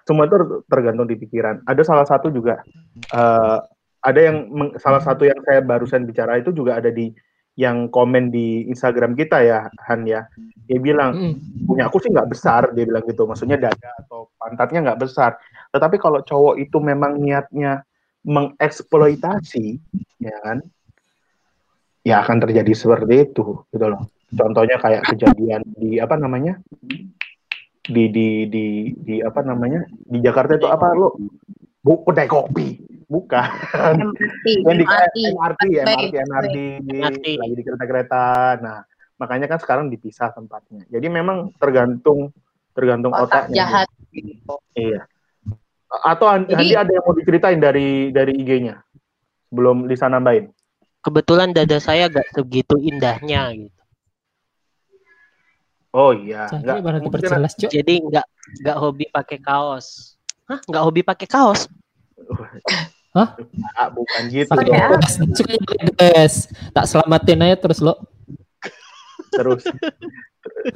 semua 0.06 0.24
itu 0.30 0.36
tergantung 0.70 1.04
di 1.04 1.16
pikiran. 1.18 1.60
Ada 1.68 1.82
salah 1.84 2.06
satu 2.08 2.32
juga 2.32 2.64
eh, 3.12 3.58
ada 4.00 4.20
yang 4.22 4.48
meng- 4.48 4.78
salah 4.80 5.02
satu 5.04 5.28
yang 5.28 5.36
saya 5.44 5.60
barusan 5.60 6.08
bicara 6.08 6.40
itu 6.40 6.54
juga 6.56 6.80
ada 6.80 6.88
di 6.88 7.12
yang 7.56 7.88
komen 7.88 8.28
di 8.28 8.68
Instagram 8.68 9.16
kita 9.16 9.40
ya 9.40 9.66
Han 9.88 10.04
ya. 10.04 10.28
Dia 10.68 10.78
bilang 10.78 11.16
Mm. 11.16 11.34
punya 11.64 11.88
aku 11.88 11.98
sih 12.04 12.12
nggak 12.12 12.30
besar 12.30 12.70
dia 12.76 12.84
bilang 12.84 13.04
gitu. 13.08 13.24
Maksudnya 13.24 13.56
dada 13.56 13.90
atau 14.04 14.28
pantatnya 14.36 14.92
nggak 14.92 15.00
besar. 15.00 15.40
Tetapi 15.72 15.96
kalau 15.96 16.20
cowok 16.20 16.60
itu 16.60 16.76
memang 16.78 17.16
niatnya 17.16 17.82
mengeksploitasi 18.26 19.78
ya 20.20 20.36
kan 20.42 20.58
ya 22.06 22.22
akan 22.22 22.38
terjadi 22.44 22.72
seperti 22.76 23.32
itu 23.32 23.64
gitu 23.72 23.86
loh. 23.88 24.04
Contohnya 24.30 24.76
kayak 24.78 25.06
kejadian 25.10 25.64
di 25.74 25.98
apa 25.98 26.14
namanya? 26.20 26.60
di 27.86 28.10
di 28.10 28.50
di 28.50 28.90
di 28.98 29.22
apa 29.22 29.46
namanya? 29.46 29.86
Di 29.86 30.18
Jakarta 30.18 30.58
itu 30.58 30.66
apa 30.66 30.90
lo? 30.90 31.14
Bu, 31.78 32.02
kedai 32.02 32.26
kopi. 32.26 32.82
Bukan. 33.06 33.46
MRT, 33.70 34.46
Yang 34.66 34.76
di 34.76 34.84
MRT. 34.84 35.16
MRT, 35.30 35.62
MRT, 35.78 36.16
MRT, 36.18 36.56
MRT. 36.90 37.26
lagi 37.38 37.54
di 37.54 37.62
kereta-kereta. 37.62 38.22
Nah, 38.58 38.78
makanya 39.16 39.46
kan 39.46 39.58
sekarang 39.62 39.86
dipisah 39.88 40.34
tempatnya. 40.34 40.82
Jadi 40.90 41.06
memang 41.06 41.54
tergantung 41.56 42.34
tergantung 42.74 43.14
Otak 43.14 43.48
otaknya. 43.48 43.56
jahat. 43.62 43.88
Iya. 44.74 45.06
Atau 46.02 46.26
Jadi- 46.44 46.52
Andi 46.52 46.74
ada 46.76 46.90
yang 46.90 47.04
mau 47.06 47.14
diceritain 47.14 47.60
dari 47.62 48.10
dari 48.10 48.34
IG-nya? 48.36 48.82
Belum 49.54 49.86
Lisa 49.86 50.10
nambahin. 50.10 50.50
Kebetulan 51.00 51.54
dada 51.54 51.78
saya 51.78 52.10
gak 52.10 52.26
segitu 52.34 52.74
indahnya 52.82 53.54
gitu. 53.54 53.70
Oh 55.96 56.12
iya, 56.12 56.44
enggak. 56.52 57.00
mungkin-? 57.00 57.72
Jadi 57.72 57.94
nggak 58.04 58.26
nggak 58.60 58.76
hobi 58.76 59.08
pakai 59.08 59.38
kaos. 59.40 60.18
Hah? 60.44 60.60
Nggak 60.68 60.82
hobi 60.84 61.00
pakai 61.00 61.24
kaos? 61.24 61.70
Ah, 63.76 63.88
bukan 63.88 64.22
gitu 64.28 64.50
Pakai 64.52 64.68
dong. 64.68 65.00
guys. 65.96 66.50
Tak 66.76 66.84
selamatin 66.84 67.44
aja 67.48 67.56
terus 67.56 67.80
lo. 67.80 67.96
Terus 69.32 69.64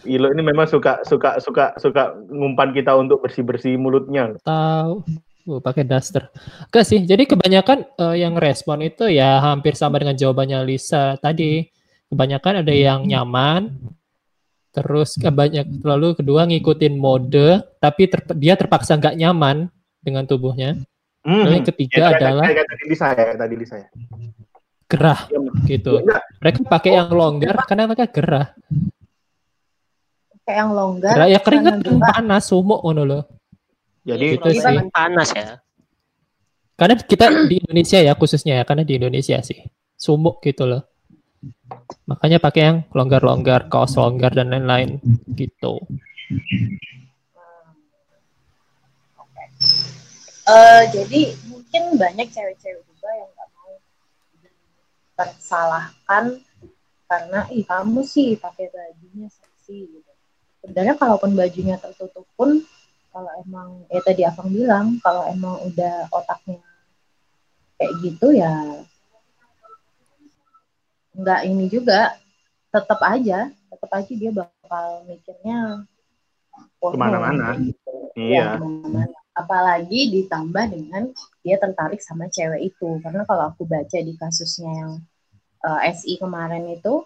Ilo 0.06 0.30
ini 0.34 0.42
memang 0.42 0.66
suka 0.66 1.02
suka 1.06 1.38
suka 1.38 1.74
suka 1.78 2.14
ngumpan 2.30 2.74
kita 2.74 2.94
untuk 2.98 3.22
bersih-bersih 3.22 3.78
mulutnya. 3.78 4.34
Tahu. 4.42 5.06
Uh, 5.48 5.58
pakai 5.62 5.82
daster. 5.86 6.28
Oke 6.68 6.84
sih. 6.84 7.02
Jadi 7.02 7.26
kebanyakan 7.26 7.88
eh, 7.96 8.16
yang 8.22 8.36
respon 8.36 8.84
itu 8.84 9.08
ya 9.08 9.40
hampir 9.40 9.74
sama 9.74 9.98
dengan 9.98 10.14
jawabannya 10.14 10.62
Lisa 10.62 11.16
tadi. 11.18 11.64
Kebanyakan 12.10 12.62
ada 12.62 12.74
yang 12.74 13.06
nyaman. 13.06 13.70
Terus 14.70 15.18
kebanyak 15.18 15.82
lalu 15.82 16.14
kedua 16.14 16.46
ngikutin 16.46 16.94
mode, 16.94 17.58
tapi 17.82 18.06
ter- 18.06 18.38
dia 18.38 18.54
terpaksa 18.54 18.94
nggak 18.94 19.18
nyaman 19.18 19.66
dengan 19.98 20.22
tubuhnya. 20.30 20.78
Hmm. 21.20 21.44
Lalu 21.44 21.54
yang 21.60 21.68
ketiga 21.68 21.96
Ya, 22.00 22.08
adalah 22.16 22.44
kayak, 22.48 22.56
kayak 22.56 22.68
tadi 22.72 22.84
Lisa 22.88 23.06
ya, 23.12 23.32
tadi 23.36 23.54
Lisa 23.60 23.76
ya. 23.76 23.88
gerah 24.90 25.20
Ya, 25.30 25.38
gitu. 25.68 25.92
enggak, 26.02 26.22
Mereka 26.42 26.58
pakai 26.66 26.90
yang 26.98 27.08
longgar 27.12 27.54
karena 27.68 27.82
mereka 27.86 28.06
gerah. 28.10 28.46
Kayak 30.42 30.58
yang 30.66 30.70
longgar. 30.74 31.14
Gerah 31.14 31.28
ya 31.30 31.38
keringat 31.38 31.74
panas 31.84 32.42
sumuk 32.48 32.80
ngono 32.82 33.02
loh. 33.06 33.22
Jadi 34.02 34.40
Gitu 34.40 34.48
sih. 34.56 34.76
panas 34.90 35.28
ya. 35.36 35.60
Karena 36.74 36.96
kita 36.96 37.28
di 37.44 37.60
Indonesia 37.60 38.00
ya 38.00 38.16
khususnya 38.16 38.58
ya, 38.58 38.64
karena 38.64 38.82
di 38.88 38.96
Indonesia 38.96 39.36
sih 39.44 39.60
sumuk 40.00 40.40
gitu 40.40 40.64
loh. 40.64 40.88
Makanya 42.08 42.40
pakai 42.40 42.62
yang 42.64 42.76
longgar-longgar, 42.90 43.68
kaos 43.68 43.94
longgar 43.94 44.32
dan 44.32 44.48
lain-lain 44.50 44.98
gitu. 45.36 45.78
Eh, 50.50 50.82
jadi 50.90 51.20
mungkin 51.46 51.82
banyak 51.94 52.26
cewek-cewek 52.34 52.82
juga 52.82 53.08
yang 53.14 53.30
nggak 53.30 53.48
mau 53.54 53.70
tersalahkan 55.14 56.24
karena 57.06 57.40
ih 57.54 57.62
kamu 57.62 58.02
sih 58.02 58.34
pakai 58.34 58.66
bajunya 58.74 59.30
seksi 59.30 59.86
gitu. 59.86 60.12
Sebenarnya 60.62 60.98
kalaupun 60.98 61.38
bajunya 61.38 61.78
tertutup 61.78 62.26
pun 62.34 62.66
kalau 63.14 63.30
emang 63.46 63.86
ya 63.94 64.00
tadi 64.02 64.22
Afang 64.26 64.50
bilang 64.50 64.98
kalau 64.98 65.22
emang 65.30 65.62
udah 65.70 66.10
otaknya 66.10 66.62
kayak 67.78 67.94
gitu 68.02 68.34
ya 68.34 68.54
nggak 71.14 71.40
ini 71.46 71.66
juga 71.66 72.14
tetap 72.70 73.02
aja 73.02 73.50
tetap 73.50 73.90
aja 73.98 74.12
dia 74.14 74.30
bakal 74.30 75.02
mikirnya 75.10 75.82
Ke 76.78 76.96
mana-mana. 76.98 77.54
gitu. 77.58 77.92
Iya. 78.18 78.56
Ya, 78.56 78.58
ke 78.58 78.66
mana-mana. 78.66 79.18
Apalagi 79.34 80.10
ditambah 80.10 80.64
dengan 80.70 81.02
dia 81.40 81.56
tertarik 81.56 82.02
sama 82.02 82.26
cewek 82.28 82.74
itu 82.74 82.98
karena 83.00 83.22
kalau 83.24 83.50
aku 83.54 83.64
baca 83.64 83.98
di 83.98 84.12
kasusnya 84.18 84.70
yang 84.70 84.92
eh, 85.64 85.80
SI 85.94 86.18
kemarin 86.18 86.66
itu 86.70 87.04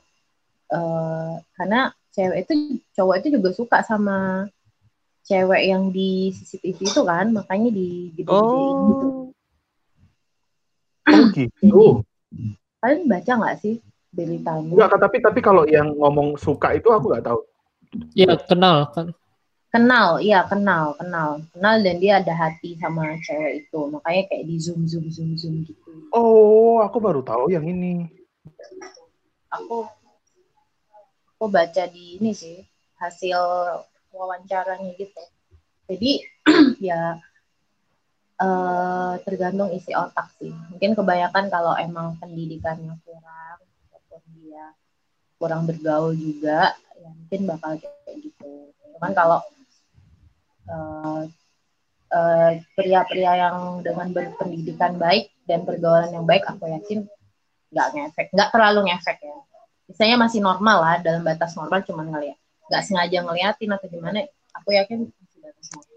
eh, 0.72 1.32
karena 1.54 1.92
cewek 2.14 2.48
itu 2.48 2.54
cowok 2.96 3.14
itu 3.22 3.28
juga 3.38 3.50
suka 3.52 3.78
sama 3.84 4.48
cewek 5.24 5.62
yang 5.68 5.88
di 5.88 6.32
CCTV 6.32 6.78
itu 6.84 7.02
kan 7.04 7.26
makanya 7.32 7.70
di 7.72 8.12
gitu 8.16 8.30
Oh. 8.32 9.32
Oh 11.04 11.26
gitu. 11.36 12.00
kalian 12.80 13.08
baca 13.08 13.32
nggak 13.36 13.56
sih 13.60 13.76
beritanya 14.14 14.72
Enggak, 14.72 15.00
tapi 15.00 15.16
tapi 15.20 15.40
kalau 15.44 15.68
yang 15.68 15.92
ngomong 15.98 16.38
suka 16.40 16.72
itu 16.76 16.88
aku 16.88 17.12
nggak 17.12 17.26
tahu. 17.26 17.40
Ya 18.14 18.34
kenal 18.38 18.88
kan. 18.94 19.12
Kenal 19.74 20.22
iya 20.22 20.46
kenal 20.46 20.94
kenal. 20.94 21.42
Kenal 21.50 21.82
dan 21.82 21.98
dia 21.98 22.22
ada 22.22 22.30
hati 22.30 22.78
sama 22.78 23.18
cewek 23.26 23.66
itu. 23.66 23.80
Makanya 23.90 24.22
kayak 24.30 24.44
di 24.46 24.56
zoom 24.62 24.86
zoom 24.86 25.10
zoom 25.10 25.34
zoom 25.34 25.66
gitu. 25.66 25.90
Oh, 26.14 26.78
aku 26.78 27.02
baru 27.02 27.26
tahu 27.26 27.50
yang 27.50 27.66
ini. 27.66 28.06
aku 29.54 29.86
aku 31.34 31.46
baca 31.46 31.86
di 31.86 32.18
ini 32.18 32.34
sih 32.34 32.62
hasil 33.02 33.38
wawancaranya 34.14 34.94
gitu. 34.94 35.22
Jadi 35.90 36.22
ya 36.90 37.18
eh, 38.38 39.12
tergantung 39.26 39.74
isi 39.74 39.90
otak 39.90 40.30
sih. 40.38 40.54
Mungkin 40.70 40.94
kebanyakan 40.94 41.50
kalau 41.50 41.74
emang 41.78 42.14
pendidikannya 42.22 42.94
kurang 43.02 43.58
ataupun 43.90 44.22
dia 44.38 44.74
kurang 45.38 45.66
bergaul 45.66 46.14
juga 46.14 46.74
ya 46.98 47.10
mungkin 47.10 47.40
bakal 47.46 47.78
kayak 47.78 48.22
gitu. 48.22 48.74
Cuman 48.94 49.14
kalau 49.14 49.42
eh, 50.68 51.22
eh, 52.14 52.52
pria-pria 52.76 53.32
yang 53.48 53.56
dengan 53.84 54.08
berpendidikan 54.14 54.96
baik 54.96 55.32
dan 55.44 55.66
pergaulan 55.68 56.10
yang 56.12 56.24
baik 56.24 56.44
aku 56.48 56.68
yakin 56.68 57.04
nggak 57.74 57.88
ngefek 57.90 58.26
nggak 58.30 58.50
terlalu 58.54 58.90
ngefek 58.92 59.18
ya. 59.20 59.36
Misalnya 59.84 60.16
masih 60.16 60.40
normal 60.40 60.78
lah 60.80 60.96
dalam 61.04 61.20
batas 61.20 61.52
normal 61.58 61.84
cuman 61.84 62.08
ngeliat 62.08 62.38
nggak 62.70 62.82
sengaja 62.86 63.18
ngeliatin 63.20 63.70
atau 63.76 63.86
gimana 63.92 64.24
aku 64.56 64.72
yakin 64.72 65.10
masih 65.10 65.38
batas 65.44 65.66
normal. 65.74 65.92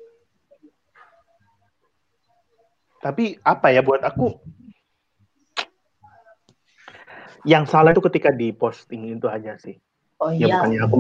Tapi 2.98 3.26
apa 3.46 3.68
ya 3.72 3.82
buat 3.86 4.02
aku 4.04 4.36
yang 7.48 7.64
salah 7.64 7.96
itu 7.96 8.04
ketika 8.12 8.34
di 8.34 8.52
posting 8.52 9.16
itu 9.16 9.32
aja 9.32 9.56
sih. 9.56 9.80
oh 10.20 10.34
Ya 10.34 10.50
iya. 10.50 10.60
bukannya 10.60 10.80
aku 10.84 10.96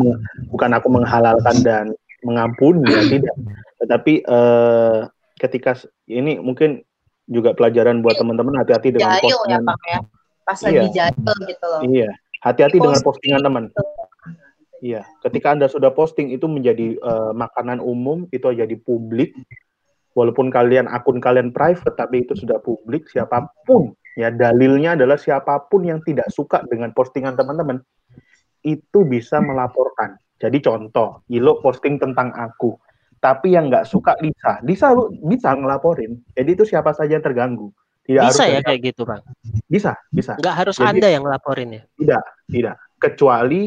bukan 0.53 0.71
aku 0.77 0.87
menghalalkan 0.93 1.57
dan 1.65 1.85
mengampuni 2.25 2.85
ya 2.87 3.01
tidak. 3.13 3.35
Tetapi 3.77 4.13
eh, 4.23 4.99
ketika 5.37 5.71
ini 6.09 6.41
mungkin 6.41 6.81
juga 7.27 7.51
pelajaran 7.51 7.99
buat 7.99 8.15
teman-teman 8.15 8.55
hati-hati 8.63 8.95
dengan 8.95 9.19
Jahil 9.19 9.27
ya 9.27 9.35
postingan. 9.35 9.61
Pak 9.67 9.79
ya. 9.85 9.99
Pas 10.47 10.59
Iya. 10.63 10.67
lagi 10.71 10.89
jahil 10.95 11.35
gitu 11.43 11.65
loh. 11.67 11.81
Iya, 11.83 12.09
hati-hati 12.39 12.77
dengan 12.79 12.99
Post- 13.03 13.19
postingan 13.19 13.41
teman. 13.43 13.63
Iya, 14.77 15.01
ketika 15.25 15.57
Anda 15.57 15.67
sudah 15.67 15.91
posting 15.91 16.31
itu 16.31 16.45
menjadi 16.47 16.95
eh, 16.95 17.31
makanan 17.35 17.83
umum, 17.83 18.29
itu 18.31 18.47
jadi 18.47 18.75
publik. 18.79 19.35
Walaupun 20.17 20.49
kalian 20.49 20.89
akun 20.89 21.21
kalian 21.21 21.53
private, 21.53 21.93
tapi 21.93 22.25
itu 22.25 22.33
sudah 22.33 22.57
publik. 22.57 23.05
Siapa 23.05 23.53
pun, 23.69 23.93
ya 24.17 24.33
dalilnya 24.33 24.97
adalah 24.97 25.13
siapa 25.13 25.61
pun 25.69 25.85
yang 25.85 26.01
tidak 26.01 26.25
suka 26.33 26.65
dengan 26.65 26.89
postingan 26.89 27.37
teman-teman 27.37 27.77
itu 28.65 28.99
bisa 29.05 29.37
melaporkan. 29.37 30.17
Jadi 30.37 30.57
contoh, 30.61 31.25
Ilo 31.33 31.57
posting 31.59 31.97
tentang 31.97 32.29
aku, 32.31 32.77
tapi 33.17 33.57
yang 33.57 33.73
nggak 33.73 33.89
suka 33.89 34.13
Lisa, 34.21 34.61
Lisa 34.61 34.93
lu 34.93 35.09
bisa 35.25 35.57
ngelaporin. 35.57 36.21
Jadi 36.37 36.49
itu 36.53 36.63
siapa 36.63 36.93
saja 36.93 37.17
yang 37.17 37.25
terganggu. 37.25 37.73
Tidak 38.05 38.23
Bisa 38.23 38.45
harus 38.47 38.55
ya 38.55 38.61
kayak 38.63 38.81
gitu, 38.87 39.01
Bang. 39.03 39.19
bisa, 39.67 39.91
bisa. 40.07 40.37
Nggak 40.39 40.55
harus 40.55 40.75
Jadi- 40.79 40.89
Anda 40.95 41.07
yang 41.11 41.23
ngelaporin 41.27 41.69
ya. 41.75 41.83
Tidak, 41.97 42.23
tidak. 42.47 42.75
Kecuali 42.97 43.61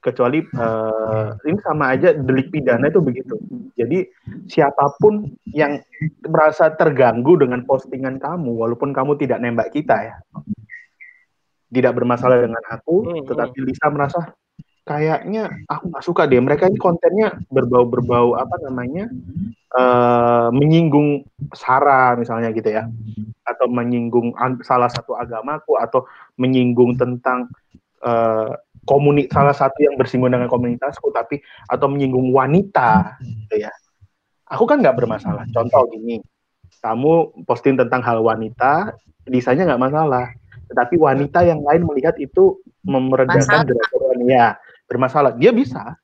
kecuali 0.00 0.40
eh, 0.40 1.28
ini 1.44 1.60
sama 1.60 1.92
aja 1.92 2.16
delik 2.16 2.48
pidana 2.48 2.88
itu 2.88 3.04
begitu. 3.04 3.36
Jadi 3.76 4.08
siapa 4.48 4.96
pun 4.96 5.28
yang 5.52 5.76
merasa 6.24 6.72
terganggu 6.72 7.36
dengan 7.36 7.62
postingan 7.68 8.16
kamu, 8.16 8.48
walaupun 8.56 8.96
kamu 8.96 9.20
tidak 9.20 9.44
nembak 9.44 9.68
kita 9.70 9.96
ya, 10.00 10.16
tidak 11.70 11.92
bermasalah 11.94 12.42
dengan 12.42 12.64
aku, 12.66 13.06
Hmm, 13.06 13.28
tetapi 13.28 13.56
Lisa 13.62 13.86
merasa 13.92 14.18
kayaknya 14.90 15.54
aku 15.70 15.94
nggak 15.94 16.02
suka 16.04 16.26
deh. 16.26 16.42
Mereka 16.42 16.66
ini 16.66 16.78
kontennya 16.82 17.38
berbau-berbau 17.46 18.34
apa 18.34 18.58
namanya 18.66 19.06
eh, 19.70 20.48
menyinggung 20.50 21.22
sara 21.54 22.18
misalnya 22.18 22.50
gitu 22.50 22.74
ya, 22.74 22.90
atau 23.46 23.70
menyinggung 23.70 24.34
salah 24.66 24.90
satu 24.90 25.14
agamaku 25.14 25.78
atau 25.78 26.10
menyinggung 26.34 26.98
tentang 26.98 27.46
eh, 28.02 28.50
komuni 28.82 29.30
salah 29.30 29.54
satu 29.54 29.78
yang 29.78 29.94
bersinggungan 29.94 30.42
dengan 30.42 30.50
komunitasku 30.50 31.14
tapi 31.14 31.38
atau 31.70 31.86
menyinggung 31.86 32.34
wanita 32.34 33.14
gitu 33.22 33.62
ya. 33.62 33.70
Aku 34.50 34.66
kan 34.66 34.82
nggak 34.82 34.98
bermasalah. 34.98 35.46
Contoh 35.54 35.86
gini 35.94 36.18
kamu 36.82 37.44
posting 37.46 37.78
tentang 37.78 38.02
hal 38.02 38.18
wanita 38.26 38.98
desainnya 39.22 39.70
nggak 39.70 39.84
masalah. 39.86 40.34
Tetapi 40.66 40.98
wanita 40.98 41.46
yang 41.46 41.62
lain 41.62 41.82
melihat 41.86 42.18
itu 42.18 42.58
memeredakan 42.86 43.70
wanita 43.70 44.58
bermasalah. 44.90 45.38
Dia 45.38 45.54
bisa. 45.54 45.94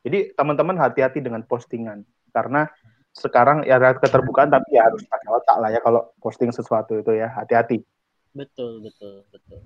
Jadi 0.00 0.32
teman-teman 0.32 0.80
hati-hati 0.80 1.20
dengan 1.20 1.44
postingan. 1.44 2.00
Karena 2.32 2.64
sekarang 3.12 3.68
ya 3.68 3.76
ada 3.76 3.92
keterbukaan 4.00 4.48
tapi 4.48 4.78
ya 4.80 4.88
harus 4.88 5.04
pakai 5.04 5.28
otak 5.28 5.56
lah 5.60 5.68
ya 5.68 5.80
kalau 5.84 6.08
posting 6.16 6.48
sesuatu 6.48 6.96
itu 6.96 7.12
ya. 7.12 7.28
Hati-hati. 7.36 7.84
Betul, 8.32 8.80
betul, 8.80 9.28
betul. 9.28 9.60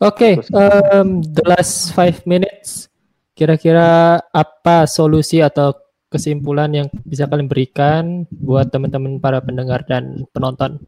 Oke, 0.00 0.40
em, 0.40 1.20
the 1.20 1.44
last 1.44 1.92
five 1.92 2.24
minutes. 2.24 2.88
Kira-kira 3.34 4.22
apa 4.30 4.86
solusi 4.86 5.42
atau 5.42 5.74
kesimpulan 6.06 6.70
yang 6.70 6.86
bisa 7.02 7.26
kalian 7.26 7.50
berikan 7.50 8.22
buat 8.30 8.70
teman-teman 8.70 9.18
para 9.18 9.42
pendengar 9.42 9.82
dan 9.84 10.22
penonton 10.30 10.78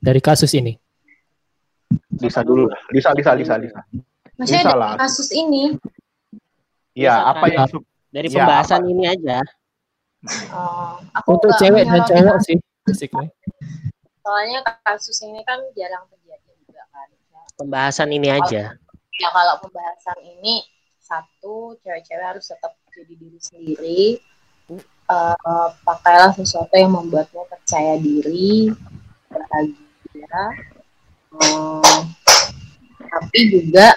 dari 0.00 0.18
kasus 0.24 0.56
ini? 0.56 0.80
Lisa 2.16 2.40
dulu. 2.40 2.72
Lah 2.72 2.80
Lisa 2.88 3.12
Lisa 3.12 3.36
Lisa 3.36 3.54
Lisa 3.60 3.80
Maksudnya 4.42 4.58
Bisa 4.58 4.68
dari 4.68 4.80
lah. 4.82 4.92
kasus 4.98 5.28
ini, 5.30 5.62
ya 6.92 7.14
apa 7.24 7.46
kan? 7.46 7.54
yang 7.54 7.66
Dari 8.10 8.26
Ya, 8.26 8.34
pembahasan 8.36 8.82
ini 8.84 9.04
aja. 9.06 9.38
eh, 10.26 10.94
aku 11.14 11.28
Untuk 11.32 11.50
cewek 11.56 11.86
dan 11.86 12.02
cowok 12.02 12.36
sih, 12.42 12.58
basically. 12.82 13.30
soalnya 14.18 14.60
kasus 14.82 15.18
ini 15.22 15.40
kan 15.42 15.62
jarang 15.72 16.04
terjadi 16.06 16.50
juga 16.60 16.82
kan. 16.90 17.06
Pembahasan 17.54 18.10
ini 18.10 18.28
aja. 18.28 18.74
ya 19.14 19.28
kalau 19.30 19.54
pembahasan 19.60 20.18
ini 20.20 20.66
satu 20.98 21.78
cewek-cewek 21.78 22.26
harus 22.26 22.44
tetap 22.44 22.74
jadi 22.90 23.14
diri 23.14 23.38
sendiri 23.38 24.02
Eh, 25.04 25.36
pakailah 25.82 26.32
sesuatu 26.32 26.72
yang 26.72 26.88
membuatmu 26.90 27.44
percaya 27.46 27.94
diri 27.94 28.72
bahagia 29.28 30.44
Eh, 31.32 32.00
tapi 33.02 33.38
juga 33.48 33.92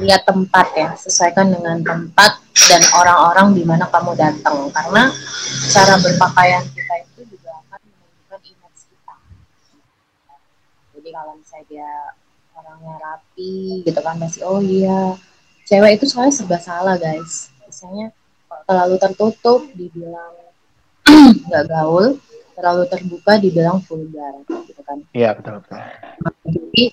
lihat 0.00 0.22
tempat 0.24 0.66
ya. 0.72 0.90
Sesuaikan 0.96 1.52
dengan 1.52 1.80
tempat 1.84 2.40
dan 2.68 2.82
orang-orang 2.96 3.52
di 3.54 3.62
mana 3.62 3.84
kamu 3.88 4.16
datang. 4.16 4.72
Karena 4.72 5.12
cara 5.70 5.94
berpakaian 6.00 6.64
kita 6.72 6.94
itu 7.04 7.20
juga 7.36 7.50
akan 7.64 7.80
menunjukkan 7.84 8.40
image 8.48 8.80
kita. 8.88 9.14
Jadi 10.96 11.08
kalau 11.12 11.32
misalnya 11.36 11.66
dia 11.68 11.92
orangnya 12.56 12.94
rapi 13.00 13.84
gitu 13.84 14.00
kan 14.00 14.16
masih 14.16 14.42
oh 14.48 14.60
iya. 14.64 15.16
Cewek 15.68 16.00
itu 16.00 16.04
soalnya 16.08 16.34
serba 16.34 16.58
salah 16.58 16.96
guys. 16.98 17.52
Misalnya 17.68 18.10
terlalu 18.66 18.96
tertutup 18.98 19.68
dibilang 19.76 20.34
nggak 21.48 21.64
gaul. 21.68 22.18
Terlalu 22.56 22.82
terbuka 22.92 23.40
dibilang 23.40 23.80
vulgar 23.84 24.44
gitu 24.48 24.80
kan. 24.84 25.00
Iya 25.16 25.32
betul 25.32 25.64
betul. 25.64 25.80
jadi 26.44 26.84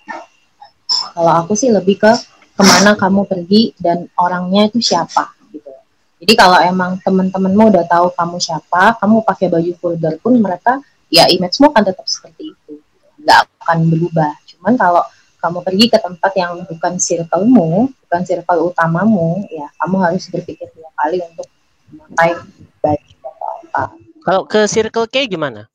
kalau 0.88 1.34
aku 1.44 1.54
sih 1.58 1.68
lebih 1.68 2.00
ke 2.00 2.14
ke 2.58 2.64
mana 2.66 2.98
kamu 2.98 3.30
pergi 3.30 3.78
dan 3.78 4.10
orangnya 4.18 4.66
itu 4.66 4.82
siapa 4.82 5.30
gitu 5.54 5.70
jadi 6.18 6.34
kalau 6.34 6.58
emang 6.66 6.98
teman-temanmu 7.06 7.70
udah 7.70 7.86
tahu 7.86 8.10
kamu 8.18 8.42
siapa 8.42 8.98
kamu 8.98 9.22
pakai 9.22 9.48
baju 9.54 9.72
vulgar 9.78 10.18
pun 10.18 10.34
mereka 10.42 10.82
ya 11.14 11.30
image-mu 11.30 11.70
akan 11.70 11.84
tetap 11.86 12.06
seperti 12.10 12.58
itu 12.58 12.82
nggak 13.22 13.46
akan 13.62 13.78
berubah 13.94 14.34
cuman 14.50 14.74
kalau 14.74 15.04
kamu 15.38 15.62
pergi 15.62 15.86
ke 15.94 15.98
tempat 16.02 16.34
yang 16.34 16.66
bukan 16.66 16.98
circle-mu, 16.98 17.94
bukan 17.94 18.22
circle 18.26 18.74
utamamu, 18.74 19.46
ya 19.54 19.70
kamu 19.78 19.96
harus 20.02 20.26
berpikir 20.34 20.66
dua 20.74 20.90
kali 20.98 21.22
untuk 21.22 21.46
memakai 21.94 22.42
baju 22.82 23.12
atau 23.22 23.50
apa. 23.62 23.84
Kalau 24.26 24.42
ke 24.50 24.66
Circle 24.66 25.08
K 25.08 25.30
gimana? 25.30 25.70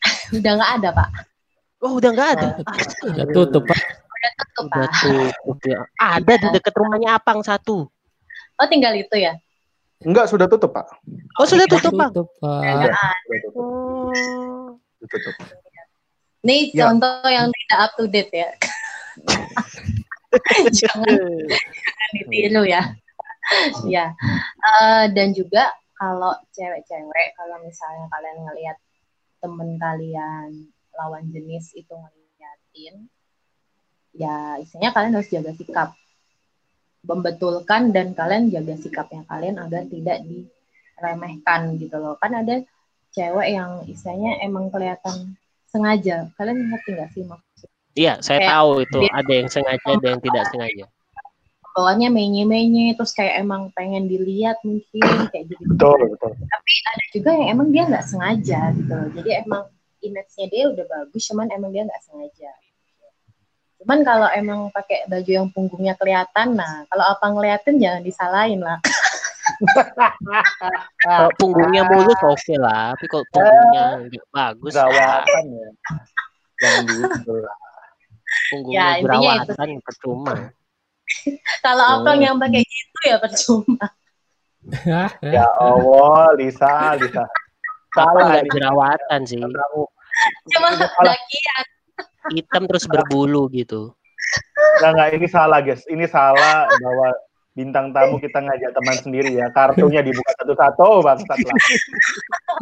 Udah 0.34 0.52
nggak 0.56 0.72
ada 0.80 0.88
pak, 0.96 1.08
Oh, 1.82 1.98
udah 1.98 2.10
nggak 2.14 2.30
ada. 2.38 2.48
Udah 3.10 3.26
tutup, 3.34 3.66
Pak. 3.66 4.01
Udah 4.22 4.32
tutup 4.38 4.64
Udah 4.70 4.86
pak. 4.86 4.92
tutup 5.02 5.58
ya. 5.66 5.80
Ada 5.98 6.34
di 6.38 6.48
dekat 6.54 6.74
rumahnya 6.78 7.10
Apang 7.18 7.42
satu. 7.42 7.90
Oh 8.56 8.66
tinggal 8.70 8.94
itu 8.94 9.10
ya? 9.18 9.34
Enggak 10.02 10.30
sudah 10.30 10.46
tutup 10.46 10.70
pak. 10.70 10.86
Oh, 11.38 11.46
sudah 11.46 11.66
tutup, 11.66 11.94
Bang. 11.94 12.10
Tutup, 12.10 12.28
Pak. 12.42 12.60
Sudah 12.62 13.38
tutup. 13.38 13.54
Oh. 13.54 14.74
Sudah 14.98 15.08
tutup. 15.18 15.34
Ini 16.42 16.74
Ya. 16.74 16.90
contoh 16.90 17.22
yang 17.30 17.46
tidak 17.54 17.78
up 17.78 17.92
to 17.94 18.04
date 18.10 18.34
ya. 18.34 18.50
jangan, 20.78 21.06
jangan 21.46 22.10
ditiru 22.18 22.62
ya. 22.66 22.82
ya. 23.86 24.06
Eh, 24.58 25.04
dan 25.14 25.30
juga 25.32 25.70
kalau 25.94 26.34
cewek-cewek, 26.50 27.28
kalau 27.38 27.62
misalnya 27.62 28.10
kalian 28.10 28.38
ngelihat 28.42 28.78
temen 29.38 29.78
kalian 29.78 30.50
lawan 30.98 31.30
jenis 31.30 31.70
itu 31.78 31.94
ngeliatin, 31.94 33.06
ya 34.12 34.60
istilahnya 34.60 34.90
kalian 34.92 35.12
harus 35.16 35.30
jaga 35.32 35.52
sikap. 35.56 35.96
Membetulkan 37.02 37.90
dan 37.90 38.14
kalian 38.14 38.46
jaga 38.54 38.78
sikapnya 38.78 39.26
kalian 39.26 39.58
agar 39.58 39.82
tidak 39.90 40.22
diremehkan 40.22 41.74
gitu 41.82 41.98
loh. 41.98 42.14
Kan 42.22 42.38
ada 42.38 42.62
cewek 43.10 43.48
yang 43.58 43.82
istilahnya 43.90 44.38
emang 44.46 44.70
kelihatan 44.70 45.34
sengaja. 45.66 46.30
Kalian 46.38 46.70
ngerti 46.70 46.88
nggak 46.94 47.10
sih 47.10 47.24
maksud? 47.26 47.68
Iya, 47.92 48.22
saya 48.24 48.40
Kayak 48.40 48.52
tahu 48.56 48.70
itu 48.86 48.98
dia- 49.04 49.14
ada 49.18 49.32
yang 49.34 49.48
sengaja, 49.52 49.88
ada 49.92 50.06
yang 50.08 50.22
tidak 50.22 50.44
sengaja. 50.48 50.84
Bawahnya 51.72 52.08
menye-menye, 52.12 52.92
terus 52.96 53.16
kayak 53.16 53.40
emang 53.40 53.72
pengen 53.72 54.04
dilihat 54.04 54.60
mungkin 54.60 55.00
kayak 55.32 55.44
gitu. 55.48 55.64
Betul 55.72 56.00
betul. 56.12 56.32
Tapi 56.36 56.72
ada 56.88 57.04
juga 57.16 57.30
yang 57.32 57.48
emang 57.56 57.68
dia 57.72 57.82
nggak 57.88 58.06
sengaja 58.06 58.60
gitu 58.76 58.92
loh. 58.92 59.08
Jadi 59.16 59.30
emang 59.44 59.64
image-nya 60.04 60.46
dia 60.52 60.64
udah 60.68 60.84
bagus, 60.84 61.22
cuman 61.28 61.48
emang 61.48 61.72
dia 61.72 61.82
nggak 61.88 62.02
sengaja. 62.04 62.52
Cuman 63.82 64.06
kalau 64.06 64.30
emang 64.30 64.70
pakai 64.70 65.10
baju 65.10 65.26
yang 65.26 65.50
punggungnya 65.50 65.98
kelihatan, 65.98 66.54
nah 66.54 66.86
kalau 66.86 67.02
apa 67.02 67.26
ngeliatin 67.34 67.82
jangan 67.82 68.02
disalahin 68.06 68.62
lah. 68.62 68.78
Kalau 71.02 71.30
punggungnya 71.34 71.82
mulus 71.90 72.20
oke 72.22 72.54
lah, 72.62 72.94
tapi 72.94 73.06
kalau 73.10 73.26
punggungnya 73.34 74.06
nggak 74.06 74.26
bagus, 74.30 74.72
ya, 74.78 74.86
Jerawatan 74.86 75.44
ya. 75.50 75.68
Jangan 76.62 76.82
gitu 76.86 77.32
lah. 77.42 77.56
punggungnya 78.48 78.78
Ya, 78.78 78.86
intinya 79.02 79.32
itu 79.42 79.50
jerawatan 79.50 79.68
percuma. 79.82 80.34
Kalau 81.60 81.84
Oh. 81.84 81.94
abang 82.00 82.18
yang 82.22 82.38
pakai 82.38 82.62
gitu 82.62 82.98
ya 83.02 83.16
percuma. 83.18 83.86
Ya 85.26 85.46
Allah, 85.58 86.38
Lisa, 86.38 86.94
Lisa. 87.02 87.26
Salah 87.92 88.40
jerawatan 88.46 89.20
sih? 89.26 89.42
Cuma 89.42 90.68
dakian. 90.78 91.64
Hitam 92.30 92.70
terus 92.70 92.86
berbulu 92.86 93.50
gitu. 93.50 93.90
Enggak, 94.78 94.90
enggak, 94.94 95.08
ini 95.18 95.26
salah 95.26 95.58
guys. 95.58 95.82
Ini 95.90 96.06
salah 96.06 96.70
bahwa 96.70 97.08
bintang 97.52 97.92
tamu 97.92 98.16
kita 98.22 98.38
ngajak 98.40 98.70
teman 98.72 98.96
sendiri 99.02 99.30
ya. 99.34 99.50
Kartunya 99.50 100.00
dibuka 100.00 100.30
satu-satu 100.38 101.02
bangsat 101.02 101.38
lah. 101.42 101.56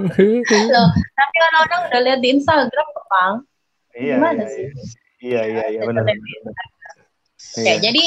Loh, 0.00 0.88
tapi 0.94 1.36
orang-orang 1.52 1.80
udah 1.92 2.00
lihat 2.08 2.20
di 2.24 2.28
Instagram 2.40 2.86
kok, 2.96 3.06
Bang. 3.12 3.34
Iya, 3.90 4.16
Gimana 4.16 4.42
iya, 4.46 4.46
sih? 4.48 4.66
iya, 5.20 5.40
iya, 5.44 5.64
iya, 5.76 5.80
benar. 5.84 6.06
Oke, 6.06 6.14
Iya, 7.66 7.74
jadi 7.82 8.04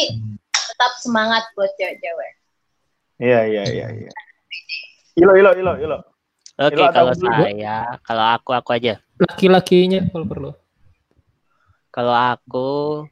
tetap 0.54 0.94
semangat 1.04 1.44
buat 1.58 1.70
cewek-cewek. 1.76 2.32
iya, 3.20 3.40
iya, 3.46 3.64
iya, 3.68 3.88
iya. 3.92 4.12
Ilo, 5.20 5.36
ilo, 5.36 5.52
ilo, 5.54 5.74
ilo. 5.78 5.98
Oke, 6.54 6.78
atau 6.80 6.90
kalau 6.94 7.14
saya, 7.18 7.98
kalau 8.06 8.26
aku 8.38 8.54
aku 8.54 8.70
aja. 8.78 9.02
Laki-lakinya 9.20 10.06
kalau 10.10 10.26
perlu. 10.26 10.52
Kalau 11.94 12.10
aku 12.12 13.06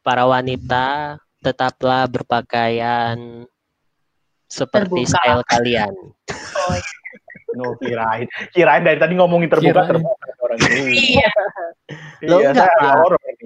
para 0.00 0.24
wanita 0.24 1.16
tetaplah 1.38 2.08
berpakaian 2.08 3.44
seperti 4.48 5.04
Terbuka. 5.04 5.12
style 5.12 5.42
kalian. 5.44 5.92
Oh, 6.56 6.76
No, 7.56 7.72
kirain. 7.76 8.24
Kirain 8.52 8.80
dari 8.80 8.96
tadi 8.96 9.16
ngomongin 9.16 9.48
terbuka, 9.48 9.80
Kirain. 9.80 9.88
terbuka 9.96 10.28
orang 10.40 10.58
ini. 10.66 10.92
iya. 11.16 11.28
Lo 12.24 12.36
Iya, 12.38 12.52
enggak, 12.52 12.68
Pak. 12.70 12.94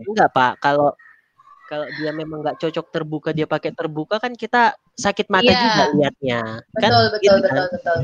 Enggak, 0.03 0.31
Pak. 0.31 0.53
Kalau 0.59 0.89
kalau 1.67 1.87
dia 1.95 2.11
memang 2.11 2.43
nggak 2.43 2.59
cocok 2.59 2.87
terbuka 2.91 3.31
dia 3.31 3.47
pakai 3.47 3.71
terbuka 3.71 4.19
kan 4.19 4.35
kita 4.35 4.75
sakit 4.95 5.31
mata 5.31 5.47
Iya. 5.47 5.61
juga 5.61 5.83
liatnya. 5.95 6.41
Kan 6.75 6.91
Betul, 6.91 7.05
betul, 7.13 7.37
kan? 7.37 7.43
betul, 7.47 7.67
betul. 7.71 7.99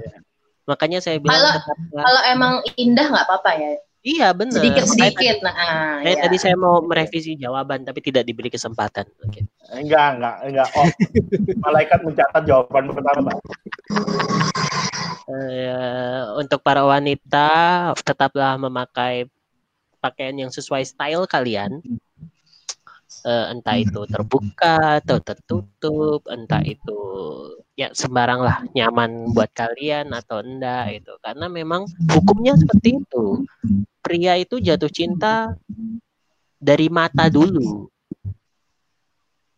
Makanya 0.66 0.98
saya 0.98 1.18
bilang 1.18 1.34
Kalau- 1.36 1.54
tetaplah 1.58 2.02
Kalau 2.02 2.22
emang 2.26 2.52
indah 2.76 3.06
nggak 3.06 3.26
apa-apa 3.26 3.50
ya. 3.54 3.70
Iya 4.06 4.30
benar. 4.30 4.62
Sedikit-sedikit. 4.62 5.42
Nah, 5.42 5.98
Saya 5.98 6.14
iya. 6.14 6.22
tadi 6.22 6.36
saya 6.38 6.54
mau 6.54 6.78
merevisi 6.78 7.34
jawaban 7.34 7.82
tapi 7.82 7.98
tidak 7.98 8.22
diberi 8.22 8.46
kesempatan. 8.54 9.02
Oke. 9.26 9.42
Enggak, 9.74 10.22
enggak, 10.22 10.36
enggak. 10.46 10.68
Oh, 10.78 10.86
malaikat 11.66 12.06
mencatat 12.06 12.42
jawaban 12.46 12.94
pertama, 12.94 13.20
Pak. 13.26 13.36
Eh, 15.26 16.22
untuk 16.38 16.62
para 16.62 16.86
wanita 16.86 17.50
tetaplah 17.98 18.54
memakai 18.54 19.26
pakaian 19.98 20.38
yang 20.38 20.54
sesuai 20.54 20.86
style 20.86 21.26
kalian. 21.26 21.82
Eh, 23.26 23.46
entah 23.50 23.74
itu 23.74 24.06
terbuka 24.06 25.02
atau 25.02 25.18
tertutup, 25.18 26.22
entah 26.30 26.62
itu 26.62 26.94
ya 27.74 27.90
sembarang 27.90 28.38
lah 28.38 28.62
nyaman 28.70 29.34
buat 29.34 29.50
kalian 29.50 30.14
atau 30.14 30.46
enggak 30.46 31.02
itu. 31.02 31.10
Karena 31.18 31.50
memang 31.50 31.90
hukumnya 32.14 32.54
seperti 32.54 33.02
itu. 33.02 33.42
Pria 34.06 34.38
itu 34.38 34.62
jatuh 34.62 34.86
cinta 34.86 35.50
dari 36.62 36.86
mata 36.86 37.26
dulu. 37.26 37.90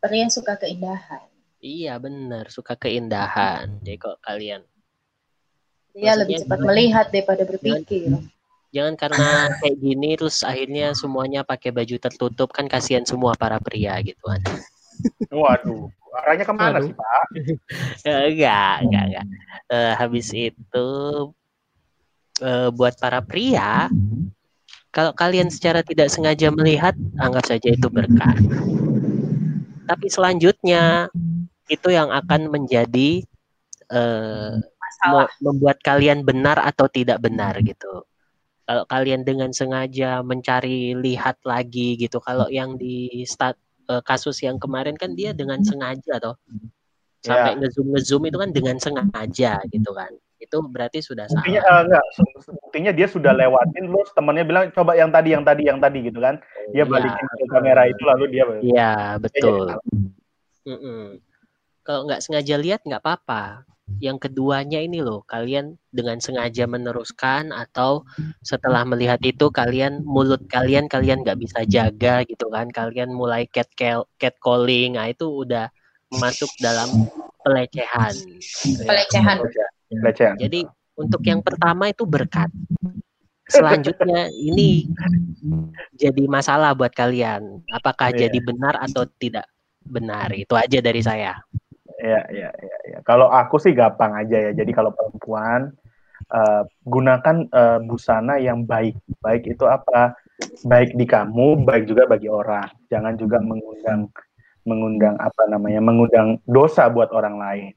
Pria 0.00 0.24
suka 0.32 0.56
keindahan. 0.56 1.28
Iya 1.60 2.00
benar, 2.00 2.48
suka 2.48 2.78
keindahan. 2.80 3.82
Jadi 3.84 4.00
kok 4.00 4.16
kalian 4.24 4.64
Dia 5.92 6.14
Maksudnya 6.14 6.14
lebih 6.22 6.34
cepat 6.40 6.58
gimana? 6.62 6.68
melihat 6.72 7.06
daripada 7.12 7.42
berpikir. 7.44 8.08
Jangan 8.68 8.94
karena 9.00 9.28
kayak 9.58 9.76
gini 9.80 10.10
terus 10.14 10.44
akhirnya 10.46 10.92
semuanya 10.94 11.40
pakai 11.42 11.74
baju 11.74 11.96
tertutup 11.98 12.48
kan 12.54 12.68
kasihan 12.70 13.02
semua 13.02 13.34
para 13.34 13.58
pria 13.58 13.96
gitu 14.00 14.20
kan. 14.22 14.40
Waduh, 15.28 15.90
arahnya 16.22 16.44
ke 16.46 16.54
mana 16.54 16.78
Waduh. 16.78 16.86
sih, 16.88 16.94
Pak? 16.94 17.24
Enggak, 18.28 18.74
enggak, 18.86 19.04
enggak. 19.10 19.26
Eh, 19.72 19.92
habis 19.98 20.28
itu 20.30 20.88
eh, 22.44 22.68
buat 22.70 22.94
para 23.00 23.18
pria 23.24 23.90
kalau 24.88 25.12
kalian 25.12 25.52
secara 25.52 25.84
tidak 25.84 26.08
sengaja 26.08 26.48
melihat 26.48 26.96
anggap 27.20 27.44
saja 27.44 27.68
itu 27.68 27.88
berkah. 27.92 28.34
Tapi 29.88 30.06
selanjutnya 30.08 31.08
itu 31.68 31.88
yang 31.92 32.08
akan 32.12 32.48
menjadi 32.48 33.24
Masalah. 33.88 35.28
me- 35.28 35.32
membuat 35.40 35.80
kalian 35.80 36.24
benar 36.24 36.60
atau 36.60 36.88
tidak 36.88 37.20
benar 37.24 37.56
gitu. 37.64 38.04
Kalau 38.68 38.84
kalian 38.84 39.24
dengan 39.24 39.48
sengaja 39.48 40.20
mencari 40.20 40.92
lihat 40.92 41.40
lagi 41.40 41.96
gitu. 41.96 42.20
Kalau 42.20 42.52
yang 42.52 42.76
di 42.76 43.24
stat, 43.24 43.56
eh, 43.88 44.04
kasus 44.04 44.44
yang 44.44 44.60
kemarin 44.60 44.92
kan 44.92 45.16
dia 45.16 45.32
dengan 45.32 45.64
sengaja 45.64 46.20
toh. 46.20 46.36
Sampai 47.24 47.56
ngezoom 47.56 47.96
ngezoom 47.96 48.22
itu 48.28 48.36
kan 48.36 48.50
dengan 48.52 48.76
sengaja 48.76 49.64
gitu 49.72 49.90
kan. 49.96 50.12
Itu 50.38 50.62
berarti 50.62 51.02
sudah 51.02 51.26
Buktinya 51.26 51.60
salah. 51.66 51.74
eh, 51.74 51.82
enggak, 51.90 52.04
buktinya 52.62 52.92
dia 52.94 53.08
sudah 53.10 53.32
lewatin 53.34 53.84
terus 53.90 54.10
temannya 54.14 54.44
bilang 54.46 54.64
coba 54.70 54.94
yang 54.94 55.10
tadi, 55.10 55.34
yang 55.34 55.44
tadi, 55.44 55.62
yang 55.66 55.78
tadi 55.82 55.98
gitu 56.06 56.18
kan. 56.22 56.38
Dia 56.70 56.86
Iya, 56.86 56.90
balikin 56.90 57.26
ke 57.26 57.44
kamera 57.50 57.82
itu 57.90 58.02
lalu 58.06 58.24
dia 58.30 58.44
Iya, 58.62 58.92
betul. 59.18 59.66
salah. 59.66 59.82
Mm-mm. 60.62 61.18
Kalau 61.82 62.06
nggak 62.06 62.22
sengaja 62.22 62.54
lihat 62.54 62.80
nggak 62.86 63.02
apa-apa. 63.02 63.66
Yang 64.04 64.28
keduanya 64.28 64.84
ini 64.84 65.00
loh, 65.00 65.24
kalian 65.24 65.80
dengan 65.88 66.20
sengaja 66.20 66.68
meneruskan 66.68 67.56
atau 67.56 68.04
setelah 68.44 68.84
melihat 68.84 69.16
itu 69.24 69.48
kalian 69.48 70.04
mulut 70.04 70.44
kalian 70.44 70.92
kalian 70.92 71.24
nggak 71.24 71.40
bisa 71.40 71.64
jaga 71.64 72.20
gitu 72.28 72.52
kan, 72.52 72.68
kalian 72.68 73.08
mulai 73.08 73.48
cat 73.48 73.72
cat 74.20 74.36
calling, 74.44 75.00
nah 75.00 75.08
itu 75.08 75.24
udah 75.24 75.72
masuk 76.12 76.52
dalam 76.60 77.08
pelecehan. 77.40 78.12
Pelecehan. 78.84 79.40
Pelecehan. 79.88 80.36
Jadi 80.36 80.68
untuk 80.98 81.22
yang 81.24 81.40
pertama 81.40 81.88
itu 81.88 82.04
berkat. 82.04 82.52
Selanjutnya 83.48 84.28
ini 84.28 84.84
jadi 85.96 86.28
masalah 86.28 86.76
buat 86.76 86.92
kalian. 86.92 87.64
Apakah 87.72 88.12
Iya. 88.12 88.28
jadi 88.28 88.38
benar 88.44 88.76
atau 88.76 89.08
tidak 89.16 89.48
benar? 89.88 90.28
Itu 90.36 90.52
aja 90.52 90.84
dari 90.84 91.00
saya. 91.00 91.32
Ya, 91.98 92.22
ya, 92.28 92.52
ya, 92.52 92.76
ya. 92.92 92.98
Kalau 93.08 93.32
aku 93.32 93.56
sih 93.56 93.72
gampang 93.72 94.12
aja 94.12 94.36
ya. 94.36 94.52
Jadi 94.52 94.70
kalau 94.76 94.92
perempuan 94.92 95.72
eh, 96.28 96.62
gunakan 96.84 97.36
eh, 97.48 97.78
busana 97.88 98.36
yang 98.36 98.68
baik. 98.68 99.00
Baik 99.24 99.48
itu 99.48 99.64
apa? 99.64 100.12
Baik 100.68 100.92
di 100.92 101.08
kamu, 101.08 101.64
baik 101.64 101.88
juga 101.88 102.04
bagi 102.04 102.28
orang. 102.28 102.68
Jangan 102.92 103.16
juga 103.16 103.40
mengundang 103.40 104.12
mengundang 104.68 105.16
apa 105.16 105.48
namanya? 105.48 105.80
mengundang 105.80 106.36
dosa 106.44 106.84
buat 106.92 107.08
orang 107.16 107.40
lain. 107.40 107.72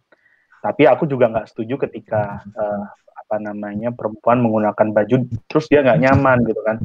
Tapi 0.61 0.85
aku 0.85 1.09
juga 1.09 1.25
nggak 1.33 1.49
setuju 1.49 1.89
ketika 1.89 2.45
eh, 2.53 2.83
apa 3.17 3.35
namanya 3.41 3.89
perempuan 3.95 4.43
menggunakan 4.45 4.87
baju 4.93 5.15
terus 5.49 5.65
dia 5.71 5.81
nggak 5.81 6.01
nyaman 6.05 6.45
gitu 6.45 6.61
kan. 6.61 6.77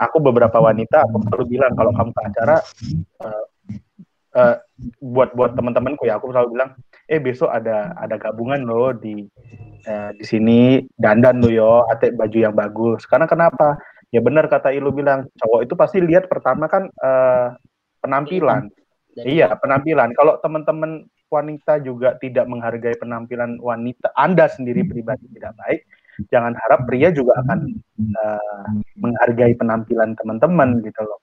Aku 0.00 0.18
beberapa 0.18 0.58
wanita 0.58 1.04
aku 1.04 1.28
selalu 1.28 1.44
bilang 1.58 1.76
kalau 1.76 1.92
kamu 1.92 2.10
ke 2.16 2.22
acara 2.24 2.56
eh, 3.20 3.44
eh, 4.40 4.56
buat 4.98 5.36
buat 5.36 5.52
teman-temanku 5.52 6.08
ya 6.08 6.16
aku 6.16 6.32
selalu 6.32 6.56
bilang 6.56 6.70
eh 7.04 7.20
besok 7.20 7.52
ada 7.52 7.92
ada 8.00 8.16
gabungan 8.16 8.64
loh 8.64 8.96
di 8.96 9.28
eh, 9.84 10.10
di 10.16 10.24
sini 10.24 10.80
dandan 10.96 11.44
lo 11.44 11.52
yo 11.52 11.84
ate 11.92 12.16
baju 12.16 12.38
yang 12.38 12.56
bagus. 12.56 13.04
Karena 13.04 13.28
kenapa? 13.28 13.76
Ya 14.12 14.20
benar 14.20 14.48
kata 14.48 14.72
Ilu 14.72 14.92
bilang 14.92 15.28
cowok 15.40 15.60
itu 15.68 15.74
pasti 15.76 15.98
lihat 16.00 16.32
pertama 16.32 16.64
kan 16.70 16.88
eh, 16.88 17.48
penampilan. 18.00 18.72
Dari- 19.12 19.36
iya 19.36 19.52
penampilan. 19.52 20.16
Kalau 20.16 20.40
teman-teman 20.40 21.04
wanita 21.32 21.80
juga 21.80 22.20
tidak 22.20 22.44
menghargai 22.44 22.96
penampilan 23.00 23.56
wanita 23.56 24.12
Anda 24.12 24.52
sendiri 24.52 24.84
pribadi 24.84 25.24
tidak 25.32 25.56
baik 25.56 25.80
jangan 26.28 26.52
harap 26.52 26.84
pria 26.84 27.08
juga 27.08 27.40
akan 27.40 27.58
eh, 28.04 28.68
menghargai 29.00 29.56
penampilan 29.56 30.12
teman-teman 30.12 30.84
gitu 30.84 31.00
loh 31.00 31.20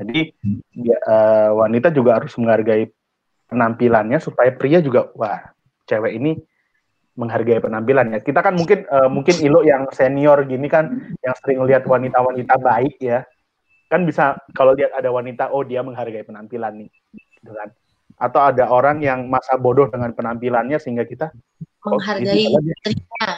jadi 0.00 0.32
ya, 0.72 0.96
eh, 0.96 1.50
wanita 1.52 1.92
juga 1.92 2.16
harus 2.16 2.32
menghargai 2.40 2.88
penampilannya 3.52 4.16
supaya 4.16 4.48
pria 4.56 4.80
juga 4.80 5.12
wah 5.12 5.52
cewek 5.84 6.16
ini 6.16 6.40
menghargai 7.20 7.60
penampilannya. 7.60 8.24
Kita 8.24 8.40
kan 8.40 8.56
mungkin 8.56 8.88
eh, 8.88 9.10
mungkin 9.12 9.36
Ilo 9.44 9.60
yang 9.60 9.90
senior 9.92 10.48
gini 10.48 10.70
kan 10.72 11.12
yang 11.20 11.34
sering 11.42 11.60
lihat 11.68 11.84
wanita-wanita 11.84 12.56
baik 12.56 12.96
ya. 13.02 13.28
Kan 13.92 14.08
bisa 14.08 14.40
kalau 14.56 14.72
lihat 14.72 14.96
ada 14.96 15.12
wanita 15.12 15.52
oh 15.52 15.66
dia 15.66 15.84
menghargai 15.84 16.24
penampilan 16.24 16.86
nih. 16.86 16.90
Gitu 17.12 17.52
kan. 17.52 17.68
Atau 18.20 18.40
ada 18.44 18.68
orang 18.68 19.00
yang 19.00 19.26
masa 19.26 19.56
bodoh 19.56 19.88
dengan 19.88 20.12
penampilannya 20.12 20.76
sehingga 20.76 21.08
kita 21.08 21.32
oh, 21.88 21.96
Menghargai 21.96 22.44
gitu 22.44 22.60
aja. 22.60 22.74
dirinya. 22.84 23.28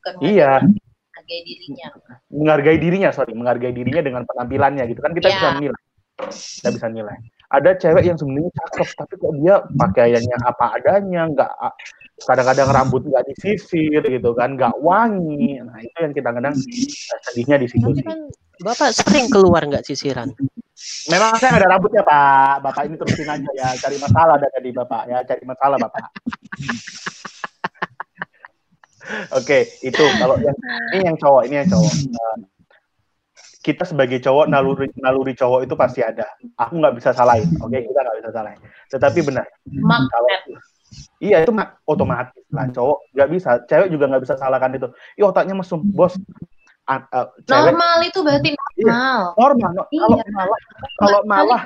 Bukan 0.00 0.12
Iya, 0.22 0.52
menghargai 0.62 1.40
dirinya. 1.44 1.88
menghargai 2.30 2.78
dirinya, 2.78 3.10
sorry, 3.10 3.32
menghargai 3.34 3.74
dirinya 3.74 4.02
dengan 4.06 4.22
penampilannya 4.24 4.86
gitu 4.86 5.02
kan 5.02 5.12
kita 5.12 5.28
Iya. 5.28 5.34
bisa 5.36 5.48
nilai. 5.58 5.82
Kita 6.30 6.68
bisa 6.70 6.86
nilai. 6.88 7.16
Ada 7.50 7.70
cewek 7.74 8.06
yang 8.06 8.14
sebenarnya 8.14 8.52
cakep 8.54 8.88
tapi 8.94 9.14
kok 9.18 9.32
dia 9.42 9.54
pakaiannya 9.74 10.36
apa 10.46 10.66
adanya, 10.78 11.22
nggak 11.34 11.50
kadang-kadang 12.22 12.68
rambut 12.70 13.02
nggak 13.10 13.26
disisir 13.34 13.98
gitu 14.06 14.30
kan, 14.38 14.54
nggak 14.54 14.78
wangi. 14.78 15.58
Nah 15.58 15.82
itu 15.82 15.98
yang 15.98 16.14
kita 16.14 16.30
kadang 16.30 16.54
eh, 16.54 17.18
sedihnya 17.26 17.56
di 17.58 17.66
situ 17.66 17.90
sih. 17.98 18.06
kan 18.06 18.30
Bapak 18.62 18.94
sering 18.94 19.26
keluar 19.32 19.66
nggak 19.66 19.82
sisiran? 19.82 20.30
Memang 21.08 21.40
saya 21.40 21.56
ada 21.56 21.76
rambutnya 21.76 22.02
Pak. 22.04 22.64
Bapak 22.64 22.82
ini 22.86 22.96
terusin 23.00 23.28
aja 23.28 23.50
ya, 23.56 23.68
cari 23.80 23.96
masalah 23.96 24.34
ada 24.36 24.48
tadi 24.52 24.70
Bapak 24.70 25.02
ya, 25.08 25.18
cari 25.24 25.42
masalah 25.48 25.76
Bapak. 25.80 26.04
Oke, 29.34 29.80
itu 29.82 30.04
kalau 30.20 30.36
yang 30.38 30.56
ini 30.94 31.02
yang 31.08 31.16
cowok, 31.18 31.42
ini 31.48 31.54
yang 31.64 31.68
cowok. 31.72 31.92
Eh, 31.98 32.36
kita 33.60 33.84
sebagai 33.84 34.18
cowok 34.24 34.48
naluri 34.48 34.88
naluri 34.96 35.36
cowok 35.36 35.68
itu 35.68 35.74
pasti 35.76 36.00
ada. 36.00 36.24
Aku 36.56 36.80
nggak 36.80 36.96
bisa 36.96 37.12
salahin, 37.12 37.48
oke 37.60 37.76
kita 37.76 38.00
nggak 38.00 38.18
bisa 38.24 38.30
salahin. 38.32 38.60
Tetapi 38.88 39.20
benar, 39.20 39.46
kalau 40.08 40.28
iya 41.20 41.44
itu 41.44 41.52
ma- 41.52 41.76
otomatis 41.84 42.44
lah 42.48 42.68
cowok 42.72 42.98
nggak 43.12 43.28
bisa, 43.28 43.50
cewek 43.68 43.88
juga 43.92 44.04
nggak 44.08 44.22
bisa 44.24 44.34
salahkan 44.40 44.72
itu. 44.72 44.88
Ih 45.20 45.24
otaknya 45.28 45.52
mesum, 45.56 45.80
bos. 45.92 46.16
A- 46.90 47.06
a- 47.14 47.30
cewek 47.46 47.70
Normal 47.70 47.98
itu 48.02 48.18
berarti 48.18 48.48
normal. 48.82 49.20
normal. 49.38 49.70
no. 49.78 49.84
Kalau 49.86 50.18
Iya. 50.18 50.24
malah 50.34 50.60
kalau 50.98 51.20
malah 51.22 51.62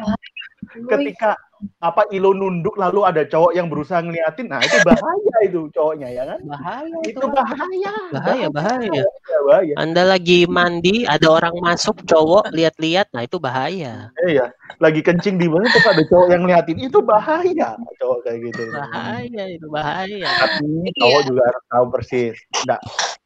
ketika 0.93 1.33
apa 1.81 2.05
Ilo 2.13 2.37
nunduk 2.37 2.77
lalu 2.77 3.07
ada 3.09 3.25
cowok 3.25 3.57
yang 3.57 3.73
berusaha 3.73 4.03
ngeliatin, 4.05 4.53
nah 4.53 4.61
itu 4.61 4.77
bahaya 4.85 5.37
itu 5.49 5.71
cowoknya 5.73 6.09
ya 6.13 6.23
kan? 6.29 6.41
Bahaya 6.45 6.99
itu. 7.09 7.17
Itu 7.17 7.27
bahaya. 7.31 7.95
Bahaya, 8.13 8.47
bahaya. 8.53 8.91
Bahaya, 8.93 9.39
bahaya. 9.49 9.75
Anda 9.81 10.03
lagi 10.05 10.45
mandi, 10.45 11.09
ada 11.09 11.25
orang 11.31 11.57
masuk, 11.65 12.05
cowok 12.05 12.53
lihat-lihat, 12.53 13.09
nah 13.17 13.25
itu 13.25 13.41
bahaya. 13.41 14.13
Iya, 14.29 14.53
lagi 14.83 15.01
kencing 15.01 15.41
di 15.41 15.49
mana 15.49 15.65
terus 15.73 15.89
ada 15.89 16.03
cowok 16.05 16.27
yang 16.29 16.43
ngeliatin 16.45 16.77
itu 16.77 16.99
bahaya 17.01 17.71
cowok 18.03 18.19
kayak 18.29 18.39
gitu. 18.53 18.63
Bahaya 18.75 19.45
itu 19.49 19.67
bahaya. 19.73 20.29
Tapi 20.37 20.65
cowok 21.01 21.21
juga 21.33 21.43
harus 21.49 21.65
tahu 21.71 21.85
persis. 21.89 22.37
Enggak, 22.61 22.81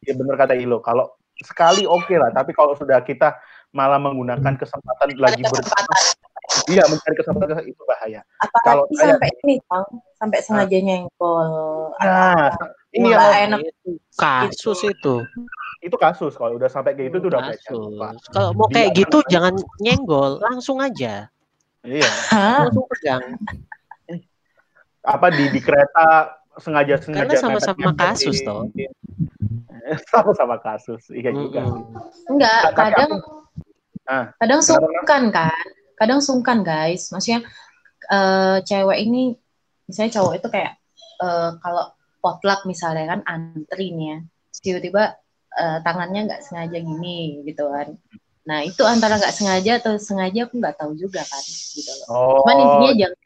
ya 0.07 0.12
bener 0.14 0.34
kata 0.38 0.55
Ilo. 0.55 0.78
Kalau 0.78 1.11
sekali 1.43 1.86
oke 1.86 2.14
lah, 2.18 2.30
tapi 2.34 2.51
kalau 2.51 2.74
sudah 2.74 2.99
kita 3.03 3.39
malah 3.70 4.01
menggunakan 4.01 4.57
kesempatan 4.57 5.14
lagi 5.20 5.43
ber 5.45 5.61
kesempatan. 5.61 6.05
iya 6.72 6.82
mencari 6.89 7.14
kesempatan 7.20 7.61
itu 7.68 7.82
bahaya. 7.84 8.24
Apalagi 8.41 8.64
Kalau 8.64 8.84
saya- 8.97 9.14
sampai 9.14 9.30
ini, 9.45 9.55
Bang. 9.68 9.86
Sampai 10.16 10.39
sengaja 10.41 10.78
nyenggol. 10.80 11.51
Nah, 12.01 12.51
ini 12.97 13.07
yang 13.12 13.53
enak. 13.53 13.61
Itu 13.68 14.01
kasus 14.16 14.80
itu. 14.89 15.14
itu 15.78 15.95
kasus 15.95 16.34
kalau 16.34 16.59
udah 16.59 16.66
sampai 16.66 16.99
kayak 16.99 17.14
gitu 17.14 17.16
itu 17.22 17.28
udah. 17.30 17.55
Kasus. 17.55 17.95
Kalau 18.34 18.51
mau 18.57 18.66
kayak 18.66 18.97
Dia- 18.97 19.07
gitu 19.07 19.18
jangan 19.30 19.55
nyenggol, 19.78 20.43
langsung 20.43 20.82
aja. 20.82 21.30
Iya. 21.86 22.11
Langsung 22.66 22.82
pegang. 22.91 23.39
Apa 25.07 25.30
di 25.30 25.47
di 25.55 25.61
kereta 25.62 26.34
sengaja 26.59 26.99
sengaja 26.99 27.30
Karena 27.30 27.39
sama-sama 27.39 27.95
kasus 27.95 28.43
toh. 28.43 28.66
sama-sama 30.12 30.57
kasus. 30.61 31.03
Iya 31.11 31.30
juga. 31.32 31.61
sih. 31.64 31.84
Enggak, 32.30 32.61
Tapi 32.72 32.76
kadang 32.76 33.11
Ah, 34.09 34.32
kadang 34.41 34.64
sungkan 34.64 35.28
kan. 35.28 35.64
Kadang 36.01 36.20
sungkan 36.24 36.59
guys. 36.64 37.12
Maksudnya 37.12 37.45
eh, 38.09 38.57
cewek 38.64 38.99
ini 39.05 39.36
misalnya 39.84 40.16
cowok 40.16 40.32
itu 40.41 40.49
kayak 40.49 40.72
eh, 41.20 41.51
kalau 41.61 41.93
potluck 42.24 42.64
misalnya 42.64 43.05
kan 43.05 43.20
antri 43.28 43.93
nih 43.93 44.07
ya. 44.16 44.18
Tiba-tiba 44.64 45.12
eh, 45.61 45.78
tangannya 45.84 46.20
nggak 46.32 46.41
sengaja 46.41 46.78
gini 46.80 47.45
gitu 47.45 47.68
kan. 47.68 47.93
Nah, 48.49 48.64
itu 48.64 48.80
antara 48.80 49.20
nggak 49.20 49.34
sengaja 49.36 49.76
atau 49.76 50.01
sengaja 50.01 50.49
aku 50.49 50.57
nggak 50.57 50.80
tahu 50.80 50.97
juga 50.97 51.20
kan 51.20 51.45
gitu 51.45 51.93
loh. 52.01 52.07
Oh, 52.09 52.41
Cuman 52.41 52.57
intinya 52.64 52.93
jangan 53.05 53.18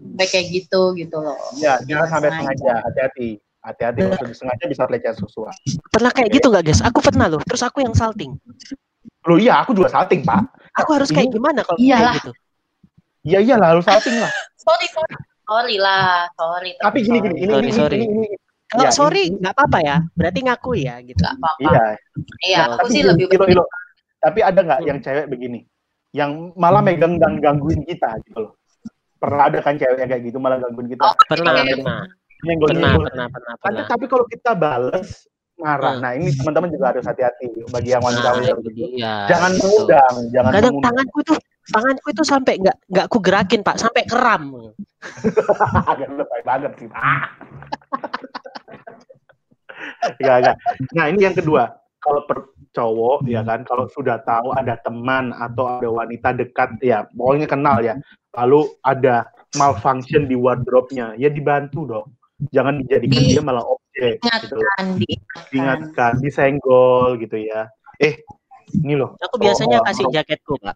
sampai 0.00 0.26
kayak 0.32 0.46
gitu 0.56 0.80
gitu 0.96 1.16
loh. 1.20 1.36
ya 1.60 1.76
jangan 1.84 2.08
sampai 2.08 2.30
sengaja. 2.32 2.72
Hati-hati. 2.88 3.28
Hati-hati 3.60 4.00
kalau 4.08 4.16
sudah 4.24 4.36
sengaja 4.36 4.64
bisa 4.64 4.82
pelecehan 4.88 5.16
seksual. 5.20 5.52
Pernah 5.92 6.10
kayak 6.16 6.32
gitu 6.32 6.48
nggak 6.48 6.64
guys? 6.64 6.80
Aku 6.80 7.04
pernah 7.04 7.28
loh. 7.28 7.40
Terus 7.44 7.60
aku 7.60 7.84
yang 7.84 7.92
salting. 7.92 8.32
Loh 9.28 9.36
iya, 9.36 9.60
aku 9.60 9.76
juga 9.76 9.92
salting, 9.92 10.24
Pak. 10.24 10.48
Aku 10.80 10.96
harus 10.96 11.12
kayak 11.12 11.28
gimana 11.28 11.60
kalau 11.60 11.76
Iyalah. 11.76 12.16
kayak 12.16 12.24
gitu? 12.24 12.32
Iya 13.20 13.38
iyalah 13.44 13.68
harus 13.76 13.84
salting 13.84 14.16
lah. 14.16 14.32
Sorry, 14.64 14.86
sorry. 14.92 15.14
Sorry 15.44 15.76
lah, 15.82 16.30
sorry. 16.38 16.70
Tapi 16.78 16.98
gini 17.02 17.18
gini, 17.20 17.36
ini 17.42 17.50
Sorry, 17.52 17.64
ini, 17.68 17.72
sorry. 17.74 17.98
ini, 18.00 18.06
ini, 18.06 18.28
Kalau 18.70 18.86
Ya, 18.86 18.90
sorry 18.94 19.24
nggak 19.34 19.52
apa-apa 19.56 19.78
ya. 19.82 19.96
Berarti 20.14 20.38
ngaku 20.46 20.72
ya 20.78 20.94
gitu. 21.02 21.20
Nggak 21.20 21.36
apa-apa. 21.36 21.60
Iya, 21.64 21.84
Iya, 22.46 22.58
aku 22.70 22.76
tapi 22.86 22.90
sih 22.94 23.02
lebih 23.02 23.24
Ilo, 23.34 23.44
Ilo. 23.50 23.64
Tapi 24.22 24.40
ada 24.46 24.60
nggak 24.62 24.80
yang 24.86 24.98
cewek 25.02 25.26
begini, 25.26 25.66
yang 26.14 26.54
malah 26.54 26.84
megang 26.84 27.18
dan 27.18 27.42
gangguin 27.42 27.82
kita 27.82 28.14
gitu 28.30 28.46
loh. 28.46 28.52
Pernah 29.18 29.50
ada 29.50 29.58
kan 29.58 29.74
cewek 29.74 29.98
yang 30.06 30.10
kayak 30.12 30.22
gitu 30.28 30.38
malah 30.38 30.62
gangguin 30.62 30.88
kita. 30.94 31.02
Oh, 31.02 31.14
Pernah, 31.26 31.52
pernah, 31.66 32.04
Nyenggol, 32.42 32.68
pernah, 32.70 32.90
nyenggol. 32.90 33.06
pernah, 33.06 33.26
pernah, 33.28 33.52
Ada, 33.52 33.62
pernah. 33.62 33.84
tapi 33.86 34.04
kalau 34.06 34.24
kita 34.26 34.50
bales 34.52 35.08
marah. 35.56 35.92
Hmm. 35.92 36.00
Nah 36.00 36.10
ini 36.14 36.28
teman-teman 36.32 36.68
juga 36.68 36.86
harus 36.88 37.04
hati-hati 37.04 37.46
bagi 37.68 37.90
yang 37.90 38.00
wanita 38.00 38.22
Nah, 38.22 38.32
wanita 38.34 38.50
itu 38.50 38.62
begitu. 38.62 38.88
dia. 38.96 39.14
Jangan 39.28 39.50
Betul. 39.50 39.64
mengundang, 39.66 40.14
jangan 40.30 40.50
Kadang 40.50 40.62
mengundang. 40.70 40.84
tanganku 40.88 41.18
itu 41.20 41.34
tanganku 41.70 42.06
itu 42.08 42.22
sampai 42.24 42.54
nggak 42.58 42.76
nggak 42.88 43.06
ku 43.06 43.18
gerakin 43.20 43.60
pak, 43.60 43.76
sampai 43.76 44.02
keram. 44.04 44.42
Agak 45.90 46.08
lebay 46.10 46.40
banget 46.42 46.72
sih. 46.76 46.88
Ah. 46.90 47.28
Enggak, 50.16 50.36
enggak. 50.40 50.56
Nah, 50.92 51.04
ini 51.08 51.20
yang 51.22 51.36
kedua. 51.36 51.64
Kalau 52.00 52.24
per 52.24 52.38
cowok 52.72 53.28
ya 53.28 53.44
kan, 53.44 53.60
kalau 53.62 53.84
sudah 53.92 54.24
tahu 54.24 54.56
ada 54.56 54.80
teman 54.80 55.36
atau 55.36 55.76
ada 55.76 55.88
wanita 55.90 56.32
dekat 56.32 56.80
ya, 56.80 57.04
pokoknya 57.12 57.44
kenal 57.44 57.76
ya. 57.80 58.00
Lalu 58.32 58.64
ada 58.80 59.28
malfunction 59.52 60.24
di 60.24 60.32
wardrobe-nya, 60.32 61.12
ya 61.20 61.28
dibantu 61.28 61.84
dong. 61.84 62.08
Jangan 62.48 62.80
dijadikan 62.80 63.20
dia 63.20 63.42
malah 63.44 63.64
objek 63.64 64.16
gitu. 64.16 64.56
Diingatkan, 64.56 64.84
diingatkan. 64.96 65.42
Diingatkan, 65.52 66.12
disenggol 66.18 67.20
gitu 67.20 67.36
ya. 67.36 67.68
Eh, 68.00 68.24
ini 68.72 68.96
loh. 68.96 69.12
Aku 69.20 69.36
biasanya 69.36 69.80
Oh, 69.80 69.84
kasih 69.84 70.08
oh. 70.08 70.12
jaketku 70.12 70.54
pak. 70.56 70.74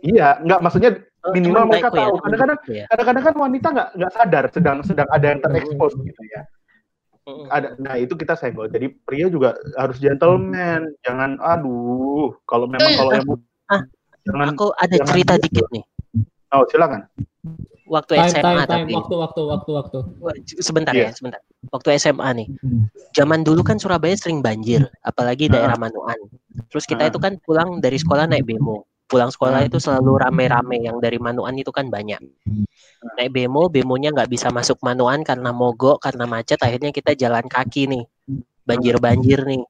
Iya, 0.00 0.40
enggak 0.40 0.60
maksudnya 0.60 0.92
Oh, 1.26 1.34
Minimal 1.34 1.66
teman 1.66 1.70
mereka 1.74 1.88
ya, 1.90 1.98
tahu. 1.98 2.14
Kadang-kadang- 2.22 2.60
baikku 2.62 2.70
ya. 2.72 2.84
kadang-kadang 2.86 3.24
kan 3.26 3.34
wanita 3.34 3.66
nggak 3.74 3.88
nggak 3.98 4.12
sadar 4.14 4.44
sedang 4.54 4.78
sedang 4.86 5.08
ada 5.10 5.26
yang 5.26 5.40
terekspos 5.42 5.92
gitu 5.98 6.22
ya. 6.30 6.40
Ada 7.50 7.68
nah 7.82 7.98
itu 7.98 8.14
kita 8.14 8.38
senggol 8.38 8.70
jadi 8.70 8.86
pria 9.02 9.26
juga 9.26 9.58
harus 9.74 9.98
gentleman 9.98 10.86
jangan 11.02 11.34
aduh 11.42 12.30
kalau 12.46 12.70
memang 12.70 12.86
kalau 12.94 13.10
yang 13.10 13.26
Ah, 13.66 13.82
jangan 14.22 14.54
Aku 14.54 14.70
ada 14.78 14.94
jangan 14.94 15.10
cerita 15.10 15.34
gitu. 15.34 15.42
dikit 15.50 15.66
nih. 15.74 15.84
Oh 16.56 16.66
silakan 16.66 17.04
Waktu 17.86 18.18
Time, 18.18 18.26
SMA 18.34 18.42
time, 18.42 18.58
time. 18.58 18.66
tapi 18.66 18.92
Waktu, 18.98 19.14
waktu, 19.14 19.40
waktu, 19.46 19.70
waktu. 19.78 19.98
Sebentar 20.58 20.90
Iya. 20.90 21.06
ya, 21.06 21.10
sebentar. 21.14 21.38
Waktu 21.70 21.94
SMA 22.02 22.28
nih. 22.34 22.48
Zaman 23.14 23.46
dulu 23.46 23.62
kan 23.62 23.78
Surabaya 23.78 24.18
sering 24.18 24.42
banjir, 24.42 24.90
apalagi 25.06 25.46
daerah 25.46 25.78
Manuan. 25.78 26.18
Terus 26.66 26.82
kita 26.82 27.06
Ah. 27.06 27.10
itu 27.14 27.22
kan 27.22 27.38
pulang 27.46 27.78
dari 27.78 27.94
sekolah 27.94 28.26
naik 28.26 28.42
bemo. 28.42 28.90
Pulang 29.06 29.30
sekolah 29.30 29.62
Ah. 29.62 29.68
itu 29.70 29.78
selalu 29.78 30.18
rame-rame 30.18 30.82
yang 30.82 30.98
dari 30.98 31.22
Manuan 31.22 31.54
itu 31.54 31.70
kan 31.70 31.86
banyak. 31.86 32.18
Naik 33.22 33.30
bemo, 33.30 33.70
bemonya 33.70 34.10
nggak 34.10 34.34
bisa 34.34 34.50
masuk 34.50 34.82
Manuan 34.82 35.22
karena 35.22 35.54
mogok, 35.54 36.02
karena 36.02 36.26
macet. 36.26 36.58
Akhirnya 36.58 36.90
kita 36.90 37.14
jalan 37.14 37.46
kaki 37.46 37.86
nih. 37.86 38.02
Banjir-banjir 38.66 39.46
nih. 39.46 39.62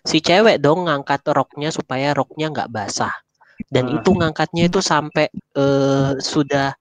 Si 0.00 0.24
cewek 0.24 0.64
dong 0.64 0.88
ngangkat 0.88 1.20
roknya 1.28 1.68
supaya 1.68 2.16
roknya 2.16 2.48
nggak 2.48 2.72
basah. 2.72 3.12
Dan 3.66 3.90
itu 3.90 4.10
ngangkatnya 4.14 4.70
itu 4.70 4.78
sampai 4.78 5.26
eh, 5.34 6.12
sudah 6.22 6.78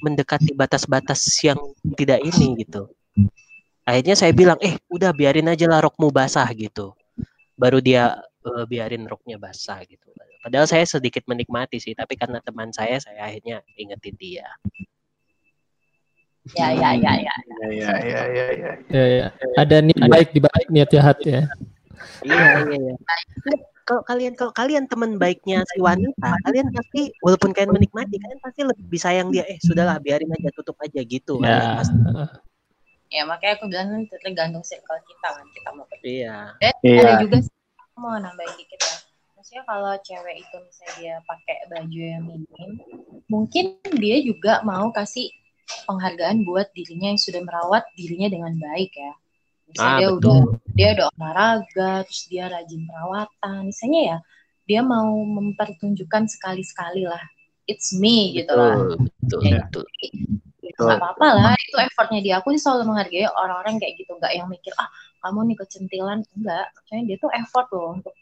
mendekati 0.00 0.54
batas-batas 0.54 1.20
yang 1.42 1.58
tidak 1.98 2.22
ini 2.22 2.62
gitu. 2.62 2.88
Akhirnya 3.84 4.14
saya 4.14 4.30
bilang, 4.30 4.56
eh 4.62 4.78
udah 4.86 5.10
biarin 5.10 5.50
aja 5.50 5.66
lah 5.66 5.82
rokmu 5.82 6.14
basah 6.14 6.46
gitu. 6.54 6.94
Baru 7.58 7.82
dia 7.82 8.22
eh, 8.46 8.64
biarin 8.70 9.04
roknya 9.10 9.36
basah 9.36 9.82
gitu. 9.84 10.06
Padahal 10.40 10.64
saya 10.64 10.88
sedikit 10.88 11.28
menikmati 11.28 11.76
sih, 11.76 11.92
tapi 11.92 12.16
karena 12.16 12.40
teman 12.40 12.72
saya, 12.72 12.96
saya 12.96 13.28
akhirnya 13.28 13.60
ingetin 13.76 14.16
dia. 14.16 14.48
Ya, 16.56 16.72
ya, 16.72 16.96
ya, 16.96 17.12
ya. 17.20 17.34
ya 17.52 17.68
ya 17.68 17.92
ya 18.00 18.22
ya 18.24 18.46
ya 18.56 18.72
Ya, 18.88 19.04
ya. 19.04 19.26
Ada 19.60 19.84
niat 19.84 20.08
baik 20.08 20.28
di 20.32 20.40
balik 20.40 20.68
niat 20.72 20.88
jahat 20.88 21.18
ya. 21.20 21.44
Iya, 22.24 22.46
iya, 22.64 22.78
iya. 22.80 22.94
Kalau 23.90 24.06
kalian 24.06 24.38
kalau 24.38 24.54
kalian 24.54 24.86
teman 24.86 25.18
baiknya 25.18 25.66
si 25.74 25.82
wanita, 25.82 26.30
kalian 26.46 26.70
pasti 26.70 27.10
walaupun 27.26 27.50
kalian 27.50 27.74
menikmati, 27.74 28.22
kalian 28.22 28.38
pasti 28.38 28.62
lebih 28.62 29.00
sayang 29.02 29.34
dia. 29.34 29.42
Eh 29.50 29.58
sudahlah, 29.58 29.98
biarin 29.98 30.30
aja, 30.30 30.54
tutup 30.54 30.78
aja 30.78 31.02
gitu. 31.02 31.42
Kalian 31.42 31.58
Ya. 31.58 31.74
pasti. 31.74 31.98
Ya, 33.10 33.26
makanya 33.26 33.58
aku 33.58 33.66
bilang 33.66 33.90
kan 33.90 34.02
tergantung 34.22 34.62
circle 34.62 34.94
kita 35.02 35.28
kan. 35.34 35.42
Kita 35.50 35.68
mau 35.74 35.90
Iya. 36.06 36.54
Dan 36.62 36.74
Iya. 36.86 37.02
ada 37.02 37.14
juga 37.18 37.36
sih, 37.42 37.50
aku 37.74 37.98
mau 37.98 38.14
nambahin 38.14 38.54
dikit 38.62 38.78
ya. 38.78 38.96
Maksudnya 39.34 39.62
kalau 39.66 39.92
cewek 40.06 40.36
itu 40.38 40.56
misalnya 40.62 40.94
dia 40.94 41.14
pakai 41.26 41.56
baju 41.66 41.98
yang 42.14 42.22
minim, 42.30 42.70
mungkin 43.26 43.64
dia 43.98 44.22
juga 44.22 44.62
mau 44.62 44.94
kasih 44.94 45.34
penghargaan 45.90 46.46
buat 46.46 46.70
dirinya 46.78 47.10
yang 47.10 47.18
sudah 47.18 47.42
merawat 47.42 47.82
dirinya 47.98 48.30
dengan 48.30 48.54
baik 48.54 48.94
ya. 48.94 49.18
Misalnya 49.70 49.94
Ah, 49.94 49.98
dia 49.98 50.08
betul. 50.10 50.18
udah 50.18 50.40
dia 50.76 50.88
udah 50.96 51.06
olahraga, 51.16 51.92
terus 52.06 52.22
dia 52.30 52.44
rajin 52.50 52.82
perawatan. 52.88 53.60
Misalnya 53.70 54.02
ya, 54.02 54.18
dia 54.66 54.80
mau 54.82 55.10
mempertunjukkan 55.26 56.22
sekali-sekali 56.30 57.02
lah, 57.06 57.22
it's 57.70 57.94
me 57.94 58.34
gitu 58.34 58.52
lah. 58.54 58.74
Betul, 58.76 58.98
betul, 59.06 59.40
Ya. 59.46 59.62
betul. 59.66 59.84
Itu 60.60 60.80
nggak 60.86 60.98
apa-apa 61.02 61.26
lah, 61.34 61.52
itu 61.58 61.76
effortnya 61.78 62.20
dia. 62.22 62.34
Aku 62.42 62.54
sih 62.54 62.60
selalu 62.62 62.94
menghargai 62.94 63.26
orang-orang 63.30 63.78
kayak 63.82 63.94
gitu, 63.98 64.12
nggak 64.18 64.32
yang 64.36 64.46
mikir 64.46 64.72
ah 64.78 64.88
kamu 65.20 65.52
nih 65.52 65.56
kecentilan, 65.60 66.18
enggak. 66.36 66.66
Maksudnya 66.74 67.02
dia 67.08 67.16
tuh 67.20 67.30
effort 67.34 67.66
loh 67.74 67.88
untuk 67.98 68.14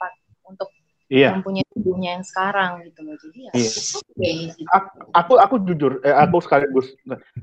untuk 0.48 0.68
iya 1.08 1.32
mempunyai 1.34 1.64
tubuhnya 1.72 2.20
yang 2.20 2.24
sekarang 2.24 2.84
gitu 2.84 3.00
loh. 3.02 3.16
Jadi 3.16 3.38
ya, 3.40 3.52
Iya. 3.56 3.70
okay, 3.98 4.32
gitu. 4.52 4.62
aku 5.12 5.32
aku 5.40 5.54
jujur 5.64 5.92
eh, 6.02 6.12
aku 6.12 6.36
sekaligus 6.44 6.86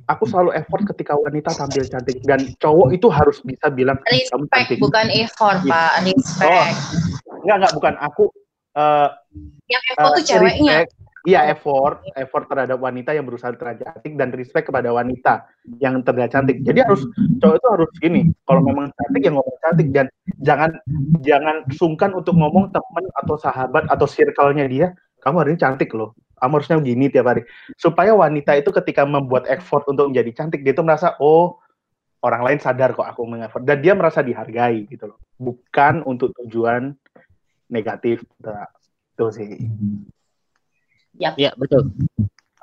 aku 0.05 0.23
selalu 0.29 0.53
effort 0.53 0.83
ketika 0.93 1.17
wanita 1.17 1.49
tampil 1.51 1.83
cantik 1.85 2.17
dan 2.23 2.53
cowok 2.57 2.93
itu 2.93 3.07
harus 3.09 3.41
bisa 3.41 3.67
bilang 3.69 3.97
kamu 4.05 4.21
Respect 4.21 4.49
cantik 4.53 4.77
bukan 4.77 5.07
effort 5.11 5.59
Iya. 5.61 5.71
pak, 5.73 5.91
respect. 6.05 6.75
enggak 7.41 7.55
enggak 7.57 7.73
bukan 7.73 7.93
aku 7.97 8.23
eh, 8.75 9.09
Yang 9.65 9.83
effort 9.91 10.05
eh, 10.05 10.13
tuh 10.13 10.23
ceweknya. 10.23 10.75
respect, 10.83 10.91
Iya 11.25 11.49
effort, 11.49 12.05
effort 12.13 12.45
terhadap 12.45 12.77
wanita 12.77 13.09
yang 13.17 13.25
berusaha 13.25 13.49
terlihat 13.57 13.81
cantik 13.81 14.13
dan 14.13 14.29
respect 14.29 14.69
kepada 14.69 14.93
wanita 14.93 15.49
yang 15.81 16.05
terlihat 16.05 16.37
cantik. 16.37 16.61
Jadi 16.61 16.85
harus 16.85 17.01
cowok 17.41 17.55
itu 17.57 17.67
harus 17.73 17.89
gini. 17.97 18.21
Kalau 18.45 18.61
memang 18.61 18.93
cantik 18.93 19.25
ya 19.25 19.31
ngomong 19.33 19.57
cantik 19.65 19.87
dan 19.89 20.05
jangan 20.45 20.69
jangan 21.25 21.65
sungkan 21.73 22.13
untuk 22.13 22.37
ngomong 22.37 22.69
teman 22.69 23.05
atau 23.25 23.35
sahabat 23.41 23.89
atau 23.89 24.05
circle-nya 24.05 24.69
dia. 24.69 24.87
Kamu 25.25 25.41
hari 25.41 25.57
ini 25.57 25.59
cantik 25.65 25.89
loh. 25.97 26.13
Kamu 26.37 26.61
harusnya 26.61 26.77
gini 26.77 27.09
tiap 27.09 27.25
hari. 27.25 27.41
Supaya 27.73 28.13
wanita 28.13 28.53
itu 28.53 28.69
ketika 28.69 29.01
membuat 29.01 29.49
effort 29.49 29.81
untuk 29.89 30.13
menjadi 30.13 30.45
cantik 30.45 30.61
dia 30.61 30.77
itu 30.77 30.85
merasa 30.85 31.17
oh 31.17 31.57
orang 32.21 32.45
lain 32.45 32.59
sadar 32.61 32.93
kok 32.93 33.05
aku 33.05 33.25
mengeffort 33.25 33.65
dan 33.65 33.81
dia 33.81 33.97
merasa 33.97 34.21
dihargai 34.21 34.85
gitu 34.93 35.09
loh. 35.09 35.17
Bukan 35.41 36.05
untuk 36.05 36.37
tujuan 36.37 36.93
negatif. 37.73 38.21
Itu 39.17 39.25
sih. 39.33 39.57
Ya 41.19 41.51
betul. 41.55 41.91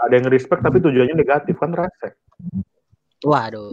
Ada 0.03 0.15
yang 0.19 0.27
respect 0.29 0.61
tapi 0.67 0.83
tujuannya 0.83 1.15
negatif 1.15 1.57
kan 1.57 1.73
rese. 1.73 2.19
Waduh. 3.23 3.71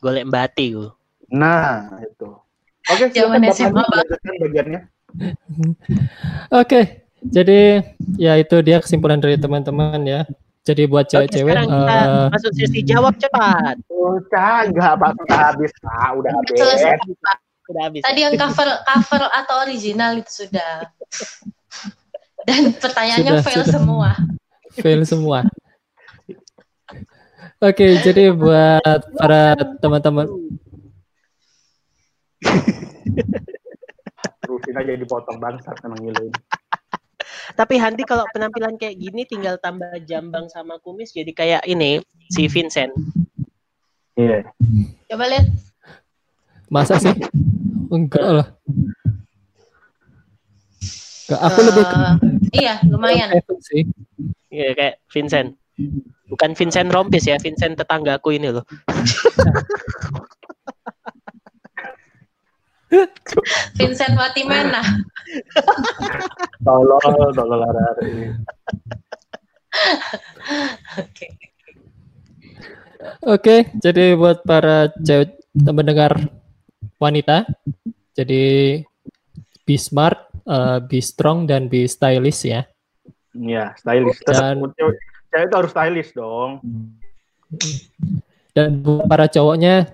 Golek 0.00 0.28
mbati 0.28 0.64
gue. 0.72 0.90
Nah, 1.32 1.92
itu. 2.00 2.30
Oke, 2.92 3.08
Zaman 3.12 3.40
silakan 3.52 3.84
Bapak 3.88 4.20
bagiannya. 4.44 4.80
Oke, 6.60 7.04
jadi 7.24 7.80
ya 8.20 8.36
itu 8.36 8.60
dia 8.60 8.80
kesimpulan 8.80 9.20
dari 9.20 9.40
teman-teman 9.40 10.04
ya. 10.04 10.20
Jadi 10.64 10.88
buat 10.88 11.04
Oke, 11.08 11.12
cewek-cewek 11.12 11.52
sekarang 11.52 11.68
kita 11.68 11.96
eh, 12.00 12.28
masuk 12.32 12.52
sesi 12.56 12.80
jawab 12.84 13.14
cepat. 13.20 13.76
Udah, 13.92 14.64
enggak. 14.64 14.92
Sudah 14.96 15.40
habis, 15.52 15.72
Pak. 15.80 16.08
Udah 16.16 16.30
habis. 16.32 16.56
Selesai, 16.56 16.92
Pak. 17.20 17.36
Udah 17.68 17.82
habis. 17.88 18.02
Tadi 18.04 18.20
yang 18.24 18.34
cover 18.40 18.68
cover 18.88 19.22
atau 19.28 19.54
original 19.64 20.16
itu 20.16 20.48
sudah. 20.48 20.88
Dan 22.44 22.76
pertanyaannya 22.76 23.32
Sudah, 23.40 23.44
fail 23.44 23.62
sudah. 23.64 23.74
semua. 23.74 24.08
fail 24.76 25.02
semua. 25.08 25.38
Oke, 27.62 27.96
jadi 28.04 28.34
buat 28.34 29.00
para 29.16 29.56
teman-teman 29.80 30.28
Terusin 34.44 34.76
aja 34.76 34.92
dipotong 34.92 35.40
bangsat 35.40 35.76
emang. 35.88 36.28
Tapi 37.56 37.74
Handi 37.80 38.04
kalau 38.04 38.28
penampilan 38.32 38.76
kayak 38.76 38.96
gini 39.00 39.24
tinggal 39.24 39.56
tambah 39.60 39.96
jambang 40.04 40.48
sama 40.52 40.76
kumis 40.80 41.12
jadi 41.12 41.32
kayak 41.32 41.62
ini 41.64 42.00
si 42.28 42.48
Vincent. 42.48 42.92
Iya. 44.16 44.48
Coba 45.10 45.24
lihat. 45.28 45.46
masa 46.72 46.98
sih? 46.98 47.12
Enggak 47.92 48.24
lah. 48.24 48.48
Enggak, 51.24 51.40
aku 51.40 51.60
Eh, 51.60 51.64
lebih 51.64 51.84
ke 51.84 51.96
Iya, 52.54 52.74
lumayan. 52.86 53.28
Sih. 53.64 53.82
Iya 54.52 54.68
kayak 54.76 54.94
Vincent. 55.10 55.56
Bukan 56.30 56.50
Vincent 56.54 56.88
Rompis 56.92 57.26
ya, 57.26 57.36
Vincent 57.40 57.74
tetanggaku 57.80 58.36
ini 58.36 58.48
loh. 58.54 58.64
Vincent 63.78 64.14
Watimena. 64.14 64.82
Tolol, 66.62 67.32
tolol 67.34 67.62
arah 67.66 67.90
Oke. 71.00 71.26
Oke, 73.24 73.56
jadi 73.76 74.16
buat 74.16 74.40
para 74.46 74.88
cewek 74.96 75.36
mendengar 75.56 76.16
wanita, 76.96 77.44
jadi 78.16 78.80
be 79.68 79.76
smart, 79.76 80.32
eh, 80.44 80.78
be 80.80 80.98
strong 80.98 81.44
dan 81.44 81.66
be 81.66 81.84
stylish 81.84 82.44
ya. 82.44 82.64
Iya, 83.32 83.74
stylish. 83.74 84.20
Dan- 84.24 84.60
cewek, 84.72 84.96
cewek 85.28 85.44
itu 85.44 85.56
harus 85.56 85.70
stylish 85.70 86.10
dong. 86.12 86.62
Dan 88.54 88.80
buat 88.80 89.06
para 89.06 89.26
cowoknya 89.26 89.90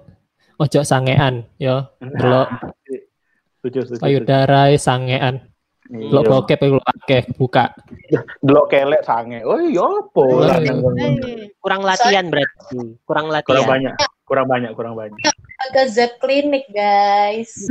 ojo 0.56 0.80
sangean 0.84 1.48
yo. 1.56 1.88
Delok 1.98 2.48
payudara 4.02 4.68
sangean. 4.76 5.48
Delok 5.90 6.22
Iya. 6.22 6.30
bokep 6.30 6.58
delok 6.60 6.86
akeh 6.86 7.22
buka. 7.34 7.74
Delok 8.38 8.70
kelek 8.70 9.02
sange. 9.02 9.42
Oh 9.42 9.58
iya 9.58 9.82
apa? 9.82 10.22
Oh, 10.22 10.46
iya. 10.46 10.70
Eh, 10.70 11.50
kurang 11.58 11.82
latihan 11.82 12.30
berarti. 12.30 12.94
Kurang 13.02 13.26
Kurang 13.26 13.26
latihan. 13.34 13.66
banyak, 13.66 13.94
kurang 14.30 14.46
banyak, 14.46 14.70
kurang 14.78 14.94
banyak. 14.94 15.18
Agak 15.66 15.90
Z 15.90 16.22
klinik, 16.22 16.70
guys. 16.70 17.50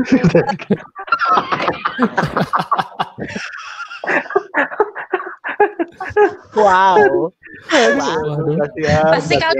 Wow. 6.55 7.31
Wow. 7.71 8.23
Kasihan, 8.59 9.11
Pasti 9.11 9.35
kan-. 9.39 9.55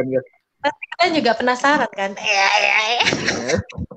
Kalian 1.00 1.12
juga 1.16 1.32
penasaran 1.40 1.92
kan? 1.96 2.12
Iya, 2.20 2.48
iya, 2.60 2.78
iya. 2.92 3.04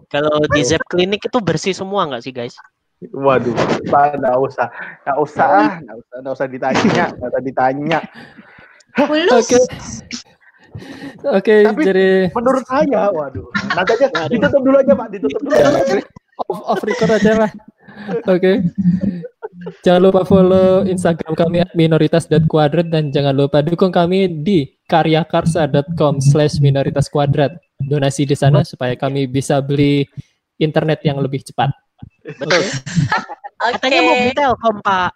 Kalau 0.07 0.39
di 0.55 0.63
Zep 0.63 0.87
Clinic 0.87 1.27
itu 1.27 1.39
bersih 1.43 1.75
semua 1.75 2.07
nggak 2.07 2.23
sih 2.23 2.31
guys? 2.31 2.55
Waduh, 3.11 3.51
Pak, 3.91 4.23
nggak 4.23 4.37
usah, 4.39 4.71
nggak 5.03 5.19
usah, 5.19 5.47
ah, 5.51 5.73
nggak 5.83 5.97
usah, 5.99 6.17
nggak 6.23 6.35
usah 6.39 6.47
ditanya, 6.47 7.05
nggak 7.19 7.31
usah 7.35 7.43
ditanya. 7.43 7.99
Oke. 9.35 9.59
Oke, 11.33 11.69
Tapi 11.69 11.83
jadi 11.85 12.09
menurut 12.33 12.65
saya, 12.67 13.13
waduh, 13.13 13.47
nanti 13.77 13.93
aja 14.01 14.09
ditutup 14.27 14.63
dulu 14.65 14.77
aja 14.81 14.93
Pak, 14.97 15.09
ditutup 15.13 15.41
dulu. 15.45 15.55
off, 16.49 16.61
off 16.77 16.81
record 16.83 17.13
aja 17.13 17.33
lah. 17.47 17.51
Oke. 18.27 18.65
Jangan 19.87 20.01
lupa 20.03 20.27
follow 20.27 20.83
Instagram 20.83 21.39
kami 21.39 21.63
at 21.63 21.71
minoritas.kuadrat 21.79 22.89
dan 22.91 23.15
jangan 23.15 23.37
lupa 23.37 23.63
dukung 23.63 23.95
kami 23.95 24.27
di 24.43 24.75
karyakarsa.com 24.91 26.19
slash 26.19 26.59
minoritas 26.59 27.07
kuadrat. 27.07 27.55
Donasi 27.79 28.27
di 28.27 28.35
sana 28.35 28.67
supaya 28.67 28.97
kami 28.99 29.31
bisa 29.31 29.63
beli 29.63 30.03
internet 30.59 31.03
yang 31.07 31.19
lebih 31.23 31.47
cepat. 31.47 31.71
Betul. 32.27 32.63
Oke. 33.63 33.79
Katanya 33.79 34.01
mau 34.03 34.15
beli 34.19 34.33
Telkom 34.35 34.77
Pak. 34.83 35.11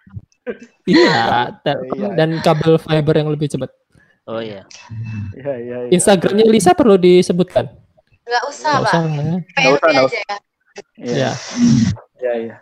Iya, 0.87 1.23
Telkom 1.63 1.97
Iya. 1.99 2.09
dan 2.15 2.29
kabel 2.39 2.73
fiber 2.79 3.15
yang 3.19 3.29
lebih 3.31 3.47
cepat. 3.51 3.67
Oh 4.27 4.43
iya. 4.43 4.67
Iya, 5.33 5.53
iya, 5.55 5.77
iya. 5.87 5.91
Instagramnya 5.95 6.43
Lisa 6.51 6.75
perlu 6.75 6.99
disebutkan. 6.99 7.71
Nggak 8.27 8.43
usah, 8.51 8.73
Pak. 8.83 8.91
usah, 8.91 9.03
ya. 9.07 9.71
Usah, 9.71 9.87
aja 9.87 10.19
ya. 10.19 10.37
Iya, 10.99 11.15
Ya. 11.15 11.31
iya, 12.19 12.33
iya. 12.35 12.55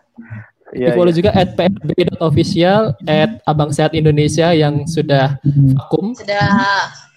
Iya, 0.73 0.89
follow 0.97 1.09
iya. 1.13 1.17
juga 1.17 1.29
at 1.33 1.57
prb.official 1.57 2.93
at 3.05 3.41
Abang 3.45 3.73
Sehat 3.73 3.93
Indonesia 3.97 4.53
yang 4.53 4.85
sudah 4.85 5.41
vakum. 5.73 6.13
Sudah 6.13 6.45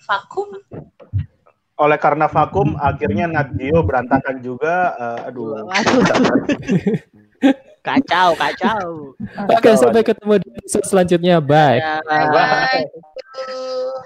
vakum. 0.09 0.49
Oleh 1.79 1.99
karena 2.01 2.27
vakum, 2.27 2.75
akhirnya 2.81 3.31
Nat 3.31 3.55
Geo 3.55 3.85
berantakan 3.85 4.41
juga. 4.43 4.97
eh, 4.97 5.29
aduh. 5.29 5.63
Waduh. 5.69 6.03
kacau, 7.87 8.29
kacau. 8.35 9.15
Oke, 9.55 9.71
sampai 9.79 10.03
ketemu 10.03 10.43
di 10.43 10.49
episode 10.59 10.87
selanjutnya. 10.89 11.37
Bye. 11.39 11.79
Ya. 11.79 12.01
Bye. 12.05 14.03